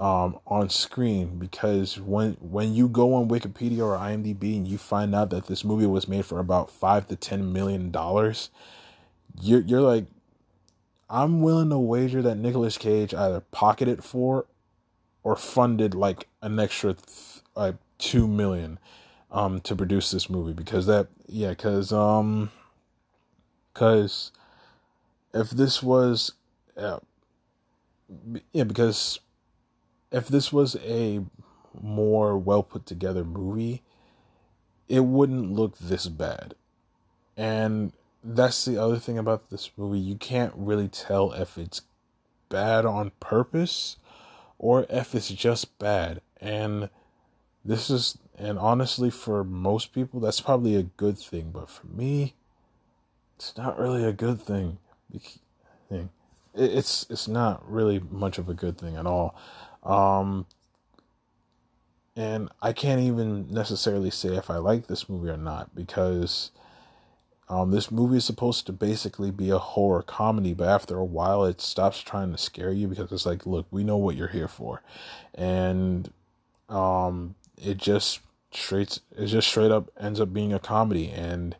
um, 0.00 0.38
on 0.46 0.70
screen 0.70 1.38
because 1.38 2.00
when 2.00 2.32
when 2.40 2.74
you 2.74 2.88
go 2.88 3.14
on 3.14 3.28
Wikipedia 3.28 3.80
or 3.80 3.98
IMDb 3.98 4.56
and 4.56 4.66
you 4.66 4.78
find 4.78 5.14
out 5.14 5.28
that 5.30 5.46
this 5.46 5.62
movie 5.62 5.86
was 5.86 6.08
made 6.08 6.24
for 6.24 6.40
about 6.40 6.70
five 6.70 7.06
to 7.08 7.16
ten 7.16 7.52
million 7.52 7.90
dollars, 7.90 8.48
you're 9.40 9.60
you're 9.60 9.82
like, 9.82 10.06
I'm 11.10 11.42
willing 11.42 11.68
to 11.68 11.78
wager 11.78 12.22
that 12.22 12.36
Nicolas 12.36 12.78
Cage 12.78 13.12
either 13.12 13.40
pocketed 13.52 14.02
for 14.02 14.46
or 15.22 15.36
funded 15.36 15.94
like 15.94 16.28
an 16.40 16.58
extra 16.58 16.94
th- 16.94 17.42
like 17.54 17.76
two 17.98 18.26
million 18.26 18.78
um 19.30 19.60
to 19.60 19.76
produce 19.76 20.10
this 20.10 20.30
movie 20.30 20.54
because 20.54 20.86
that 20.86 21.08
yeah 21.28 21.50
because 21.50 21.92
um 21.92 22.50
because 23.74 24.32
if 25.34 25.50
this 25.50 25.82
was 25.82 26.32
uh, 26.76 26.98
yeah 28.52 28.64
because 28.64 29.20
if 30.10 30.28
this 30.28 30.52
was 30.52 30.76
a 30.76 31.20
more 31.80 32.36
well 32.36 32.62
put 32.62 32.86
together 32.86 33.24
movie 33.24 33.82
it 34.88 35.00
wouldn't 35.00 35.52
look 35.52 35.78
this 35.78 36.08
bad 36.08 36.54
and 37.36 37.92
that's 38.22 38.64
the 38.64 38.76
other 38.76 38.98
thing 38.98 39.18
about 39.18 39.50
this 39.50 39.70
movie 39.76 39.98
you 39.98 40.16
can't 40.16 40.52
really 40.56 40.88
tell 40.88 41.32
if 41.32 41.56
it's 41.56 41.82
bad 42.50 42.84
on 42.84 43.12
purpose 43.20 43.96
or 44.60 44.84
if 44.90 45.14
it's 45.14 45.30
just 45.30 45.78
bad. 45.78 46.20
And 46.38 46.90
this 47.64 47.88
is, 47.88 48.18
and 48.38 48.58
honestly, 48.58 49.08
for 49.10 49.42
most 49.42 49.94
people, 49.94 50.20
that's 50.20 50.42
probably 50.42 50.76
a 50.76 50.82
good 50.82 51.18
thing. 51.18 51.50
But 51.50 51.70
for 51.70 51.86
me, 51.86 52.34
it's 53.36 53.56
not 53.56 53.78
really 53.78 54.04
a 54.04 54.12
good 54.12 54.40
thing. 54.40 54.76
It's 56.52 57.06
it's 57.08 57.28
not 57.28 57.68
really 57.70 58.00
much 58.10 58.36
of 58.36 58.48
a 58.48 58.54
good 58.54 58.76
thing 58.76 58.96
at 58.96 59.06
all. 59.06 59.34
Um, 59.82 60.46
and 62.16 62.50
I 62.60 62.72
can't 62.72 63.00
even 63.00 63.50
necessarily 63.50 64.10
say 64.10 64.36
if 64.36 64.50
I 64.50 64.56
like 64.56 64.86
this 64.86 65.08
movie 65.08 65.30
or 65.30 65.36
not 65.36 65.74
because 65.74 66.50
um, 67.48 67.72
this 67.72 67.90
movie 67.90 68.18
is 68.18 68.24
supposed 68.24 68.66
to 68.66 68.72
basically 68.72 69.30
be 69.30 69.50
a 69.50 69.58
horror 69.58 70.02
comedy, 70.02 70.54
but 70.54 70.68
after 70.68 70.96
a 70.96 71.04
while, 71.04 71.44
it 71.44 71.60
stops 71.60 72.00
trying 72.00 72.30
to 72.30 72.38
scare 72.38 72.70
you 72.70 72.86
because 72.86 73.10
it's 73.10 73.26
like, 73.26 73.44
look, 73.44 73.66
we 73.72 73.82
know 73.82 73.96
what 73.96 74.16
you're 74.16 74.28
here 74.28 74.46
for, 74.46 74.82
and 75.34 76.12
um, 76.68 77.34
it 77.60 77.76
just 77.76 78.20
straight, 78.52 79.00
it 79.16 79.26
just 79.26 79.48
straight 79.48 79.72
up 79.72 79.90
ends 79.98 80.20
up 80.20 80.32
being 80.32 80.52
a 80.52 80.60
comedy. 80.60 81.10
And 81.10 81.56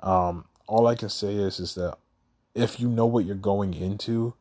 um, 0.00 0.44
all 0.66 0.86
I 0.86 0.94
can 0.94 1.08
say 1.08 1.34
is, 1.34 1.60
is 1.60 1.74
that 1.76 1.96
if 2.54 2.78
you 2.78 2.88
know 2.88 3.06
what 3.06 3.24
you're 3.24 3.36
going 3.36 3.72
into, 3.72 4.34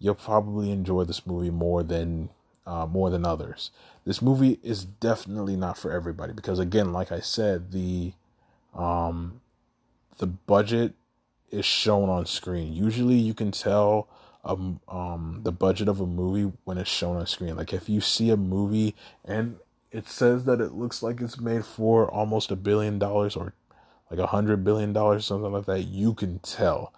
you'll 0.00 0.16
probably 0.16 0.72
enjoy 0.72 1.04
this 1.04 1.24
movie 1.24 1.50
more 1.50 1.84
than 1.84 2.30
uh, 2.66 2.86
more 2.86 3.10
than 3.10 3.24
others. 3.24 3.70
This 4.04 4.20
movie 4.20 4.58
is 4.62 4.84
definitely 4.84 5.56
not 5.56 5.78
for 5.78 5.92
everybody 5.92 6.32
because, 6.32 6.58
again, 6.58 6.92
like 6.92 7.12
I 7.12 7.20
said, 7.20 7.72
the 7.72 8.12
um, 8.74 9.40
the 10.18 10.26
budget 10.26 10.94
is 11.50 11.64
shown 11.64 12.08
on 12.08 12.26
screen. 12.26 12.72
Usually 12.72 13.14
you 13.14 13.34
can 13.34 13.50
tell 13.50 14.08
um, 14.44 14.80
um 14.88 15.40
the 15.42 15.52
budget 15.52 15.88
of 15.88 16.00
a 16.00 16.06
movie 16.06 16.52
when 16.64 16.78
it's 16.78 16.90
shown 16.90 17.16
on 17.16 17.26
screen. 17.26 17.56
Like 17.56 17.72
if 17.72 17.88
you 17.88 18.00
see 18.00 18.30
a 18.30 18.36
movie 18.36 18.94
and 19.24 19.56
it 19.90 20.08
says 20.08 20.44
that 20.44 20.60
it 20.60 20.72
looks 20.72 21.02
like 21.02 21.20
it's 21.20 21.40
made 21.40 21.64
for 21.64 22.10
almost 22.10 22.50
a 22.50 22.56
billion 22.56 22.98
dollars 22.98 23.36
or 23.36 23.54
like 24.10 24.20
a 24.20 24.26
hundred 24.26 24.62
billion 24.64 24.92
dollars, 24.92 25.26
something 25.26 25.52
like 25.52 25.66
that, 25.66 25.82
you 25.82 26.14
can 26.14 26.38
tell. 26.40 26.92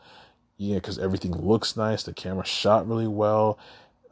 Yeah, 0.57 0.75
because 0.77 0.99
everything 0.99 1.33
looks 1.33 1.77
nice. 1.77 2.03
The 2.03 2.13
camera 2.13 2.45
shot 2.45 2.89
really 2.89 3.07
well. 3.07 3.59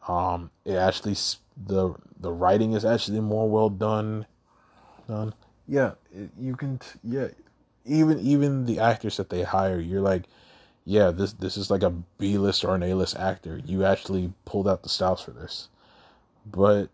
Um, 0.07 0.51
it 0.65 0.75
actually 0.75 1.17
the 1.57 1.95
the 2.21 2.33
writing 2.33 2.73
is 2.73 2.85
actually 2.85 3.21
more 3.21 3.49
well 3.49 3.71
done. 3.71 4.27
Done. 5.09 5.35
Yeah, 5.67 5.93
you 6.39 6.57
can. 6.57 6.79
T- 6.79 6.99
yeah, 7.05 7.29
even 7.85 8.21
even 8.21 8.67
the 8.67 8.79
actors 8.81 9.17
that 9.17 9.31
they 9.31 9.43
hire, 9.43 9.81
you're 9.81 10.01
like, 10.01 10.25
yeah, 10.85 11.11
this 11.11 11.33
this 11.35 11.57
is 11.57 11.71
like 11.71 11.83
a 11.83 11.91
B 12.19 12.39
list 12.39 12.65
or 12.65 12.75
an 12.75 12.83
A 12.83 12.95
list 12.95 13.17
actor. 13.17 13.61
You 13.65 13.85
actually 13.85 14.33
pulled 14.45 14.69
out 14.69 14.83
the 14.83 14.89
stops 14.89 15.23
for 15.23 15.33
this. 15.33 15.69
But 16.45 16.91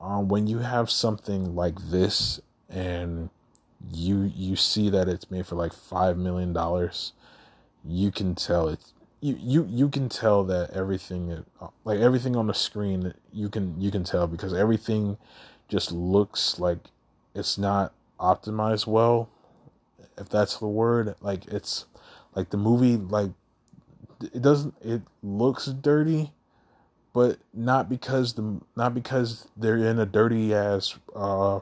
um, 0.00 0.28
when 0.28 0.46
you 0.46 0.58
have 0.58 0.90
something 0.90 1.54
like 1.54 1.76
this 1.90 2.40
and 2.68 3.30
you 3.92 4.30
you 4.34 4.56
see 4.56 4.90
that 4.90 5.08
it's 5.08 5.30
made 5.30 5.46
for 5.46 5.56
like 5.56 5.72
five 5.72 6.16
million 6.16 6.52
dollars, 6.52 7.12
you 7.84 8.10
can 8.10 8.34
tell 8.34 8.68
it's 8.68 8.92
you, 9.22 9.38
you 9.40 9.68
you 9.70 9.90
can 9.90 10.10
tell 10.10 10.44
that 10.44 10.72
everything 10.72 11.44
like 11.84 12.00
everything 12.00 12.36
on 12.36 12.48
the 12.48 12.54
screen 12.54 13.14
you 13.32 13.50
can 13.50 13.80
you 13.80 13.90
can 13.90 14.04
tell 14.04 14.28
because 14.28 14.54
everything 14.54 15.18
just 15.68 15.92
looks 15.92 16.60
like 16.60 16.78
it's 17.34 17.58
not 17.58 17.94
optimized 18.20 18.86
well 18.86 19.30
if 20.18 20.28
that's 20.28 20.58
the 20.58 20.68
word. 20.68 21.14
Like 21.20 21.46
it's 21.48 21.86
like 22.34 22.50
the 22.50 22.56
movie 22.56 22.96
like 22.96 23.30
it 24.22 24.42
doesn't 24.42 24.74
it 24.82 25.02
looks 25.22 25.66
dirty, 25.66 26.32
but 27.12 27.38
not 27.54 27.88
because 27.88 28.34
the 28.34 28.60
not 28.76 28.94
because 28.94 29.48
they're 29.56 29.78
in 29.78 29.98
a 29.98 30.06
dirty 30.06 30.54
ass 30.54 30.96
uh 31.14 31.60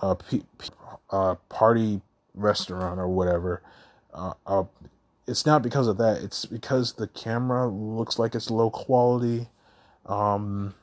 uh, 0.00 0.14
p- 0.14 0.44
p- 0.58 0.70
uh 1.10 1.34
party 1.48 2.00
restaurant 2.34 3.00
or 3.00 3.08
whatever. 3.08 3.62
Uh, 4.14 4.32
uh, 4.46 4.64
it's 5.30 5.46
not 5.46 5.62
because 5.62 5.86
of 5.86 5.96
that. 5.98 6.22
It's 6.22 6.44
because 6.44 6.94
the 6.94 7.06
camera 7.06 7.68
looks 7.68 8.18
like 8.18 8.34
it's 8.34 8.50
low 8.50 8.68
quality. 8.68 9.48
Um, 10.06 10.74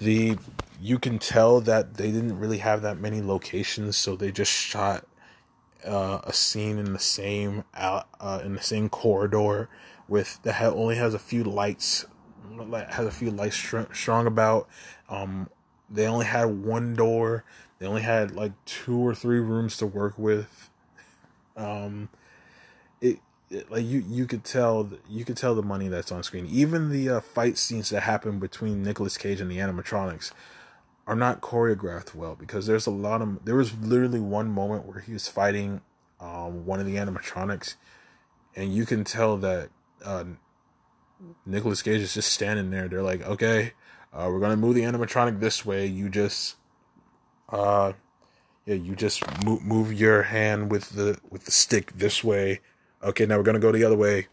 the 0.00 0.36
you 0.80 0.98
can 0.98 1.20
tell 1.20 1.60
that 1.60 1.94
they 1.94 2.10
didn't 2.10 2.38
really 2.38 2.58
have 2.58 2.82
that 2.82 2.98
many 2.98 3.22
locations, 3.22 3.96
so 3.96 4.16
they 4.16 4.32
just 4.32 4.50
shot 4.50 5.06
uh, 5.86 6.20
a 6.24 6.32
scene 6.32 6.78
in 6.78 6.92
the 6.92 6.98
same 6.98 7.62
uh, 7.74 8.02
in 8.44 8.54
the 8.56 8.62
same 8.62 8.88
corridor 8.88 9.68
with 10.08 10.42
that 10.42 10.60
only 10.72 10.96
has 10.96 11.14
a 11.14 11.18
few 11.18 11.44
lights 11.44 12.06
has 12.90 13.06
a 13.06 13.10
few 13.12 13.30
lights 13.30 13.56
strong 13.92 14.26
about. 14.26 14.68
Um, 15.08 15.48
they 15.88 16.08
only 16.08 16.26
had 16.26 16.46
one 16.46 16.94
door. 16.94 17.44
They 17.78 17.86
only 17.86 18.02
had 18.02 18.32
like 18.32 18.52
two 18.64 18.98
or 18.98 19.14
three 19.14 19.38
rooms 19.38 19.76
to 19.76 19.86
work 19.86 20.18
with. 20.18 20.70
Um, 21.56 22.08
like 23.70 23.84
you 23.84 24.04
you 24.08 24.26
could 24.26 24.44
tell 24.44 24.90
you 25.08 25.24
could 25.24 25.36
tell 25.36 25.54
the 25.54 25.62
money 25.62 25.88
that's 25.88 26.12
on 26.12 26.22
screen. 26.22 26.46
Even 26.50 26.90
the 26.90 27.08
uh, 27.08 27.20
fight 27.20 27.56
scenes 27.56 27.90
that 27.90 28.02
happen 28.02 28.38
between 28.38 28.82
Nicolas 28.82 29.16
Cage 29.16 29.40
and 29.40 29.50
the 29.50 29.58
animatronics 29.58 30.32
are 31.06 31.16
not 31.16 31.40
choreographed 31.40 32.14
well 32.14 32.36
because 32.36 32.66
there's 32.66 32.86
a 32.86 32.90
lot 32.90 33.22
of 33.22 33.44
there 33.44 33.56
was 33.56 33.74
literally 33.78 34.20
one 34.20 34.50
moment 34.50 34.84
where 34.86 35.00
he 35.00 35.12
was 35.12 35.28
fighting 35.28 35.80
um, 36.20 36.66
one 36.66 36.80
of 36.80 36.86
the 36.86 36.96
animatronics, 36.96 37.76
and 38.54 38.74
you 38.74 38.84
can 38.84 39.04
tell 39.04 39.38
that 39.38 39.70
uh, 40.04 40.24
Nicolas 41.46 41.82
Cage 41.82 42.02
is 42.02 42.14
just 42.14 42.32
standing 42.32 42.70
there. 42.70 42.88
They're 42.88 43.02
like, 43.02 43.22
okay, 43.22 43.72
uh, 44.12 44.28
we're 44.30 44.40
gonna 44.40 44.56
move 44.56 44.74
the 44.74 44.82
animatronic 44.82 45.40
this 45.40 45.64
way. 45.64 45.86
You 45.86 46.10
just, 46.10 46.56
uh, 47.48 47.92
yeah, 48.66 48.74
you 48.74 48.94
just 48.94 49.22
move 49.44 49.62
move 49.62 49.92
your 49.92 50.24
hand 50.24 50.70
with 50.70 50.90
the 50.90 51.18
with 51.30 51.46
the 51.46 51.50
stick 51.50 51.92
this 51.96 52.22
way. 52.22 52.60
Okay, 53.02 53.26
now 53.26 53.36
we're 53.36 53.44
gonna 53.44 53.58
go 53.58 53.72
the 53.72 53.84
other 53.84 53.96
way. 53.96 54.26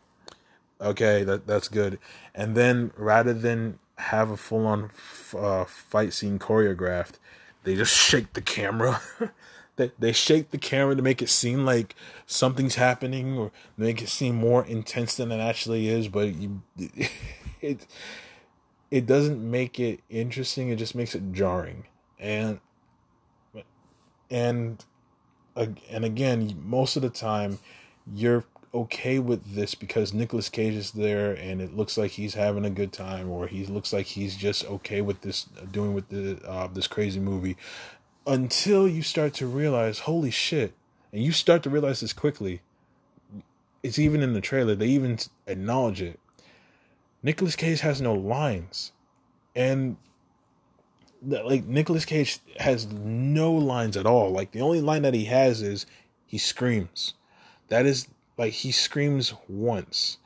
Okay, 0.82 1.24
that 1.24 1.48
that's 1.48 1.68
good. 1.68 2.00
And 2.34 2.56
then 2.56 2.92
rather 2.98 3.34
than 3.34 3.80
have 3.98 4.30
a 4.30 4.38
full 4.38 4.68
on 4.68 4.92
uh, 5.38 5.66
fight 5.66 6.14
scene 6.14 6.40
choreographed, 6.40 7.14
they 7.64 7.76
just 7.76 7.96
shake 7.96 8.34
the 8.34 8.42
camera. 8.42 9.02
they 9.76 9.92
they 10.00 10.12
shake 10.12 10.52
the 10.52 10.58
camera 10.58 10.96
to 10.96 11.02
make 11.02 11.22
it 11.22 11.30
seem 11.30 11.66
like 11.66 11.96
something's 12.26 12.76
happening 12.76 13.38
or 13.38 13.52
make 13.78 14.02
it 14.02 14.10
seem 14.10 14.36
more 14.36 14.66
intense 14.66 15.16
than 15.16 15.32
it 15.32 15.40
actually 15.40 15.88
is. 15.88 16.08
But 16.08 16.36
you, 16.36 16.62
it 17.62 17.86
it 18.92 19.06
doesn't 19.06 19.40
make 19.50 19.80
it 19.80 20.02
interesting. 20.10 20.70
It 20.70 20.78
just 20.78 20.96
makes 20.96 21.16
it 21.16 21.32
jarring. 21.34 21.86
And 22.20 22.60
and 24.30 24.84
and 25.56 26.06
again, 26.06 26.62
most 26.64 26.96
of 26.96 27.02
the 27.02 27.10
time, 27.10 27.60
you're 28.14 28.44
okay 28.76 29.20
with 29.20 29.56
this 29.56 29.74
because 29.74 30.14
Nicolas 30.14 30.50
Cage 30.50 30.74
is 30.74 30.92
there 30.92 31.32
and 31.34 31.62
it 31.62 31.76
looks 31.76 31.98
like 31.98 32.12
he's 32.12 32.34
having 32.34 32.66
a 32.66 32.70
good 32.70 32.92
time 32.92 33.30
or 33.30 33.48
he 33.48 33.66
looks 33.66 33.94
like 33.94 34.06
he's 34.06 34.36
just 34.36 34.66
okay 34.66 35.02
with 35.02 35.22
this 35.22 35.46
doing 35.72 35.94
with 35.94 36.10
the 36.10 36.38
uh, 36.48 36.68
this 36.68 36.86
crazy 36.86 37.20
movie 37.20 37.56
until 38.28 38.88
you 38.88 39.02
start 39.02 39.34
to 39.36 39.48
realize 39.48 40.00
holy 40.00 40.32
shit. 40.32 40.74
And 41.12 41.24
you 41.24 41.32
start 41.32 41.64
to 41.64 41.70
realize 41.70 42.02
this 42.02 42.12
quickly. 42.12 42.62
It's 43.82 43.98
even 44.00 44.22
in 44.22 44.34
the 44.34 44.42
trailer. 44.42 44.76
They 44.76 44.88
even 44.88 45.18
acknowledge 45.48 46.02
it. 46.02 46.20
Nicolas 47.24 47.56
Cage 47.56 47.80
has 47.80 48.02
no 48.02 48.14
lines. 48.14 48.92
And 49.56 49.96
like 51.22 51.66
Nicolas 51.66 52.04
Cage 52.04 52.40
has 52.58 52.88
no 52.88 53.54
lines 53.54 53.96
at 53.96 54.06
all. 54.06 54.32
Like 54.32 54.52
the 54.52 54.62
only 54.62 54.82
line 54.82 55.04
that 55.04 55.14
he 55.14 55.26
has 55.26 55.62
is 55.62 55.86
he 56.26 56.38
screams. 56.38 57.14
That 57.70 57.86
is 57.86 58.08
like 58.38 58.54
he 58.54 58.72
screams 58.72 59.34
once, 59.48 60.18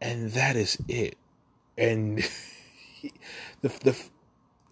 and 0.00 0.32
that 0.32 0.56
is 0.56 0.78
it. 0.88 1.16
And 1.78 2.20
he, 3.00 3.12
the 3.62 3.68
the 3.68 3.96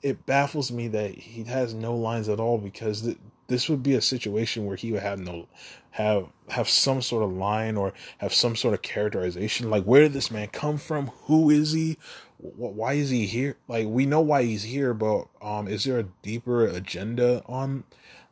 it 0.02 0.26
baffles 0.26 0.70
me 0.70 0.86
that 0.88 1.12
he 1.12 1.44
has 1.44 1.72
no 1.72 1.96
lines 1.96 2.28
at 2.28 2.38
all 2.38 2.58
because 2.58 3.02
th- 3.02 3.16
this 3.46 3.68
would 3.68 3.82
be 3.82 3.94
a 3.94 4.00
situation 4.00 4.66
where 4.66 4.76
he 4.76 4.92
would 4.92 5.02
have 5.02 5.18
no 5.18 5.48
have 5.92 6.28
have 6.48 6.68
some 6.68 7.00
sort 7.00 7.22
of 7.22 7.32
line 7.32 7.76
or 7.76 7.92
have 8.18 8.34
some 8.34 8.54
sort 8.54 8.74
of 8.74 8.82
characterization. 8.82 9.70
Like 9.70 9.84
where 9.84 10.02
did 10.02 10.12
this 10.12 10.30
man 10.30 10.48
come 10.48 10.76
from? 10.76 11.08
Who 11.24 11.50
is 11.50 11.72
he? 11.72 11.96
Why 12.38 12.94
is 12.94 13.10
he 13.10 13.26
here? 13.26 13.56
Like 13.66 13.86
we 13.86 14.04
know 14.04 14.20
why 14.20 14.42
he's 14.42 14.64
here 14.64 14.92
but 14.92 15.26
um 15.40 15.68
is 15.68 15.84
there 15.84 15.98
a 15.98 16.08
deeper 16.22 16.66
agenda 16.66 17.42
on 17.46 17.84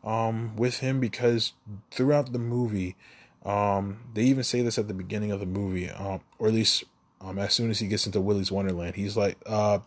um 0.04 0.56
with 0.56 0.78
him? 0.78 1.00
Because 1.00 1.52
throughout 1.90 2.32
the 2.32 2.38
movie 2.38 2.96
um, 3.44 4.00
they 4.14 4.22
even 4.24 4.44
say 4.44 4.62
this 4.62 4.78
at 4.78 4.88
the 4.88 4.94
beginning 4.94 5.32
of 5.32 5.40
the 5.40 5.46
movie, 5.46 5.90
um, 5.90 6.20
or 6.38 6.48
at 6.48 6.54
least 6.54 6.84
um, 7.20 7.38
as 7.38 7.54
soon 7.54 7.70
as 7.70 7.78
he 7.78 7.88
gets 7.88 8.06
into 8.06 8.20
Willy's 8.20 8.52
Wonderland, 8.52 8.96
he's 8.96 9.16
like, 9.16 9.36
uh, 9.46 9.78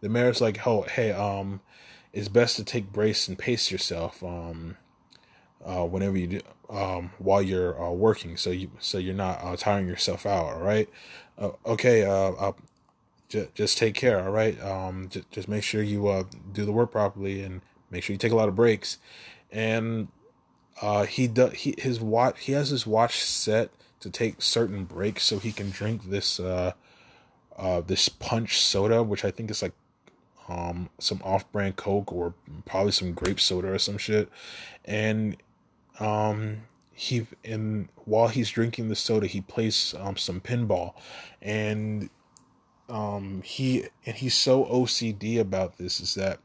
the 0.00 0.08
mayor's 0.08 0.40
like, 0.40 0.66
oh, 0.66 0.82
hey, 0.82 1.12
um, 1.12 1.60
it's 2.12 2.28
best 2.28 2.56
to 2.56 2.64
take 2.64 2.92
brace 2.92 3.28
and 3.28 3.38
pace 3.38 3.70
yourself, 3.70 4.22
um, 4.22 4.76
uh, 5.64 5.84
whenever 5.84 6.16
you 6.16 6.26
do, 6.26 6.40
um, 6.70 7.10
while 7.18 7.42
you're 7.42 7.80
uh, 7.82 7.90
working, 7.90 8.36
so 8.36 8.50
you 8.50 8.70
so 8.78 8.98
you're 8.98 9.14
not 9.14 9.42
uh, 9.42 9.56
tiring 9.56 9.88
yourself 9.88 10.26
out. 10.26 10.46
All 10.46 10.60
right, 10.60 10.88
uh, 11.38 11.50
okay, 11.66 12.04
uh, 12.04 12.32
uh 12.32 12.52
j- 13.28 13.48
just 13.54 13.78
take 13.78 13.94
care. 13.94 14.22
All 14.22 14.30
right, 14.30 14.60
um, 14.62 15.08
j- 15.08 15.24
just 15.30 15.48
make 15.48 15.62
sure 15.62 15.82
you 15.82 16.08
uh 16.08 16.24
do 16.52 16.64
the 16.64 16.72
work 16.72 16.92
properly 16.92 17.42
and 17.42 17.60
make 17.90 18.02
sure 18.02 18.12
you 18.12 18.18
take 18.18 18.32
a 18.32 18.36
lot 18.36 18.48
of 18.48 18.54
breaks, 18.54 18.98
and 19.50 20.08
uh, 20.80 21.04
he 21.04 21.26
does 21.26 21.52
he 21.52 21.74
his 21.78 22.00
watch 22.00 22.40
he 22.40 22.52
has 22.52 22.70
his 22.70 22.86
watch 22.86 23.22
set 23.22 23.70
to 24.00 24.10
take 24.10 24.42
certain 24.42 24.84
breaks 24.84 25.24
so 25.24 25.38
he 25.38 25.52
can 25.52 25.70
drink 25.70 26.10
this 26.10 26.38
uh 26.38 26.72
uh 27.56 27.80
this 27.80 28.08
punch 28.08 28.60
soda 28.60 29.02
which 29.02 29.24
I 29.24 29.30
think 29.30 29.50
is 29.50 29.62
like 29.62 29.72
um 30.48 30.90
some 30.98 31.20
off-brand 31.24 31.76
coke 31.76 32.12
or 32.12 32.34
probably 32.66 32.92
some 32.92 33.12
grape 33.12 33.40
soda 33.40 33.72
or 33.72 33.78
some 33.78 33.98
shit. 33.98 34.28
And 34.84 35.36
um 36.00 36.62
he 36.92 37.26
and 37.44 37.88
while 38.04 38.28
he's 38.28 38.50
drinking 38.50 38.88
the 38.88 38.96
soda 38.96 39.26
he 39.26 39.40
plays 39.40 39.94
um 39.98 40.16
some 40.16 40.40
pinball. 40.40 40.94
And 41.40 42.10
um 42.88 43.42
he 43.42 43.86
and 44.04 44.16
he's 44.16 44.34
so 44.34 44.64
OCD 44.66 45.38
about 45.38 45.78
this 45.78 46.00
is 46.00 46.14
that 46.14 46.40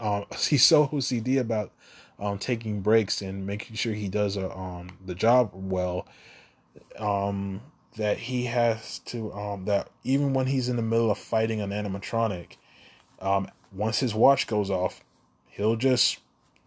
um 0.00 0.24
he's 0.38 0.64
so 0.64 0.86
OCD 0.86 1.38
about 1.38 1.72
um, 2.18 2.38
taking 2.38 2.80
breaks 2.80 3.22
and 3.22 3.46
making 3.46 3.76
sure 3.76 3.92
he 3.92 4.08
does 4.08 4.36
a, 4.36 4.50
um, 4.56 4.98
the 5.04 5.14
job 5.14 5.50
well, 5.52 6.06
um, 6.98 7.60
that 7.96 8.18
he 8.18 8.44
has 8.44 8.98
to 9.00 9.32
um, 9.32 9.64
that 9.64 9.88
even 10.04 10.34
when 10.34 10.46
he's 10.46 10.68
in 10.68 10.76
the 10.76 10.82
middle 10.82 11.10
of 11.10 11.18
fighting 11.18 11.60
an 11.60 11.70
animatronic, 11.70 12.56
um, 13.20 13.48
once 13.72 14.00
his 14.00 14.14
watch 14.14 14.46
goes 14.46 14.70
off, 14.70 15.02
he'll 15.48 15.76
just 15.76 16.18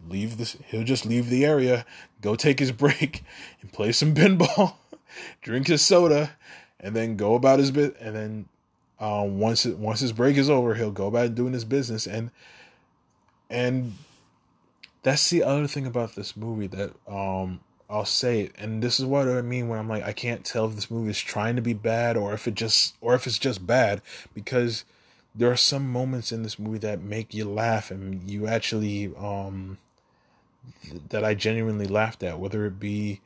leave 0.08 0.38
this. 0.38 0.56
He'll 0.66 0.84
just 0.84 1.06
leave 1.06 1.28
the 1.28 1.44
area, 1.44 1.84
go 2.20 2.34
take 2.34 2.58
his 2.58 2.72
break, 2.72 3.22
and 3.60 3.72
play 3.72 3.92
some 3.92 4.14
pinball, 4.14 4.74
drink 5.42 5.68
his 5.68 5.82
soda, 5.82 6.36
and 6.78 6.94
then 6.94 7.16
go 7.16 7.34
about 7.34 7.58
his 7.58 7.70
bit. 7.70 7.96
And 8.00 8.14
then 8.14 8.48
um, 8.98 9.38
once 9.38 9.64
once 9.64 10.00
his 10.00 10.12
break 10.12 10.36
is 10.36 10.50
over, 10.50 10.74
he'll 10.74 10.90
go 10.90 11.06
about 11.06 11.34
doing 11.34 11.52
his 11.52 11.64
business 11.64 12.06
and 12.06 12.30
and 13.48 13.94
that's 15.02 15.30
the 15.30 15.42
other 15.42 15.66
thing 15.66 15.86
about 15.86 16.14
this 16.14 16.36
movie 16.36 16.66
that 16.66 16.92
um 17.08 17.60
I'll 17.88 18.04
say 18.04 18.50
and 18.58 18.82
this 18.82 19.00
is 19.00 19.06
what 19.06 19.28
I 19.28 19.42
mean 19.42 19.68
when 19.68 19.78
I'm 19.78 19.88
like 19.88 20.04
I 20.04 20.12
can't 20.12 20.44
tell 20.44 20.66
if 20.66 20.74
this 20.74 20.90
movie 20.90 21.10
is 21.10 21.18
trying 21.18 21.56
to 21.56 21.62
be 21.62 21.72
bad 21.72 22.16
or 22.16 22.32
if 22.32 22.46
it 22.46 22.54
just 22.54 22.94
or 23.00 23.14
if 23.14 23.26
it's 23.26 23.38
just 23.38 23.66
bad 23.66 24.02
because 24.34 24.84
there 25.34 25.50
are 25.50 25.56
some 25.56 25.90
moments 25.90 26.32
in 26.32 26.42
this 26.42 26.58
movie 26.58 26.78
that 26.78 27.02
make 27.02 27.34
you 27.34 27.48
laugh 27.48 27.90
and 27.90 28.30
you 28.30 28.46
actually 28.46 29.12
um 29.16 29.78
that 31.08 31.24
I 31.24 31.34
genuinely 31.34 31.86
laughed 31.86 32.22
at 32.22 32.38
whether 32.38 32.66
it 32.66 32.78
be 32.78 33.20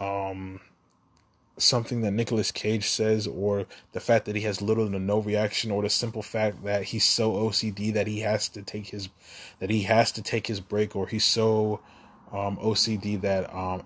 um 0.00 0.60
something 1.58 2.02
that 2.02 2.12
Nicolas 2.12 2.50
Cage 2.50 2.88
says, 2.88 3.26
or 3.26 3.66
the 3.92 4.00
fact 4.00 4.24
that 4.26 4.36
he 4.36 4.42
has 4.42 4.62
little 4.62 4.90
to 4.90 4.98
no 4.98 5.18
reaction, 5.18 5.70
or 5.70 5.82
the 5.82 5.90
simple 5.90 6.22
fact 6.22 6.64
that 6.64 6.84
he's 6.84 7.04
so 7.04 7.32
OCD 7.32 7.92
that 7.92 8.06
he 8.06 8.20
has 8.20 8.48
to 8.50 8.62
take 8.62 8.88
his 8.88 9.08
that 9.58 9.70
he 9.70 9.82
has 9.82 10.12
to 10.12 10.22
take 10.22 10.46
his 10.46 10.60
break, 10.60 10.94
or 10.96 11.06
he's 11.06 11.24
so 11.24 11.80
um, 12.32 12.56
OCD 12.58 13.20
that 13.20 13.52
um, 13.54 13.82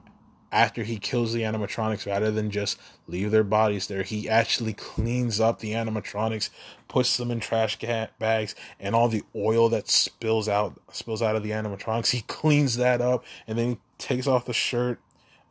after 0.53 0.83
he 0.83 0.99
kills 0.99 1.33
the 1.33 1.41
animatronics, 1.41 2.07
rather 2.07 2.31
than 2.31 2.51
just 2.51 2.79
leave 3.09 3.31
their 3.31 3.43
bodies 3.43 3.87
there, 3.87 4.03
he 4.03 4.29
actually 4.29 4.75
cleans 4.75 5.41
up 5.41 5.61
the 5.61 5.73
animatronics, 5.73 6.51
puts 6.89 7.17
them 7.17 7.31
in 7.31 7.41
trash 7.41 7.79
bags, 8.19 8.55
and 8.79 8.95
all 8.95 9.09
the 9.09 9.23
oil 9.35 9.71
that 9.71 9.89
spills 9.89 10.49
out 10.49 10.79
spills 10.93 11.23
out 11.23 11.37
of 11.37 11.43
the 11.43 11.51
animatronics, 11.51 12.11
he 12.11 12.21
cleans 12.29 12.77
that 12.77 13.01
up, 13.01 13.25
and 13.47 13.59
then 13.59 13.69
he 13.71 13.79
takes 13.99 14.27
off 14.27 14.45
the 14.45 14.53
shirt 14.53 15.01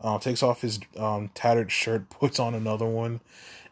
uh, 0.02 0.20
takes 0.20 0.44
off 0.44 0.62
his 0.62 0.80
um, 0.98 1.30
tattered 1.34 1.72
shirt, 1.72 2.10
puts 2.20 2.40
on 2.40 2.54
another 2.54 2.86
one, 2.86 3.22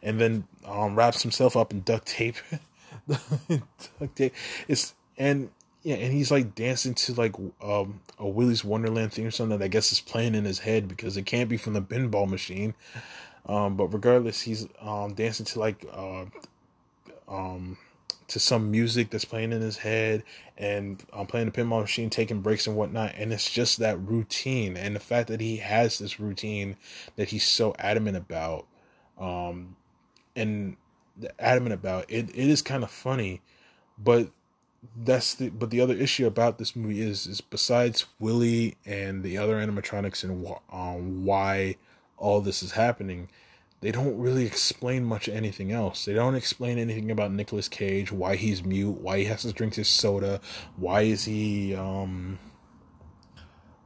and 0.02 0.20
then 0.20 0.44
um, 0.66 0.96
wraps 0.96 1.22
himself 1.22 1.56
up 1.56 1.72
in 1.72 1.80
duct 1.82 2.06
tape. 2.06 2.36
duct 3.08 4.16
tape. 4.16 4.34
It's 4.68 4.94
and 5.18 5.50
yeah, 5.82 5.96
and 5.96 6.12
he's 6.12 6.30
like 6.30 6.54
dancing 6.54 6.94
to 6.94 7.14
like 7.14 7.34
um, 7.62 8.00
a 8.18 8.28
Willy's 8.28 8.64
Wonderland 8.64 9.12
theme 9.12 9.30
song 9.30 9.48
that 9.50 9.62
I 9.62 9.68
guess 9.68 9.92
is 9.92 10.00
playing 10.00 10.34
in 10.34 10.44
his 10.44 10.58
head 10.58 10.88
because 10.88 11.16
it 11.16 11.26
can't 11.26 11.48
be 11.48 11.56
from 11.56 11.72
the 11.72 11.82
pinball 11.82 12.28
machine. 12.28 12.74
Um, 13.46 13.76
but 13.76 13.86
regardless, 13.88 14.42
he's 14.42 14.68
um, 14.80 15.14
dancing 15.14 15.46
to 15.46 15.58
like 15.58 15.86
uh, 15.92 16.26
um, 17.28 17.78
to 18.28 18.38
some 18.38 18.70
music 18.70 19.10
that's 19.10 19.24
playing 19.24 19.52
in 19.52 19.60
his 19.60 19.78
head 19.78 20.22
and 20.56 21.02
I'm 21.12 21.26
playing 21.26 21.46
the 21.46 21.52
pinball 21.52 21.80
machine, 21.80 22.10
taking 22.10 22.42
breaks 22.42 22.66
and 22.66 22.76
whatnot. 22.76 23.14
And 23.16 23.32
it's 23.32 23.50
just 23.50 23.78
that 23.78 23.98
routine. 23.98 24.76
And 24.76 24.94
the 24.94 25.00
fact 25.00 25.28
that 25.28 25.40
he 25.40 25.56
has 25.56 25.98
this 25.98 26.20
routine 26.20 26.76
that 27.16 27.30
he's 27.30 27.44
so 27.44 27.74
adamant 27.78 28.18
about, 28.18 28.66
um, 29.18 29.76
and 30.36 30.76
adamant 31.38 31.72
about 31.72 32.04
it, 32.10 32.28
it 32.30 32.48
is 32.48 32.60
kind 32.60 32.84
of 32.84 32.90
funny, 32.90 33.40
but 33.98 34.28
that's 34.96 35.34
the, 35.34 35.48
but 35.48 35.70
the 35.70 35.80
other 35.80 35.94
issue 35.94 36.26
about 36.26 36.58
this 36.58 36.76
movie 36.76 37.00
is, 37.00 37.26
is 37.26 37.40
besides 37.40 38.06
Willy 38.18 38.76
and 38.84 39.22
the 39.22 39.38
other 39.38 39.56
animatronics 39.56 40.24
and 40.24 40.46
um, 40.72 41.24
why 41.24 41.76
all 42.18 42.40
this 42.42 42.62
is 42.62 42.72
happening, 42.72 43.28
they 43.80 43.90
don't 43.90 44.18
really 44.18 44.44
explain 44.44 45.04
much 45.04 45.28
anything 45.28 45.72
else. 45.72 46.04
They 46.04 46.12
don't 46.12 46.34
explain 46.34 46.78
anything 46.78 47.10
about 47.10 47.32
Nicolas 47.32 47.68
Cage, 47.68 48.12
why 48.12 48.36
he's 48.36 48.62
mute, 48.64 49.00
why 49.00 49.18
he 49.18 49.24
has 49.24 49.42
to 49.42 49.52
drink 49.52 49.74
his 49.74 49.88
soda, 49.88 50.40
why 50.76 51.02
is 51.02 51.24
he 51.24 51.74
um 51.74 52.38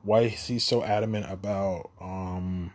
why 0.02 0.20
is 0.22 0.46
he 0.46 0.58
so 0.58 0.82
adamant 0.82 1.30
about 1.30 1.90
um 2.00 2.72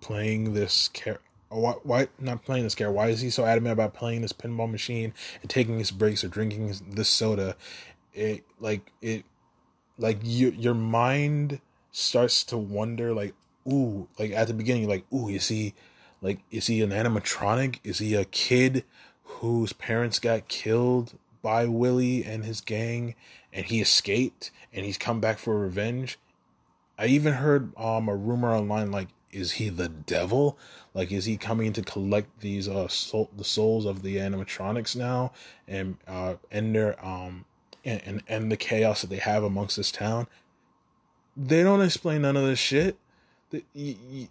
playing 0.00 0.54
this 0.54 0.88
character 0.88 1.24
why, 1.50 1.72
why 1.82 2.08
not 2.18 2.44
playing 2.44 2.64
this 2.64 2.74
character? 2.74 2.94
Why 2.94 3.08
is 3.08 3.20
he 3.20 3.30
so 3.30 3.44
adamant 3.44 3.72
about 3.72 3.94
playing 3.94 4.22
this 4.22 4.32
pinball 4.32 4.70
machine 4.70 5.14
and 5.40 5.50
taking 5.50 5.78
his 5.78 5.90
breaks 5.90 6.22
or 6.22 6.28
drinking 6.28 6.68
his, 6.68 6.80
this 6.80 7.08
soda? 7.08 7.56
It 8.12 8.44
like 8.60 8.92
it 9.00 9.24
like 9.96 10.18
you, 10.22 10.50
your 10.50 10.74
mind 10.74 11.60
starts 11.90 12.44
to 12.44 12.56
wonder 12.58 13.14
like 13.14 13.34
ooh 13.70 14.08
like 14.18 14.30
at 14.32 14.48
the 14.48 14.54
beginning 14.54 14.88
like 14.88 15.04
ooh 15.12 15.28
is 15.28 15.48
he 15.48 15.74
like 16.20 16.40
is 16.50 16.66
he 16.66 16.82
an 16.82 16.90
animatronic? 16.90 17.78
Is 17.84 17.98
he 17.98 18.14
a 18.14 18.24
kid 18.24 18.84
whose 19.22 19.72
parents 19.72 20.18
got 20.18 20.48
killed 20.48 21.14
by 21.42 21.66
willie 21.66 22.24
and 22.24 22.44
his 22.44 22.60
gang 22.60 23.14
and 23.52 23.66
he 23.66 23.80
escaped 23.80 24.50
and 24.72 24.84
he's 24.84 24.98
come 24.98 25.20
back 25.20 25.38
for 25.38 25.58
revenge? 25.58 26.18
I 26.98 27.06
even 27.06 27.34
heard 27.34 27.76
um 27.76 28.08
a 28.08 28.16
rumor 28.16 28.52
online 28.52 28.90
like 28.90 29.08
is 29.30 29.52
he 29.52 29.68
the 29.68 29.88
devil? 29.88 30.58
Like 30.94 31.12
is 31.12 31.26
he 31.26 31.36
coming 31.36 31.72
to 31.74 31.82
collect 31.82 32.40
these 32.40 32.68
uh 32.68 32.88
soul, 32.88 33.30
the 33.36 33.44
souls 33.44 33.84
of 33.84 34.02
the 34.02 34.16
animatronics 34.16 34.96
now 34.96 35.32
and 35.66 35.96
uh 36.06 36.34
end 36.50 36.74
their 36.74 37.04
um 37.04 37.44
and, 37.84 38.02
and 38.04 38.22
and 38.26 38.52
the 38.52 38.56
chaos 38.56 39.02
that 39.02 39.10
they 39.10 39.18
have 39.18 39.44
amongst 39.44 39.76
this 39.76 39.92
town? 39.92 40.26
They 41.36 41.62
don't 41.62 41.82
explain 41.82 42.22
none 42.22 42.36
of 42.36 42.44
this 42.44 42.58
shit 42.58 42.98
the, 43.50 44.28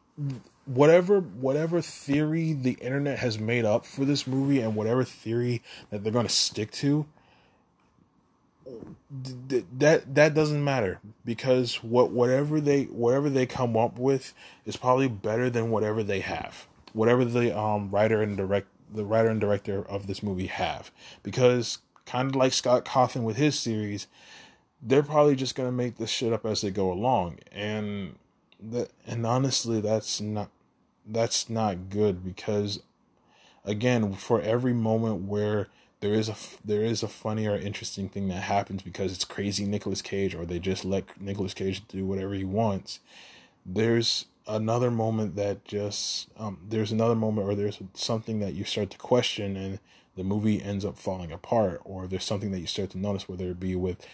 whatever 0.65 1.19
whatever 1.19 1.81
theory 1.81 2.53
the 2.53 2.73
internet 2.73 3.19
has 3.19 3.39
made 3.39 3.65
up 3.65 3.85
for 3.85 4.05
this 4.05 4.27
movie 4.27 4.59
and 4.59 4.75
whatever 4.75 5.03
theory 5.03 5.61
that 5.89 6.03
they're 6.03 6.13
going 6.13 6.27
to 6.27 6.33
stick 6.33 6.71
to 6.71 7.05
th- 9.49 9.65
that 9.77 10.13
that 10.13 10.33
doesn't 10.33 10.63
matter 10.63 10.99
because 11.25 11.83
what 11.83 12.11
whatever 12.11 12.59
they 12.61 12.83
whatever 12.83 13.29
they 13.29 13.45
come 13.45 13.75
up 13.75 13.97
with 13.97 14.33
is 14.65 14.75
probably 14.77 15.07
better 15.07 15.49
than 15.49 15.69
whatever 15.69 16.03
they 16.03 16.19
have 16.19 16.67
whatever 16.93 17.23
the 17.23 17.57
um 17.57 17.89
writer 17.91 18.21
and 18.21 18.37
direct 18.37 18.67
the 18.93 19.05
writer 19.05 19.29
and 19.29 19.39
director 19.41 19.85
of 19.87 20.07
this 20.07 20.23
movie 20.23 20.47
have. 20.47 20.91
Because 21.23 21.79
kind 22.05 22.29
of 22.29 22.35
like 22.35 22.53
Scott 22.53 22.85
Cawthon 22.85 23.23
with 23.23 23.35
his 23.35 23.59
series 23.59 24.07
they're 24.81 25.03
probably 25.03 25.35
just 25.35 25.55
going 25.55 25.67
to 25.67 25.75
make 25.75 25.97
this 25.97 26.09
shit 26.11 26.31
up 26.31 26.45
as 26.45 26.61
they 26.61 26.69
go 26.69 26.91
along. 26.91 27.39
And 27.51 28.15
that 28.59 28.89
and 29.05 29.25
honestly 29.25 29.81
that's 29.81 30.19
not 30.19 30.49
that's 31.05 31.49
not 31.49 31.89
good 31.89 32.23
because 32.23 32.81
again 33.63 34.13
for 34.13 34.41
every 34.41 34.73
moment 34.73 35.23
where 35.23 35.67
there 35.99 36.13
is 36.13 36.29
a 36.29 36.35
there 36.63 36.83
is 36.83 37.01
a 37.01 37.07
funny 37.07 37.47
or 37.47 37.55
interesting 37.55 38.09
thing 38.09 38.27
that 38.27 38.43
happens 38.43 38.81
because 38.83 39.11
it's 39.13 39.25
crazy 39.25 39.65
Nicolas 39.65 40.01
Cage 40.01 40.35
or 40.35 40.45
they 40.45 40.59
just 40.59 40.85
let 40.85 41.19
Nicolas 41.19 41.53
Cage 41.53 41.87
do 41.87 42.05
whatever 42.05 42.33
he 42.33 42.43
wants. 42.43 42.99
There's 43.65 44.25
another 44.47 44.91
moment 44.91 45.35
that 45.35 45.65
just 45.65 46.29
um, 46.37 46.59
there's 46.69 46.91
another 46.91 47.15
moment 47.15 47.47
or 47.47 47.55
there's 47.55 47.79
something 47.93 48.39
that 48.39 48.53
you 48.53 48.63
start 48.63 48.91
to 48.91 48.97
question 48.97 49.57
and 49.57 49.79
the 50.15 50.23
movie 50.23 50.61
ends 50.61 50.85
up 50.85 50.97
falling 50.97 51.31
apart 51.31 51.81
or 51.83 52.07
there's 52.07 52.23
something 52.23 52.51
that 52.51 52.59
you 52.59 52.67
start 52.67 52.91
to 52.91 52.97
notice 52.97 53.27
whether 53.27 53.49
it 53.49 53.59
be 53.59 53.75
with 53.75 54.05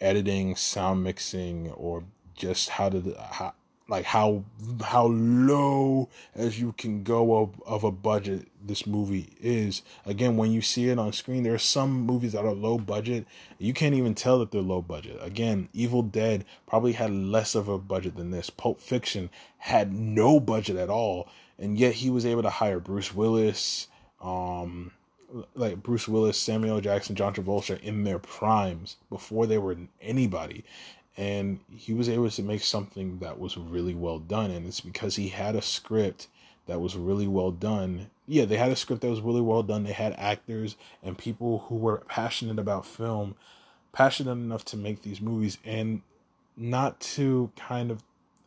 editing, 0.00 0.56
sound 0.56 1.02
mixing, 1.02 1.70
or 1.70 2.04
just 2.34 2.70
how 2.70 2.88
to 2.88 3.16
how, 3.30 3.54
like 3.88 4.04
how 4.04 4.44
how 4.82 5.06
low 5.06 6.08
as 6.34 6.60
you 6.60 6.72
can 6.72 7.02
go 7.02 7.42
of, 7.42 7.62
of 7.66 7.84
a 7.84 7.90
budget 7.90 8.48
this 8.62 8.86
movie 8.86 9.32
is. 9.40 9.82
Again 10.04 10.36
when 10.36 10.52
you 10.52 10.60
see 10.60 10.88
it 10.88 10.98
on 10.98 11.12
screen 11.12 11.42
there 11.42 11.54
are 11.54 11.58
some 11.58 12.02
movies 12.02 12.32
that 12.32 12.44
are 12.44 12.52
low 12.52 12.78
budget. 12.78 13.26
You 13.58 13.72
can't 13.72 13.94
even 13.94 14.14
tell 14.14 14.38
that 14.40 14.50
they're 14.50 14.60
low 14.60 14.82
budget. 14.82 15.18
Again 15.20 15.68
evil 15.72 16.02
dead 16.02 16.44
probably 16.66 16.92
had 16.92 17.10
less 17.10 17.54
of 17.54 17.68
a 17.68 17.78
budget 17.78 18.16
than 18.16 18.30
this. 18.30 18.50
Pulp 18.50 18.80
fiction 18.80 19.30
had 19.58 19.92
no 19.92 20.38
budget 20.38 20.76
at 20.76 20.90
all 20.90 21.28
and 21.58 21.78
yet 21.78 21.94
he 21.94 22.10
was 22.10 22.24
able 22.24 22.42
to 22.42 22.50
hire 22.50 22.78
bruce 22.78 23.14
willis 23.14 23.88
um 24.22 24.92
like 25.54 25.82
bruce 25.82 26.08
willis 26.08 26.38
samuel 26.38 26.80
jackson 26.80 27.14
john 27.14 27.34
travolta 27.34 27.78
in 27.80 28.04
their 28.04 28.18
primes 28.18 28.96
before 29.10 29.46
they 29.46 29.58
were 29.58 29.76
anybody 30.00 30.64
and 31.18 31.58
he 31.74 31.92
was 31.92 32.08
able 32.08 32.30
to 32.30 32.42
make 32.42 32.62
something 32.62 33.18
that 33.18 33.38
was 33.38 33.58
really 33.58 33.94
well 33.94 34.20
done 34.20 34.50
and 34.50 34.66
it's 34.66 34.80
because 34.80 35.16
he 35.16 35.28
had 35.28 35.54
a 35.54 35.60
script 35.60 36.28
that 36.66 36.80
was 36.80 36.96
really 36.96 37.26
well 37.26 37.50
done. 37.50 38.08
Yeah 38.26 38.44
they 38.44 38.56
had 38.56 38.70
a 38.70 38.76
script 38.76 39.02
that 39.02 39.10
was 39.10 39.20
really 39.20 39.40
well 39.40 39.62
done. 39.62 39.84
They 39.84 39.92
had 39.92 40.14
actors 40.16 40.76
and 41.02 41.18
people 41.18 41.64
who 41.68 41.74
were 41.74 41.98
passionate 42.08 42.58
about 42.58 42.86
film 42.86 43.34
passionate 43.92 44.32
enough 44.32 44.64
to 44.66 44.76
make 44.76 45.02
these 45.02 45.20
movies 45.20 45.58
and 45.64 46.02
not 46.56 47.00
to 47.00 47.50
kind 47.56 47.90
of 47.90 48.02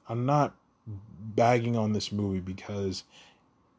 i'm 0.08 0.26
not 0.26 0.54
bagging 1.20 1.76
on 1.76 1.94
this 1.94 2.12
movie 2.12 2.40
because 2.40 3.04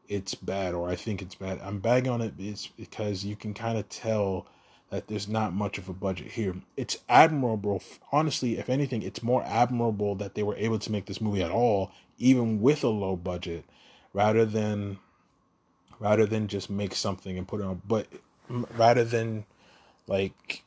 it's 0.07 0.35
bad 0.35 0.73
or 0.73 0.89
i 0.89 0.95
think 0.95 1.21
it's 1.21 1.35
bad. 1.35 1.59
I'm 1.63 1.79
bagging 1.79 2.11
on 2.11 2.21
it 2.21 2.33
because 2.77 3.25
you 3.25 3.35
can 3.35 3.53
kind 3.53 3.77
of 3.77 3.87
tell 3.89 4.45
that 4.93 5.07
there's 5.07 5.27
not 5.27 5.53
much 5.53 5.79
of 5.79 5.89
a 5.89 5.93
budget 5.93 6.33
here. 6.33 6.53
It's 6.77 6.99
admirable. 7.09 7.81
Honestly, 8.11 8.59
if 8.59 8.69
anything, 8.69 9.01
it's 9.01 9.23
more 9.23 9.43
admirable 9.43 10.13
that 10.17 10.35
they 10.35 10.43
were 10.43 10.55
able 10.55 10.77
to 10.77 10.91
make 10.91 11.07
this 11.07 11.19
movie 11.19 11.41
at 11.41 11.49
all, 11.49 11.91
even 12.19 12.61
with 12.61 12.83
a 12.83 12.89
low 12.89 13.15
budget, 13.15 13.65
rather 14.13 14.45
than 14.45 14.99
rather 15.97 16.27
than 16.27 16.47
just 16.47 16.69
make 16.69 16.93
something 16.93 17.39
and 17.39 17.47
put 17.47 17.59
it 17.59 17.63
on. 17.63 17.81
But 17.87 18.05
rather 18.47 19.03
than 19.03 19.45
like, 20.05 20.63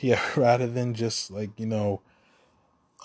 yeah, 0.00 0.22
rather 0.36 0.66
than 0.66 0.94
just 0.94 1.30
like 1.30 1.50
you 1.58 1.66
know, 1.66 2.00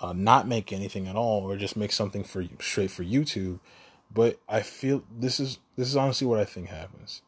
uh, 0.01 0.13
not 0.13 0.47
make 0.47 0.71
anything 0.71 1.09
at 1.09 1.17
all 1.17 1.43
or 1.43 1.57
just 1.57 1.75
make 1.75 1.91
something 1.91 2.23
for 2.23 2.45
straight 2.61 2.91
for 2.91 3.03
YouTube. 3.03 3.59
But 4.09 4.39
I 4.47 4.61
feel 4.61 5.03
this 5.13 5.41
is 5.41 5.59
this 5.75 5.89
is 5.89 5.97
honestly 5.97 6.25
what 6.25 6.39
I 6.39 6.45
think 6.45 6.69
happens 6.69 7.21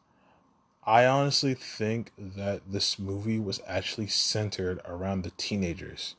I 0.84 1.06
honestly 1.06 1.54
think 1.54 2.10
that 2.18 2.62
this 2.70 2.98
movie 2.98 3.38
was 3.38 3.60
actually 3.66 4.08
centered 4.08 4.80
around 4.84 5.22
the 5.22 5.30
teenagers, 5.30 6.16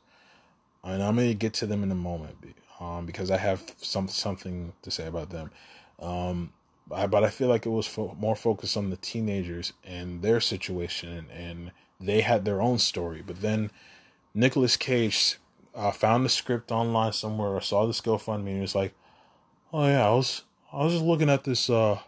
and 0.82 1.02
I'm 1.02 1.16
gonna 1.16 1.34
get 1.34 1.52
to 1.54 1.66
them 1.66 1.82
in 1.82 1.90
a 1.90 1.94
moment, 1.94 2.36
um, 2.80 3.04
because 3.04 3.30
I 3.30 3.36
have 3.36 3.74
some 3.76 4.08
something 4.08 4.72
to 4.82 4.90
say 4.90 5.06
about 5.06 5.30
them. 5.30 5.50
Um, 6.00 6.52
I, 6.90 7.06
but 7.06 7.24
I 7.24 7.30
feel 7.30 7.48
like 7.48 7.66
it 7.66 7.70
was 7.70 7.86
fo- 7.86 8.16
more 8.18 8.36
focused 8.36 8.76
on 8.76 8.90
the 8.90 8.96
teenagers 8.96 9.74
and 9.84 10.22
their 10.22 10.40
situation, 10.40 11.26
and 11.30 11.72
they 12.00 12.22
had 12.22 12.44
their 12.44 12.62
own 12.62 12.78
story. 12.78 13.22
But 13.26 13.42
then 13.42 13.70
Nicolas 14.34 14.76
Cage 14.78 15.38
uh, 15.74 15.90
found 15.90 16.24
the 16.24 16.30
script 16.30 16.72
online 16.72 17.12
somewhere 17.12 17.50
or 17.50 17.60
saw 17.60 17.86
this 17.86 18.00
GoFundMe 18.00 18.52
and 18.52 18.60
was 18.62 18.74
like, 18.74 18.94
"Oh 19.72 19.86
yeah, 19.86 20.06
I 20.08 20.14
was 20.14 20.42
I 20.72 20.84
was 20.84 20.94
just 20.94 21.04
looking 21.04 21.30
at 21.30 21.44
this 21.44 21.68
uh 21.68 22.00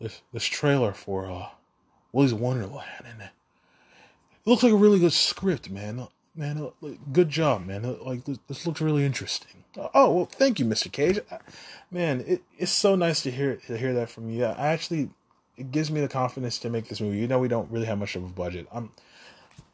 this 0.00 0.22
this 0.32 0.44
trailer 0.44 0.92
for 0.92 1.30
uh 1.30 1.48
Willy's 2.16 2.32
Wonderland, 2.32 3.04
and 3.04 3.20
it 3.20 3.30
looks 4.46 4.62
like 4.62 4.72
a 4.72 4.76
really 4.76 4.98
good 4.98 5.12
script, 5.12 5.68
man. 5.68 6.00
Uh, 6.00 6.06
man, 6.34 6.70
uh, 6.82 6.88
good 7.12 7.28
job, 7.28 7.66
man. 7.66 7.84
Uh, 7.84 7.96
like 8.02 8.24
this 8.24 8.66
looks 8.66 8.80
really 8.80 9.04
interesting. 9.04 9.64
Oh 9.94 10.14
well, 10.14 10.24
thank 10.24 10.58
you, 10.58 10.64
Mr. 10.64 10.90
Cage. 10.90 11.20
Man, 11.90 12.24
it, 12.26 12.42
it's 12.56 12.72
so 12.72 12.96
nice 12.96 13.22
to 13.24 13.30
hear 13.30 13.56
to 13.66 13.76
hear 13.76 13.92
that 13.92 14.08
from 14.08 14.30
you. 14.30 14.46
I 14.46 14.68
actually 14.68 15.10
it 15.58 15.70
gives 15.70 15.90
me 15.90 16.00
the 16.00 16.08
confidence 16.08 16.58
to 16.60 16.70
make 16.70 16.88
this 16.88 17.02
movie. 17.02 17.18
You 17.18 17.28
know, 17.28 17.38
we 17.38 17.48
don't 17.48 17.70
really 17.70 17.84
have 17.84 17.98
much 17.98 18.16
of 18.16 18.24
a 18.24 18.28
budget. 18.28 18.66
I'm 18.72 18.92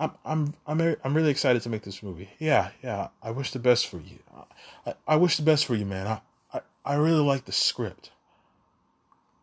I'm 0.01 0.11
I'm 0.25 0.55
I'm 0.67 0.97
I'm 1.05 1.15
really 1.15 1.31
excited 1.31 1.63
to 1.63 1.69
make 1.69 1.83
this 1.83 2.03
movie. 2.03 2.31
Yeah, 2.41 2.71
yeah. 2.83 3.11
I 3.23 3.31
wish 3.31 3.53
the 3.53 3.61
best 3.61 3.87
for 3.87 3.99
you. 3.99 4.19
I, 4.85 4.95
I 5.07 5.15
wish 5.15 5.37
the 5.37 5.45
best 5.45 5.65
for 5.65 5.77
you, 5.77 5.87
man. 5.87 6.09
I, 6.09 6.21
I 6.53 6.61
I 6.85 6.95
really 6.95 7.23
like 7.23 7.45
the 7.45 7.53
script. 7.53 8.11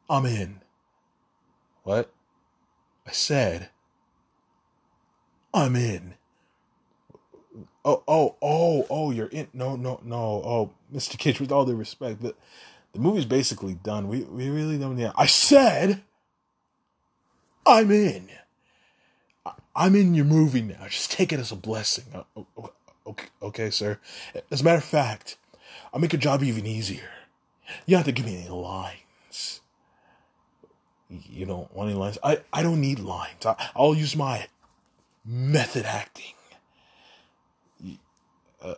I'm 0.09 0.25
in. 0.25 0.59
What? 1.83 2.11
I 3.09 3.11
said, 3.11 3.69
I'm 5.51 5.75
in. 5.75 6.13
Oh, 7.83 8.03
oh, 8.07 8.35
oh, 8.39 8.85
oh, 8.87 9.09
you're 9.09 9.25
in. 9.25 9.47
No, 9.51 9.75
no, 9.75 9.99
no. 10.03 10.15
Oh, 10.15 10.71
Mr. 10.93 11.17
Kitch, 11.17 11.39
with 11.39 11.51
all 11.51 11.65
due 11.65 11.73
respect, 11.73 12.21
the, 12.21 12.35
the 12.93 12.99
movie's 12.99 13.25
basically 13.25 13.73
done. 13.73 14.09
We, 14.09 14.21
we 14.25 14.49
really 14.49 14.77
don't 14.77 14.95
need. 14.95 15.11
I 15.17 15.25
said, 15.25 16.03
I'm 17.65 17.89
in. 17.89 18.29
I'm 19.75 19.95
in 19.95 20.13
your 20.13 20.25
movie 20.25 20.61
now. 20.61 20.85
Just 20.87 21.11
take 21.11 21.33
it 21.33 21.39
as 21.39 21.51
a 21.51 21.55
blessing. 21.55 22.05
Uh, 22.13 22.41
okay, 22.59 22.71
okay, 23.07 23.27
okay, 23.41 23.69
sir. 23.71 23.97
As 24.51 24.61
a 24.61 24.63
matter 24.63 24.77
of 24.77 24.83
fact, 24.83 25.37
I'll 25.91 25.99
make 25.99 26.13
your 26.13 26.19
job 26.19 26.43
even 26.43 26.67
easier. 26.67 27.09
You 27.87 27.95
don't 27.95 28.05
have 28.05 28.05
to 28.05 28.11
give 28.11 28.27
me 28.27 28.41
any 28.41 28.49
lines 28.49 28.99
you 31.09 31.45
don't 31.45 31.73
want 31.75 31.89
any 31.89 31.99
lines. 31.99 32.17
I, 32.23 32.39
I 32.53 32.61
don't 32.63 32.81
need 32.81 32.99
lines. 32.99 33.45
I, 33.45 33.55
I'll 33.75 33.95
use 33.95 34.15
my 34.15 34.47
method 35.25 35.85
acting. 35.85 36.33
Uh, 38.61 38.75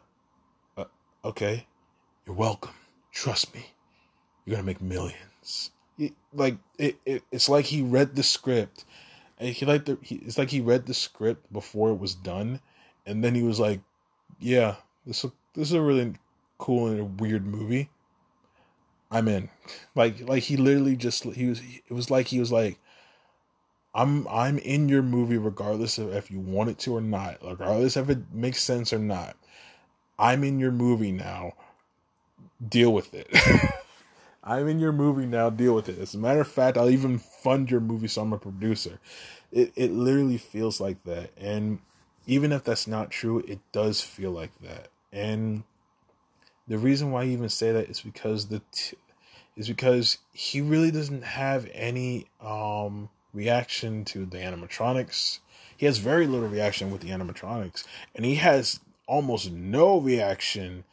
uh, 0.77 0.85
okay. 1.25 1.65
You're 2.25 2.35
welcome. 2.35 2.73
Trust 3.11 3.53
me. 3.53 3.65
you're 4.45 4.55
gonna 4.55 4.65
make 4.65 4.81
millions. 4.81 5.71
Like 6.33 6.57
it, 6.77 6.97
it, 7.05 7.23
it's 7.31 7.49
like 7.49 7.65
he 7.65 7.81
read 7.81 8.15
the 8.15 8.23
script. 8.23 8.85
He 9.39 9.65
like 9.65 9.85
the 9.85 9.97
he, 10.01 10.15
it's 10.15 10.37
like 10.37 10.49
he 10.49 10.61
read 10.61 10.85
the 10.85 10.93
script 10.93 11.51
before 11.51 11.89
it 11.89 11.99
was 11.99 12.15
done, 12.15 12.59
and 13.05 13.23
then 13.23 13.35
he 13.35 13.43
was 13.43 13.59
like, 13.59 13.81
"Yeah, 14.39 14.75
this 15.05 15.25
this 15.53 15.67
is 15.67 15.73
a 15.73 15.81
really 15.81 16.13
cool 16.57 16.87
and 16.87 17.19
weird 17.19 17.45
movie. 17.45 17.89
I'm 19.11 19.27
in." 19.27 19.49
Like 19.95 20.21
like 20.27 20.43
he 20.43 20.57
literally 20.57 20.95
just 20.95 21.23
he 21.25 21.47
was 21.47 21.61
it 21.61 21.93
was 21.93 22.09
like 22.09 22.27
he 22.27 22.39
was 22.39 22.51
like, 22.51 22.79
"I'm 23.95 24.27
I'm 24.27 24.57
in 24.57 24.89
your 24.89 25.01
movie 25.01 25.37
regardless 25.37 25.97
of 25.97 26.13
if 26.13 26.29
you 26.29 26.39
want 26.41 26.69
it 26.71 26.79
to 26.79 26.95
or 26.97 27.01
not, 27.01 27.37
regardless 27.41 27.95
if 27.95 28.09
it 28.09 28.33
makes 28.33 28.61
sense 28.61 28.91
or 28.91 28.99
not. 28.99 29.37
I'm 30.19 30.43
in 30.43 30.59
your 30.59 30.71
movie 30.71 31.11
now. 31.13 31.53
Deal 32.67 32.93
with 32.93 33.13
it." 33.13 33.27
I'm 34.43 34.67
in 34.67 34.79
your 34.79 34.91
movie 34.93 35.27
now. 35.27 35.49
Deal 35.51 35.75
with 35.75 35.89
it. 35.89 35.99
As 35.99 36.15
a 36.15 36.17
matter 36.19 36.41
of 36.41 36.47
fact, 36.47 36.77
I'll 36.77 36.89
even 36.89 37.19
fund 37.19 37.71
your 37.71 37.81
movie, 37.81 38.07
so 38.07 38.21
I'm 38.23 38.33
a 38.33 38.39
producer. 38.39 38.99
It 39.51 39.73
it 39.75 39.91
literally 39.91 40.37
feels 40.37 40.79
like 40.81 41.03
that, 41.05 41.31
and 41.37 41.79
even 42.27 42.51
if 42.51 42.63
that's 42.63 42.87
not 42.87 43.11
true, 43.11 43.39
it 43.47 43.59
does 43.71 44.01
feel 44.01 44.31
like 44.31 44.51
that. 44.61 44.89
And 45.13 45.63
the 46.71 46.77
reason 46.77 47.11
why 47.11 47.23
I 47.23 47.25
even 47.25 47.49
say 47.49 47.73
that 47.73 47.89
is 47.89 47.99
because 47.99 48.47
the 48.47 48.61
t- 48.71 48.95
is 49.57 49.67
because 49.67 50.19
he 50.31 50.61
really 50.61 50.89
doesn't 50.89 51.23
have 51.23 51.69
any 51.73 52.27
um 52.39 53.09
reaction 53.33 54.05
to 54.05 54.25
the 54.25 54.37
animatronics. 54.37 55.39
He 55.75 55.85
has 55.85 55.97
very 55.97 56.27
little 56.27 56.47
reaction 56.47 56.89
with 56.89 57.01
the 57.01 57.09
animatronics, 57.09 57.83
and 58.15 58.23
he 58.23 58.35
has 58.35 58.79
almost 59.05 59.51
no 59.51 59.99
reaction 59.99 60.85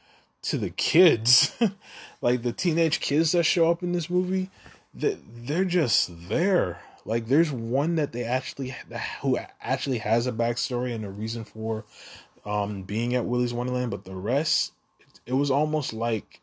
to 0.43 0.59
the 0.59 0.71
kids. 0.71 1.57
like 2.21 2.43
the 2.43 2.53
teenage 2.53 2.99
kids 2.99 3.31
that 3.31 3.45
show 3.45 3.71
up 3.71 3.81
in 3.85 3.93
this 3.93 4.11
movie, 4.11 4.51
that 4.95 5.21
they're 5.47 5.65
just 5.65 6.29
there. 6.29 6.81
Like 7.05 7.29
there's 7.29 7.53
one 7.53 7.95
that 7.95 8.11
they 8.11 8.25
actually 8.25 8.75
who 9.23 9.39
actually 9.63 9.99
has 9.99 10.27
a 10.27 10.33
backstory 10.33 10.93
and 10.93 11.05
a 11.05 11.11
reason 11.11 11.45
for 11.45 11.85
um 12.45 12.83
being 12.83 13.15
at 13.15 13.27
Willy's 13.27 13.55
Wonderland, 13.55 13.93
but 13.93 14.05
the 14.05 14.17
rest 14.17 14.73
it 15.29 15.35
was 15.35 15.51
almost 15.51 15.93
like 15.93 16.41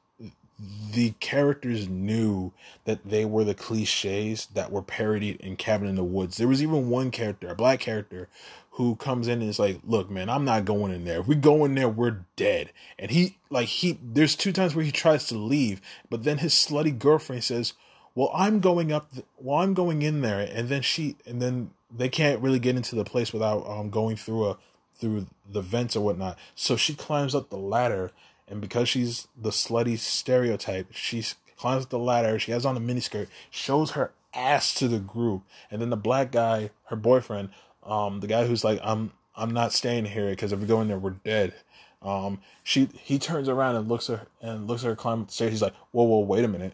the 0.94 1.12
characters 1.20 1.90
knew 1.90 2.54
that 2.86 3.04
they 3.04 3.26
were 3.26 3.44
the 3.44 3.56
cliches 3.56 4.46
that 4.54 4.72
were 4.72 4.84
parodied 4.84 5.42
in 5.42 5.58
Cabin 5.58 5.90
in 5.90 5.96
the 5.96 6.04
Woods. 6.04 6.38
There 6.38 6.48
was 6.48 6.62
even 6.62 6.90
one 6.90 7.12
character, 7.12 7.50
a 7.50 7.56
black 7.56 7.80
character, 7.80 8.30
who 8.72 8.96
comes 8.98 9.28
in 9.28 9.42
and 9.42 9.50
is 9.50 9.58
like, 9.58 9.80
"Look, 9.84 10.10
man, 10.10 10.30
I'm 10.30 10.46
not 10.46 10.66
going 10.66 10.94
in 10.94 11.04
there. 11.04 11.20
If 11.22 11.28
we 11.28 11.36
go 11.36 11.66
in 11.66 11.76
there, 11.76 11.90
we're 11.90 12.26
dead." 12.36 12.72
And 13.00 13.10
he, 13.10 13.38
like, 13.50 13.68
he, 13.68 13.98
there's 14.04 14.36
two 14.36 14.52
times 14.52 14.76
where 14.76 14.86
he 14.86 14.92
tries 14.92 15.28
to 15.28 15.38
leave, 15.38 15.82
but 16.10 16.24
then 16.24 16.38
his 16.38 16.54
slutty 16.54 16.98
girlfriend 16.98 17.44
says, 17.44 17.74
"Well, 18.14 18.32
I'm 18.34 18.60
going 18.60 18.92
up. 18.92 19.12
The, 19.12 19.24
well, 19.38 19.60
I'm 19.60 19.74
going 19.74 20.04
in 20.04 20.22
there," 20.22 20.40
and 20.40 20.70
then 20.70 20.84
she, 20.84 21.16
and 21.26 21.42
then 21.42 21.72
they 21.90 22.10
can't 22.10 22.42
really 22.42 22.60
get 22.60 22.76
into 22.76 22.96
the 22.96 23.06
place 23.06 23.34
without 23.34 23.66
um 23.68 23.90
going 23.90 24.16
through 24.16 24.50
a 24.50 24.58
through 24.94 25.28
the 25.50 25.62
vents 25.62 25.96
or 25.96 26.02
whatnot. 26.02 26.38
So 26.56 26.76
she 26.76 26.94
climbs 26.96 27.36
up 27.36 27.50
the 27.50 27.58
ladder, 27.58 28.12
and 28.48 28.62
because 28.62 28.90
she's 28.90 29.28
the 29.36 29.50
slutty 29.50 29.98
stereotype, 29.98 30.94
she 30.94 31.24
climbs 31.58 31.88
the 31.88 32.00
ladder. 32.00 32.38
She 32.40 32.52
has 32.52 32.66
on 32.66 32.78
a 32.78 32.80
miniskirt, 32.80 33.28
shows 33.50 33.92
her 33.92 34.12
ass 34.34 34.74
to 34.76 34.88
the 34.88 35.00
group, 35.00 35.44
and 35.72 35.82
then 35.82 35.90
the 35.90 35.98
black 35.98 36.32
guy, 36.32 36.70
her 36.86 36.96
boyfriend, 36.96 37.50
um, 37.84 38.20
the 38.20 38.28
guy 38.28 38.46
who's 38.46 38.64
like, 38.64 38.80
I'm 38.84 39.12
I'm 39.36 39.52
not 39.52 39.74
staying 39.74 40.06
here 40.06 40.30
because 40.30 40.52
if 40.52 40.60
we 40.60 40.66
go 40.66 40.82
in 40.82 40.88
there, 40.88 41.00
we're 41.00 41.12
dead. 41.12 41.54
Um, 42.02 42.40
she 42.64 42.90
he 42.94 43.18
turns 43.18 43.50
around 43.50 43.76
and 43.76 43.90
looks 43.90 44.10
at 44.10 44.20
her 44.20 44.28
and 44.42 44.68
looks 44.68 44.84
at 44.84 44.88
her 44.88 44.96
climb 44.96 45.26
the 45.26 45.32
stairs. 45.32 45.52
He's 45.52 45.62
like, 45.62 45.76
whoa, 45.92 46.04
whoa, 46.04 46.20
wait 46.20 46.46
a 46.46 46.48
minute, 46.48 46.74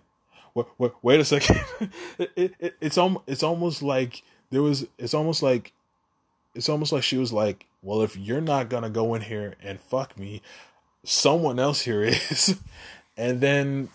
wait, 0.53 0.67
wait, 0.77 0.91
wait 1.01 1.19
a 1.19 1.25
second. 1.25 1.61
it, 2.17 2.31
it, 2.35 2.53
it, 2.59 2.75
it's 2.81 2.97
almost 2.97 3.23
it's 3.27 3.43
almost 3.43 3.81
like 3.81 4.23
there 4.49 4.61
was 4.61 4.85
it's 4.97 5.13
almost 5.13 5.41
like 5.41 5.73
it's 6.53 6.69
almost 6.69 6.91
like 6.91 7.03
she 7.03 7.17
was 7.17 7.31
like, 7.31 7.65
well, 7.81 8.01
if 8.01 8.17
you're 8.17 8.41
not 8.41 8.69
gonna 8.69 8.89
go 8.89 9.15
in 9.15 9.21
here 9.21 9.55
and 9.63 9.79
fuck 9.79 10.17
me, 10.19 10.41
someone 11.03 11.59
else 11.59 11.81
here 11.81 12.03
is. 12.03 12.59
and 13.17 13.41
then 13.41 13.89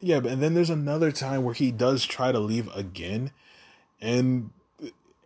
yeah, 0.00 0.18
and 0.18 0.42
then 0.42 0.54
there's 0.54 0.70
another 0.70 1.10
time 1.10 1.42
where 1.42 1.54
he 1.54 1.70
does 1.70 2.04
try 2.04 2.30
to 2.30 2.38
leave 2.38 2.68
again, 2.74 3.32
and 4.00 4.50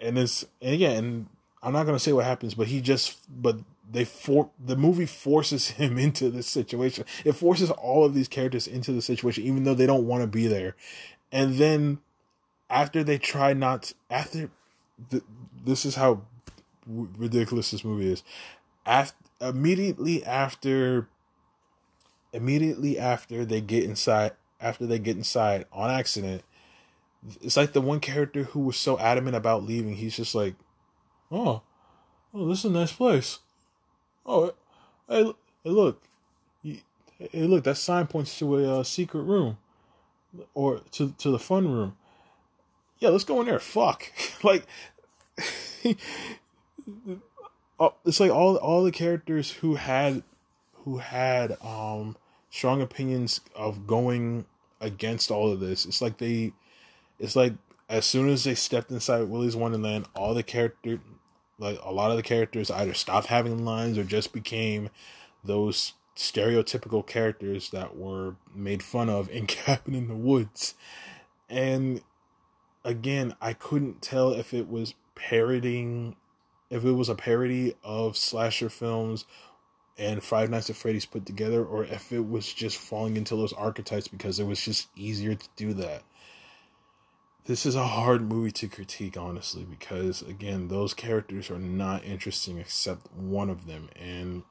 and 0.00 0.18
it's 0.18 0.44
and 0.60 0.80
and 0.80 1.26
I'm 1.62 1.72
not 1.72 1.84
gonna 1.84 1.98
say 1.98 2.12
what 2.12 2.24
happens, 2.24 2.54
but 2.54 2.68
he 2.68 2.80
just 2.80 3.18
but 3.30 3.58
they 3.90 4.04
for 4.04 4.50
the 4.58 4.76
movie 4.76 5.06
forces 5.06 5.68
him 5.70 5.98
into 5.98 6.30
this 6.30 6.46
situation. 6.46 7.04
It 7.24 7.32
forces 7.32 7.70
all 7.70 8.04
of 8.04 8.14
these 8.14 8.28
characters 8.28 8.66
into 8.66 8.92
the 8.92 9.02
situation, 9.02 9.44
even 9.44 9.64
though 9.64 9.74
they 9.74 9.86
don't 9.86 10.06
want 10.06 10.22
to 10.22 10.26
be 10.26 10.46
there. 10.46 10.74
And 11.30 11.56
then 11.56 11.98
after 12.70 13.04
they 13.04 13.18
try 13.18 13.52
not 13.52 13.92
after 14.10 14.50
this 15.64 15.84
is 15.84 15.96
how 15.96 16.22
ridiculous 16.86 17.70
this 17.70 17.84
movie 17.84 18.10
is. 18.10 18.22
After 18.86 19.21
immediately 19.42 20.24
after 20.24 21.08
immediately 22.32 22.98
after 22.98 23.44
they 23.44 23.60
get 23.60 23.84
inside 23.84 24.32
after 24.60 24.86
they 24.86 24.98
get 24.98 25.16
inside 25.16 25.66
on 25.72 25.90
accident 25.90 26.42
it's 27.40 27.56
like 27.56 27.72
the 27.72 27.80
one 27.80 28.00
character 28.00 28.44
who 28.44 28.60
was 28.60 28.76
so 28.76 28.98
adamant 28.98 29.36
about 29.36 29.64
leaving. 29.64 29.94
He's 29.94 30.16
just 30.16 30.34
like, 30.34 30.54
oh, 31.30 31.62
oh, 32.34 32.48
this 32.48 32.60
is 32.60 32.64
a 32.66 32.70
nice 32.70 32.92
place. 32.92 33.38
Oh, 34.26 34.52
hey, 35.08 35.32
hey 35.64 35.70
look, 35.70 36.02
hey, 36.62 36.82
look, 37.32 37.64
that 37.64 37.76
sign 37.76 38.06
points 38.06 38.38
to 38.38 38.58
a 38.58 38.80
uh, 38.80 38.82
secret 38.82 39.22
room, 39.22 39.58
or 40.54 40.80
to 40.92 41.14
to 41.18 41.30
the 41.30 41.38
fun 41.38 41.70
room. 41.70 41.96
Yeah, 42.98 43.10
let's 43.10 43.24
go 43.24 43.40
in 43.40 43.46
there. 43.46 43.58
Fuck, 43.58 44.12
like, 44.42 44.66
it's 48.04 48.20
like 48.20 48.30
all 48.30 48.56
all 48.56 48.84
the 48.84 48.92
characters 48.92 49.50
who 49.52 49.76
had 49.76 50.22
who 50.84 50.98
had 50.98 51.56
um 51.62 52.16
strong 52.50 52.82
opinions 52.82 53.40
of 53.54 53.86
going 53.86 54.44
against 54.80 55.30
all 55.30 55.50
of 55.50 55.60
this. 55.60 55.86
It's 55.86 56.02
like 56.02 56.18
they 56.18 56.52
it's 57.18 57.36
like 57.36 57.54
as 57.88 58.06
soon 58.06 58.28
as 58.28 58.44
they 58.44 58.54
stepped 58.54 58.90
inside 58.90 59.24
Willy's 59.24 59.56
Wonderland, 59.56 60.06
all 60.14 60.34
the 60.34 60.42
character, 60.42 61.00
like 61.58 61.78
a 61.82 61.92
lot 61.92 62.10
of 62.10 62.16
the 62.16 62.22
characters, 62.22 62.70
either 62.70 62.94
stopped 62.94 63.26
having 63.26 63.64
lines 63.64 63.98
or 63.98 64.04
just 64.04 64.32
became 64.32 64.88
those 65.44 65.92
stereotypical 66.16 67.06
characters 67.06 67.70
that 67.70 67.96
were 67.96 68.36
made 68.54 68.82
fun 68.82 69.08
of 69.08 69.30
in 69.30 69.46
Cabin 69.46 69.94
in 69.94 70.08
the 70.08 70.14
Woods. 70.14 70.74
And 71.48 72.02
again, 72.84 73.34
I 73.40 73.52
couldn't 73.52 74.02
tell 74.02 74.32
if 74.32 74.54
it 74.54 74.68
was 74.68 74.94
parodying, 75.14 76.16
if 76.72 76.86
it 76.86 76.92
was 76.92 77.10
a 77.10 77.14
parody 77.14 77.74
of 77.84 78.16
slasher 78.16 78.70
films 78.70 79.26
and 79.98 80.24
Five 80.24 80.48
Nights 80.48 80.70
at 80.70 80.76
Freddy's 80.76 81.04
put 81.04 81.26
together, 81.26 81.62
or 81.62 81.84
if 81.84 82.10
it 82.12 82.26
was 82.26 82.50
just 82.50 82.78
falling 82.78 83.18
into 83.18 83.36
those 83.36 83.52
archetypes 83.52 84.08
because 84.08 84.40
it 84.40 84.46
was 84.46 84.64
just 84.64 84.88
easier 84.96 85.34
to 85.34 85.48
do 85.54 85.74
that. 85.74 86.02
This 87.44 87.66
is 87.66 87.74
a 87.74 87.86
hard 87.86 88.22
movie 88.22 88.52
to 88.52 88.68
critique 88.68 89.16
honestly 89.16 89.66
because 89.68 90.22
again 90.22 90.68
those 90.68 90.94
characters 90.94 91.50
are 91.50 91.58
not 91.58 92.04
interesting 92.04 92.58
except 92.58 93.12
one 93.12 93.50
of 93.50 93.66
them. 93.66 93.90
And 94.00 94.44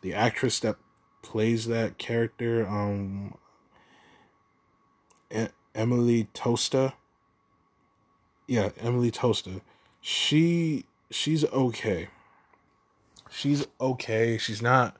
the 0.00 0.14
actress 0.14 0.60
that 0.60 0.76
plays 1.22 1.66
that 1.66 1.98
character 1.98 2.66
um 2.66 3.36
Emily 5.74 6.28
Tosta? 6.32 6.94
Yeah 8.46 8.70
Emily 8.78 9.10
Tosta. 9.10 9.60
She 10.00 10.86
she's 11.10 11.44
okay 11.46 12.08
she's 13.30 13.66
okay 13.80 14.38
she's 14.38 14.62
not 14.62 14.96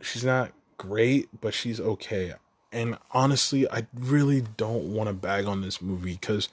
she's 0.00 0.24
not 0.24 0.52
great 0.76 1.28
but 1.40 1.52
she's 1.54 1.80
okay 1.80 2.34
and 2.72 2.98
honestly, 3.12 3.68
I 3.70 3.86
really 3.94 4.42
don't 4.56 4.92
want 4.92 5.08
to 5.08 5.14
bag 5.14 5.46
on 5.46 5.62
this 5.62 5.80
movie 5.80 6.12
because 6.20 6.48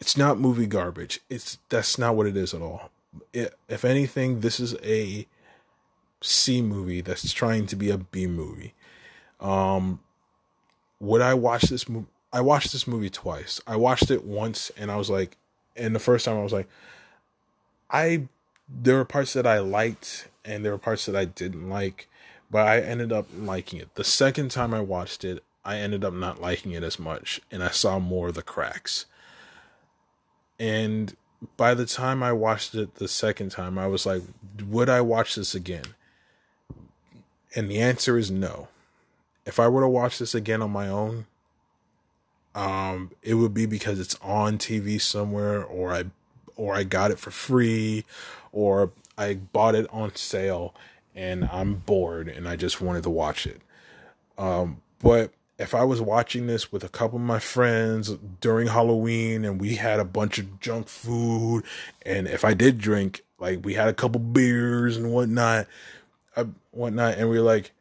it's 0.00 0.16
not 0.16 0.38
movie 0.38 0.66
garbage. 0.66 1.20
It's 1.30 1.58
that's 1.68 1.98
not 1.98 2.16
what 2.16 2.26
it 2.26 2.36
is 2.36 2.52
at 2.52 2.62
all. 2.62 2.90
It, 3.32 3.54
if 3.68 3.84
anything, 3.84 4.40
this 4.40 4.58
is 4.58 4.74
a 4.82 5.26
C 6.20 6.62
movie 6.62 7.00
that's 7.00 7.32
trying 7.32 7.66
to 7.66 7.76
be 7.76 7.90
a 7.90 7.98
B 7.98 8.26
movie. 8.26 8.74
Um, 9.40 10.00
would 11.00 11.20
I 11.20 11.34
watch 11.34 11.62
this 11.62 11.88
movie? 11.88 12.06
I 12.32 12.40
watched 12.40 12.72
this 12.72 12.86
movie 12.86 13.10
twice. 13.10 13.60
I 13.66 13.76
watched 13.76 14.10
it 14.10 14.24
once 14.24 14.70
and 14.76 14.90
I 14.90 14.96
was 14.96 15.10
like, 15.10 15.36
and 15.76 15.94
the 15.94 16.00
first 16.00 16.24
time 16.24 16.38
I 16.38 16.42
was 16.42 16.52
like, 16.52 16.68
I 17.92 18.28
there 18.68 18.96
were 18.96 19.04
parts 19.04 19.34
that 19.34 19.46
I 19.46 19.58
liked 19.58 20.28
and 20.44 20.64
there 20.64 20.72
were 20.72 20.78
parts 20.78 21.06
that 21.06 21.14
I 21.14 21.26
didn't 21.26 21.68
like, 21.68 22.08
but 22.50 22.66
I 22.66 22.80
ended 22.80 23.12
up 23.12 23.26
liking 23.36 23.78
it. 23.78 23.94
The 23.94 24.04
second 24.04 24.50
time 24.50 24.72
I 24.72 24.80
watched 24.80 25.24
it, 25.24 25.44
I 25.64 25.76
ended 25.76 26.04
up 26.04 26.14
not 26.14 26.40
liking 26.40 26.72
it 26.72 26.82
as 26.82 26.98
much 26.98 27.40
and 27.50 27.62
I 27.62 27.68
saw 27.68 27.98
more 27.98 28.28
of 28.28 28.34
the 28.34 28.42
cracks. 28.42 29.06
And 30.58 31.16
by 31.56 31.74
the 31.74 31.86
time 31.86 32.22
I 32.22 32.32
watched 32.32 32.74
it 32.74 32.96
the 32.96 33.08
second 33.08 33.50
time, 33.50 33.78
I 33.78 33.86
was 33.86 34.06
like, 34.06 34.22
would 34.64 34.88
I 34.88 35.00
watch 35.00 35.34
this 35.34 35.54
again? 35.54 35.94
And 37.54 37.70
the 37.70 37.80
answer 37.80 38.16
is 38.16 38.30
no. 38.30 38.68
If 39.44 39.60
I 39.60 39.68
were 39.68 39.82
to 39.82 39.88
watch 39.88 40.18
this 40.18 40.34
again 40.34 40.62
on 40.62 40.70
my 40.70 40.88
own, 40.88 41.26
um, 42.54 43.10
it 43.22 43.34
would 43.34 43.52
be 43.52 43.66
because 43.66 43.98
it's 43.98 44.16
on 44.22 44.56
TV 44.58 45.00
somewhere, 45.00 45.62
or 45.64 45.92
I, 45.92 46.04
or 46.56 46.74
I 46.74 46.84
got 46.84 47.10
it 47.10 47.18
for 47.18 47.30
free, 47.30 48.04
or 48.52 48.92
I 49.16 49.34
bought 49.34 49.74
it 49.74 49.86
on 49.92 50.14
sale, 50.14 50.74
and 51.14 51.48
I'm 51.52 51.74
bored 51.74 52.28
and 52.28 52.48
I 52.48 52.56
just 52.56 52.80
wanted 52.80 53.02
to 53.04 53.10
watch 53.10 53.46
it. 53.46 53.60
Um, 54.38 54.80
but 55.00 55.32
if 55.58 55.74
I 55.74 55.84
was 55.84 56.00
watching 56.00 56.46
this 56.46 56.72
with 56.72 56.82
a 56.82 56.88
couple 56.88 57.18
of 57.18 57.24
my 57.24 57.38
friends 57.38 58.10
during 58.40 58.68
Halloween 58.68 59.44
and 59.44 59.60
we 59.60 59.76
had 59.76 60.00
a 60.00 60.04
bunch 60.04 60.38
of 60.38 60.60
junk 60.60 60.88
food, 60.88 61.64
and 62.04 62.26
if 62.26 62.44
I 62.44 62.54
did 62.54 62.78
drink, 62.78 63.22
like 63.38 63.64
we 63.64 63.74
had 63.74 63.88
a 63.88 63.94
couple 63.94 64.20
beers 64.20 64.96
and 64.96 65.12
whatnot, 65.12 65.66
uh, 66.36 66.44
whatnot, 66.70 67.18
and 67.18 67.28
we 67.28 67.38
are 67.38 67.42
like, 67.42 67.72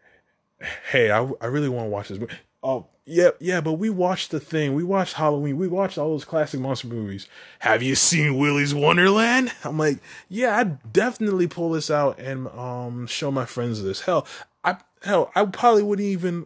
"Hey, 0.92 1.12
I 1.12 1.30
I 1.40 1.46
really 1.48 1.70
want 1.70 1.86
to 1.86 1.90
watch 1.90 2.10
this." 2.10 2.20
Oh, 2.64 2.88
yeah, 3.06 3.32
yeah, 3.40 3.62
but 3.62 3.74
we 3.74 3.90
watched 3.90 4.30
the 4.30 4.40
thing. 4.40 4.76
We 4.76 4.84
watched 4.84 5.14
Halloween. 5.16 5.58
We 5.58 5.68
watched 5.68 5.98
all 5.98 6.10
those 6.10 6.26
classic 6.26 6.60
monster 6.60 6.88
movies. 6.88 7.28
Have 7.60 7.82
you 7.82 7.96
seen 7.96 8.38
Willy's 8.38 8.76
Wonderland? 8.76 9.52
I'm 9.64 9.78
like, 9.78 9.98
yeah, 10.30 10.58
I 10.58 10.64
definitely 10.64 11.48
pull 11.48 11.72
this 11.72 11.90
out 11.90 12.20
and 12.20 12.48
um 12.50 13.08
show 13.08 13.32
my 13.32 13.46
friends 13.46 13.82
this. 13.84 14.02
Hell, 14.02 14.28
I 14.64 14.78
hell, 15.04 15.32
I 15.36 15.46
probably 15.46 15.84
wouldn't 15.84 16.08
even 16.08 16.46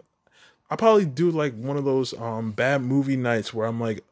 I 0.70 0.76
probably 0.76 1.05
do 1.05 1.30
like 1.30 1.53
one 1.55 1.78
of 1.78 1.86
those 1.86 2.13
um 2.13 2.51
bad 2.51 2.82
movie 2.82 3.18
nights 3.18 3.53
where 3.53 3.68
I'm 3.68 3.80
like 3.80 4.03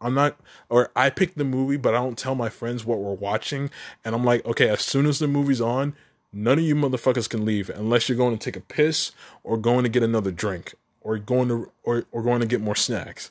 I'm 0.00 0.14
not 0.14 0.36
or 0.68 0.90
I 0.94 1.10
pick 1.10 1.34
the 1.34 1.44
movie 1.44 1.76
but 1.76 1.94
I 1.94 1.98
don't 1.98 2.18
tell 2.18 2.34
my 2.34 2.48
friends 2.48 2.84
what 2.84 2.98
we're 2.98 3.12
watching 3.12 3.70
and 4.04 4.14
I'm 4.14 4.24
like 4.24 4.44
okay 4.46 4.68
as 4.68 4.80
soon 4.80 5.06
as 5.06 5.18
the 5.18 5.28
movie's 5.28 5.60
on 5.60 5.94
none 6.32 6.58
of 6.58 6.64
you 6.64 6.74
motherfuckers 6.74 7.28
can 7.28 7.44
leave 7.44 7.68
unless 7.70 8.08
you're 8.08 8.16
going 8.16 8.36
to 8.36 8.42
take 8.42 8.56
a 8.56 8.64
piss 8.64 9.12
or 9.44 9.56
going 9.58 9.82
to 9.82 9.90
get 9.90 10.02
another 10.02 10.30
drink 10.30 10.74
or 11.06 11.18
going 11.18 11.46
to 11.48 11.70
or, 11.84 12.04
or 12.10 12.22
going 12.22 12.40
to 12.40 12.46
get 12.46 12.60
more 12.60 12.74
snacks. 12.74 13.30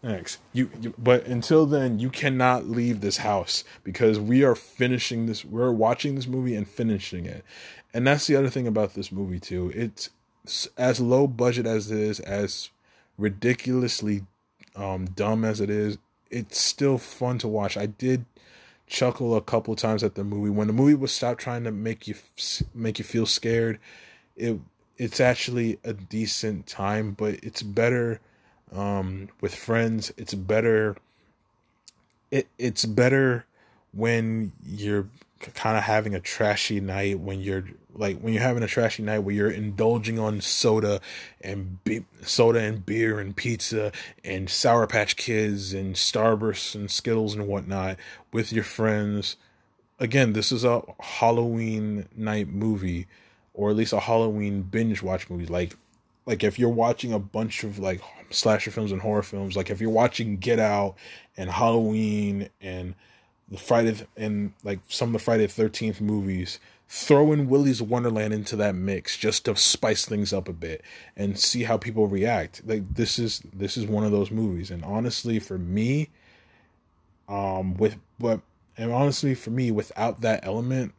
Thanks. 0.00 0.38
You, 0.52 0.70
you, 0.80 0.94
but 0.96 1.26
until 1.26 1.66
then, 1.66 1.98
you 1.98 2.10
cannot 2.10 2.66
leave 2.66 3.00
this 3.00 3.16
house 3.16 3.64
because 3.82 4.20
we 4.20 4.44
are 4.44 4.54
finishing 4.54 5.26
this. 5.26 5.44
We're 5.44 5.72
watching 5.72 6.14
this 6.14 6.28
movie 6.28 6.54
and 6.54 6.68
finishing 6.68 7.26
it, 7.26 7.44
and 7.92 8.06
that's 8.06 8.28
the 8.28 8.36
other 8.36 8.48
thing 8.48 8.68
about 8.68 8.94
this 8.94 9.10
movie 9.10 9.40
too. 9.40 9.72
It's 9.74 10.10
as 10.78 11.00
low 11.00 11.26
budget 11.26 11.66
as 11.66 11.90
it 11.90 11.98
is, 11.98 12.20
as 12.20 12.70
ridiculously 13.18 14.24
um, 14.76 15.06
dumb 15.06 15.44
as 15.44 15.60
it 15.60 15.68
is. 15.68 15.98
It's 16.30 16.60
still 16.60 16.98
fun 16.98 17.38
to 17.38 17.48
watch. 17.48 17.76
I 17.76 17.86
did 17.86 18.26
chuckle 18.86 19.34
a 19.34 19.42
couple 19.42 19.74
times 19.74 20.04
at 20.04 20.14
the 20.14 20.22
movie 20.22 20.50
when 20.50 20.68
the 20.68 20.72
movie 20.72 20.94
was 20.94 21.10
stop 21.10 21.38
trying 21.38 21.64
to 21.64 21.72
make 21.72 22.06
you 22.06 22.14
make 22.72 23.00
you 23.00 23.04
feel 23.04 23.26
scared. 23.26 23.80
It 24.36 24.60
it's 24.98 25.20
actually 25.20 25.78
a 25.84 25.94
decent 25.94 26.66
time, 26.66 27.12
but 27.12 27.36
it's 27.42 27.62
better 27.62 28.20
um, 28.72 29.28
with 29.40 29.54
friends. 29.54 30.12
It's 30.16 30.34
better. 30.34 30.96
It 32.30 32.48
it's 32.58 32.84
better 32.84 33.46
when 33.92 34.52
you're 34.66 35.08
kind 35.54 35.78
of 35.78 35.84
having 35.84 36.14
a 36.14 36.20
trashy 36.20 36.80
night 36.80 37.20
when 37.20 37.40
you're 37.40 37.64
like 37.94 38.18
when 38.18 38.34
you're 38.34 38.42
having 38.42 38.62
a 38.62 38.66
trashy 38.66 39.02
night 39.04 39.20
where 39.20 39.34
you're 39.34 39.50
indulging 39.50 40.18
on 40.18 40.40
soda 40.40 41.00
and 41.40 41.82
be- 41.84 42.04
soda 42.22 42.58
and 42.58 42.84
beer 42.84 43.20
and 43.20 43.36
pizza 43.36 43.92
and 44.24 44.50
sour 44.50 44.86
patch 44.86 45.16
kids 45.16 45.72
and 45.72 45.94
starbursts 45.94 46.74
and 46.74 46.90
skittles 46.90 47.34
and 47.34 47.46
whatnot 47.46 47.96
with 48.32 48.52
your 48.52 48.64
friends 48.64 49.36
again 50.00 50.32
this 50.32 50.50
is 50.50 50.64
a 50.64 50.82
halloween 51.00 52.08
night 52.16 52.48
movie 52.48 53.06
or 53.58 53.70
at 53.70 53.76
least 53.76 53.92
a 53.92 53.98
Halloween 53.98 54.62
binge 54.62 55.02
watch 55.02 55.28
movie. 55.28 55.44
Like, 55.44 55.74
like 56.26 56.44
if 56.44 56.60
you're 56.60 56.68
watching 56.68 57.12
a 57.12 57.18
bunch 57.18 57.64
of 57.64 57.80
like 57.80 58.00
slasher 58.30 58.70
films 58.70 58.92
and 58.92 59.02
horror 59.02 59.24
films, 59.24 59.56
like 59.56 59.68
if 59.68 59.80
you're 59.80 59.90
watching 59.90 60.36
Get 60.36 60.60
Out 60.60 60.94
and 61.36 61.50
Halloween 61.50 62.50
and 62.60 62.94
the 63.50 63.58
Friday 63.58 63.96
and 64.16 64.52
like 64.62 64.78
some 64.86 65.08
of 65.08 65.12
the 65.12 65.18
Friday 65.18 65.48
Thirteenth 65.48 66.00
movies, 66.00 66.60
throw 66.88 67.32
in 67.32 67.48
Willy's 67.48 67.82
Wonderland 67.82 68.32
into 68.32 68.54
that 68.54 68.76
mix 68.76 69.16
just 69.16 69.46
to 69.46 69.56
spice 69.56 70.06
things 70.06 70.32
up 70.32 70.48
a 70.48 70.52
bit 70.52 70.82
and 71.16 71.36
see 71.36 71.64
how 71.64 71.76
people 71.76 72.06
react. 72.06 72.62
Like 72.64 72.94
this 72.94 73.18
is 73.18 73.42
this 73.52 73.76
is 73.76 73.86
one 73.86 74.04
of 74.04 74.12
those 74.12 74.30
movies, 74.30 74.70
and 74.70 74.84
honestly, 74.84 75.40
for 75.40 75.58
me, 75.58 76.10
um, 77.28 77.74
with 77.74 77.96
but 78.20 78.40
and 78.76 78.92
honestly 78.92 79.34
for 79.34 79.50
me, 79.50 79.72
without 79.72 80.20
that 80.20 80.46
element, 80.46 80.94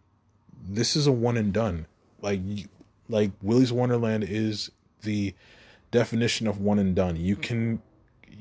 this 0.67 0.97
is 0.97 1.07
a 1.07 1.13
one 1.13 1.37
and 1.37 1.53
done 1.53 1.85
like 2.21 2.41
like 3.07 3.31
Willy's 3.41 3.73
Wonderland 3.73 4.23
is 4.23 4.71
the 5.01 5.33
definition 5.91 6.47
of 6.47 6.59
one 6.59 6.79
and 6.79 6.95
done. 6.95 7.15
You 7.15 7.35
can 7.35 7.81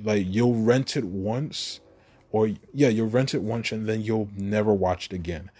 like 0.02 0.26
you'll 0.28 0.54
rent 0.54 0.96
it 0.96 1.04
once 1.04 1.80
or 2.30 2.50
yeah, 2.72 2.88
you'll 2.88 3.08
rent 3.08 3.34
it 3.34 3.42
once 3.42 3.72
and 3.72 3.88
then 3.88 4.02
you'll 4.02 4.28
never 4.36 4.72
watch 4.72 5.06
it 5.06 5.12
again. 5.12 5.50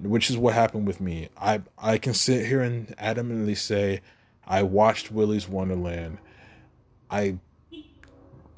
Which 0.00 0.28
is 0.28 0.36
what 0.36 0.54
happened 0.54 0.86
with 0.86 1.00
me. 1.00 1.28
I 1.36 1.62
I 1.78 1.98
can 1.98 2.14
sit 2.14 2.46
here 2.46 2.62
and 2.62 2.88
adamantly 2.96 3.56
say 3.56 4.00
I 4.46 4.62
watched 4.62 5.12
Willy's 5.12 5.48
Wonderland. 5.48 6.18
I 7.10 7.38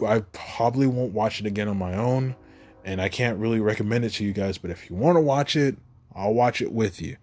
I 0.06 0.20
probably 0.32 0.86
won't 0.86 1.12
watch 1.12 1.40
it 1.40 1.46
again 1.46 1.68
on 1.68 1.78
my 1.78 1.94
own 1.94 2.36
and 2.84 3.00
I 3.00 3.08
can't 3.08 3.38
really 3.38 3.60
recommend 3.60 4.04
it 4.04 4.10
to 4.10 4.24
you 4.24 4.32
guys, 4.32 4.58
but 4.58 4.70
if 4.70 4.88
you 4.88 4.94
want 4.94 5.16
to 5.16 5.20
watch 5.20 5.56
it, 5.56 5.76
I'll 6.14 6.34
watch 6.34 6.62
it 6.62 6.72
with 6.72 7.02
you. 7.02 7.16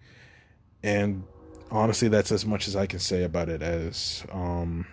And 0.82 1.24
honestly, 1.74 2.08
that's 2.08 2.32
as 2.32 2.46
much 2.46 2.68
as 2.68 2.76
I 2.76 2.86
can 2.86 3.00
say 3.00 3.24
about 3.24 3.48
it. 3.48 3.62
As 3.62 4.24
um, 4.32 4.86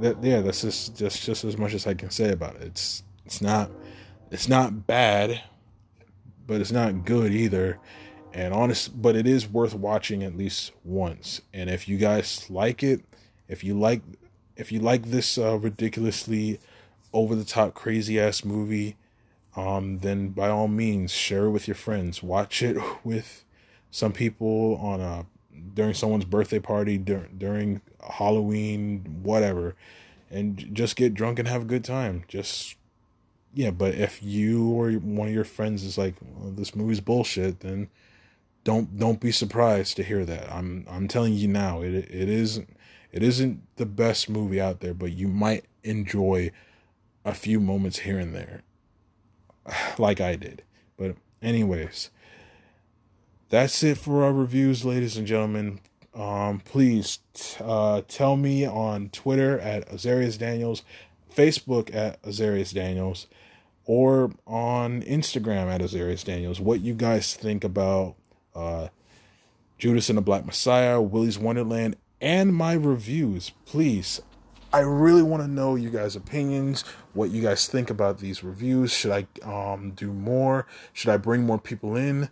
that 0.00 0.22
yeah, 0.24 0.40
that's 0.40 0.62
just 0.62 0.96
just 0.96 1.22
just 1.22 1.44
as 1.44 1.56
much 1.56 1.74
as 1.74 1.86
I 1.86 1.94
can 1.94 2.10
say 2.10 2.32
about 2.32 2.56
it. 2.56 2.62
It's 2.62 3.02
it's 3.24 3.40
not 3.40 3.70
it's 4.30 4.48
not 4.48 4.86
bad, 4.86 5.42
but 6.46 6.60
it's 6.60 6.72
not 6.72 7.04
good 7.04 7.32
either. 7.32 7.78
And 8.32 8.54
honest, 8.54 9.00
but 9.00 9.16
it 9.16 9.26
is 9.26 9.48
worth 9.48 9.74
watching 9.74 10.22
at 10.22 10.36
least 10.36 10.70
once. 10.84 11.40
And 11.52 11.68
if 11.68 11.88
you 11.88 11.98
guys 11.98 12.48
like 12.48 12.82
it, 12.82 13.04
if 13.48 13.64
you 13.64 13.74
like 13.74 14.02
if 14.56 14.72
you 14.72 14.80
like 14.80 15.06
this 15.06 15.36
uh, 15.36 15.58
ridiculously 15.58 16.60
over 17.12 17.34
the 17.34 17.44
top 17.44 17.74
crazy 17.74 18.20
ass 18.20 18.44
movie, 18.44 18.96
um, 19.56 19.98
then 19.98 20.28
by 20.28 20.48
all 20.48 20.68
means 20.68 21.12
share 21.12 21.46
it 21.46 21.50
with 21.50 21.66
your 21.66 21.74
friends. 21.74 22.22
Watch 22.22 22.62
it 22.62 22.76
with 23.04 23.44
some 23.90 24.12
people 24.12 24.76
on 24.76 25.00
a 25.00 25.26
during 25.74 25.94
someone's 25.94 26.24
birthday 26.24 26.58
party 26.58 26.98
dur- 26.98 27.28
during 27.36 27.80
Halloween, 28.08 29.20
whatever, 29.22 29.74
and 30.30 30.74
just 30.74 30.96
get 30.96 31.14
drunk 31.14 31.38
and 31.38 31.48
have 31.48 31.62
a 31.62 31.66
good 31.66 31.84
time. 31.84 32.24
Just 32.28 32.76
yeah, 33.54 33.70
but 33.70 33.94
if 33.94 34.22
you 34.22 34.70
or 34.70 34.92
one 34.92 35.28
of 35.28 35.34
your 35.34 35.44
friends 35.44 35.84
is 35.84 35.98
like, 35.98 36.14
well, 36.22 36.50
"This 36.50 36.74
movie's 36.74 37.00
bullshit," 37.00 37.60
then 37.60 37.88
don't 38.64 38.98
don't 38.98 39.20
be 39.20 39.32
surprised 39.32 39.96
to 39.96 40.02
hear 40.02 40.24
that. 40.24 40.52
I'm 40.52 40.86
I'm 40.88 41.08
telling 41.08 41.34
you 41.34 41.48
now, 41.48 41.82
it 41.82 41.94
it 41.94 42.28
isn't 42.28 42.76
it 43.12 43.22
isn't 43.22 43.62
the 43.76 43.86
best 43.86 44.28
movie 44.28 44.60
out 44.60 44.80
there, 44.80 44.94
but 44.94 45.12
you 45.12 45.28
might 45.28 45.64
enjoy 45.82 46.52
a 47.24 47.34
few 47.34 47.60
moments 47.60 48.00
here 48.00 48.18
and 48.18 48.34
there, 48.34 48.62
like 49.98 50.20
I 50.20 50.36
did. 50.36 50.62
But 50.96 51.16
anyways 51.42 52.10
that's 53.50 53.82
it 53.82 53.98
for 53.98 54.24
our 54.24 54.32
reviews, 54.32 54.84
ladies 54.84 55.16
and 55.16 55.26
gentlemen. 55.26 55.80
Um, 56.14 56.60
please 56.60 57.18
uh, 57.60 58.02
tell 58.08 58.36
me 58.36 58.64
on 58.64 59.10
Twitter 59.10 59.58
at 59.58 59.88
Azarius 59.88 60.38
Daniels, 60.38 60.82
Facebook 61.34 61.94
at 61.94 62.22
Azarius 62.22 62.72
Daniels, 62.72 63.26
or 63.84 64.32
on 64.46 65.02
Instagram 65.02 65.66
at 65.66 65.80
Azarius 65.80 66.24
Daniels 66.24 66.60
what 66.60 66.80
you 66.80 66.94
guys 66.94 67.34
think 67.34 67.64
about 67.64 68.14
uh, 68.54 68.88
Judas 69.78 70.08
and 70.08 70.18
the 70.18 70.22
Black 70.22 70.46
Messiah, 70.46 71.00
Willy's 71.00 71.38
Wonderland, 71.38 71.96
and 72.20 72.54
my 72.54 72.72
reviews. 72.74 73.50
Please, 73.66 74.20
I 74.72 74.80
really 74.80 75.22
want 75.22 75.42
to 75.42 75.48
know 75.48 75.74
you 75.74 75.90
guys' 75.90 76.14
opinions, 76.14 76.82
what 77.14 77.30
you 77.30 77.42
guys 77.42 77.66
think 77.66 77.90
about 77.90 78.18
these 78.18 78.44
reviews. 78.44 78.92
Should 78.92 79.10
I 79.10 79.72
um, 79.72 79.92
do 79.92 80.12
more? 80.12 80.66
Should 80.92 81.10
I 81.10 81.16
bring 81.16 81.42
more 81.42 81.58
people 81.58 81.96
in? 81.96 82.28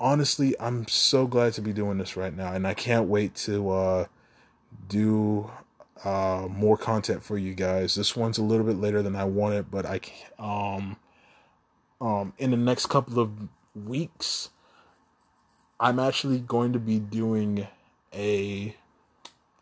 Honestly, 0.00 0.54
I'm 0.60 0.86
so 0.88 1.26
glad 1.26 1.52
to 1.54 1.60
be 1.60 1.72
doing 1.72 1.98
this 1.98 2.16
right 2.16 2.34
now, 2.34 2.52
and 2.52 2.66
I 2.66 2.74
can't 2.74 3.08
wait 3.08 3.34
to 3.36 3.70
uh, 3.70 4.06
do 4.88 5.50
uh, 6.04 6.48
more 6.50 6.76
content 6.76 7.22
for 7.22 7.38
you 7.38 7.54
guys. 7.54 7.94
This 7.94 8.14
one's 8.14 8.38
a 8.38 8.42
little 8.42 8.66
bit 8.66 8.76
later 8.76 9.02
than 9.02 9.16
I 9.16 9.24
wanted, 9.24 9.70
but 9.70 9.86
I 9.86 10.00
um 10.38 10.96
um 12.00 12.32
in 12.38 12.50
the 12.50 12.56
next 12.56 12.86
couple 12.86 13.18
of 13.18 13.30
weeks, 13.74 14.50
I'm 15.80 15.98
actually 15.98 16.38
going 16.38 16.72
to 16.72 16.78
be 16.78 16.98
doing 16.98 17.66
a 18.12 18.76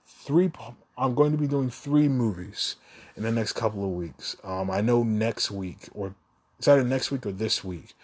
three. 0.04 0.50
I'm 0.96 1.14
going 1.14 1.32
to 1.32 1.38
be 1.38 1.46
doing 1.46 1.70
three 1.70 2.08
movies 2.08 2.76
in 3.16 3.22
the 3.22 3.32
next 3.32 3.52
couple 3.54 3.84
of 3.84 3.90
weeks. 3.90 4.36
Um, 4.44 4.70
I 4.70 4.80
know 4.80 5.02
next 5.02 5.50
week 5.50 5.88
or 5.92 6.14
it's 6.58 6.68
either 6.68 6.84
next 6.84 7.10
week 7.10 7.26
or 7.26 7.32
this 7.32 7.64
week 7.64 7.94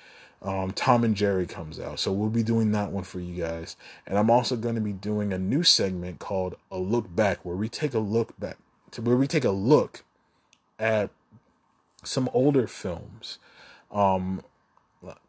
um, 0.43 0.71
Tom 0.73 1.05
and 1.05 1.17
Jerry 1.17 1.47
comes 1.47 1.81
out. 1.81 1.99
So 1.99 2.13
we'll 2.13 2.29
be 2.29 2.43
doing 2.43 2.73
that 2.73 2.93
one 2.93 3.05
for 3.05 3.21
you 3.21 3.41
guys. 3.41 3.77
And 4.07 4.19
I'm 4.19 4.31
also 4.31 4.57
going 4.57 4.77
to 4.77 4.81
be 4.81 4.93
doing 4.93 5.33
a 5.33 5.39
new 5.39 5.63
segment 5.63 6.19
called 6.19 6.55
A 6.71 6.79
Look 6.79 7.15
Back, 7.15 7.45
where 7.45 7.57
we 7.57 7.69
take 7.69 7.95
a 7.95 7.99
look 7.99 8.39
back 8.39 8.59
to 8.93 9.03
where 9.03 9.17
we 9.17 9.27
take 9.27 9.45
a 9.45 9.51
look 9.51 10.05
at 10.79 11.11
some 12.05 12.31
older 12.33 12.67
films. 12.67 13.39
Um, 13.91 14.43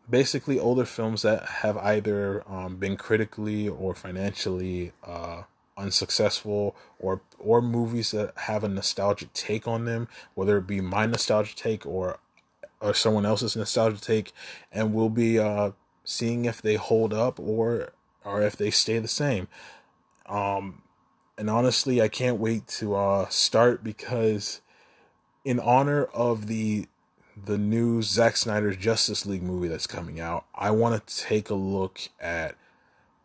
basically, 0.10 0.60
older 0.60 0.86
films 0.86 1.22
that 1.24 1.46
have 1.46 1.78
either 1.78 2.44
um, 2.50 2.78
been 2.78 2.98
critically 2.98 3.68
or 3.68 3.96
financially 3.96 4.92
uh, 5.04 5.44
unsuccessful, 5.78 6.76
or 7.00 7.22
or 7.38 7.62
movies 7.62 8.12
that 8.12 8.34
have 8.38 8.64
a 8.64 8.68
nostalgic 8.68 9.32
take 9.34 9.68
on 9.68 9.86
them, 9.86 10.08
whether 10.36 10.58
it 10.58 10.68
be 10.68 10.82
my 10.82 11.06
nostalgic 11.06 11.56
take 11.56 11.86
or 11.86 12.20
or 12.82 12.94
someone 12.94 13.26
else's 13.26 13.56
nostalgia 13.56 14.02
take, 14.02 14.32
and 14.72 14.94
we'll 14.94 15.10
be 15.10 15.38
uh, 15.38 15.72
seeing 16.04 16.46
if 16.46 16.62
they 16.62 16.76
hold 16.76 17.14
up 17.14 17.40
or 17.40 17.94
or 18.26 18.42
if 18.42 18.56
they 18.56 18.70
stay 18.70 19.00
the 19.00 19.08
same. 19.08 19.48
Um, 20.28 20.84
and 21.38 21.50
honestly, 21.50 22.02
I 22.02 22.08
can't 22.08 22.40
wait 22.40 22.68
to 22.68 22.96
uh, 22.96 23.30
start 23.30 23.84
because, 23.84 24.62
in 25.46 25.60
honor 25.60 26.06
of 26.06 26.48
the 26.48 26.88
the 27.46 27.58
new 27.58 28.02
Zack 28.02 28.36
Snyder's 28.36 28.76
Justice 28.76 29.26
League 29.26 29.44
movie 29.44 29.70
that's 29.70 29.88
coming 29.88 30.20
out, 30.20 30.46
I 30.54 30.72
want 30.72 31.08
to 31.08 31.24
take 31.24 31.50
a 31.50 31.56
look 31.56 32.02
at 32.20 32.56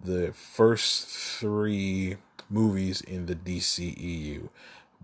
the 0.01 0.33
first 0.33 1.09
three 1.09 2.17
movies 2.49 3.01
in 3.01 3.27
the 3.27 3.35
DCEU, 3.35 4.49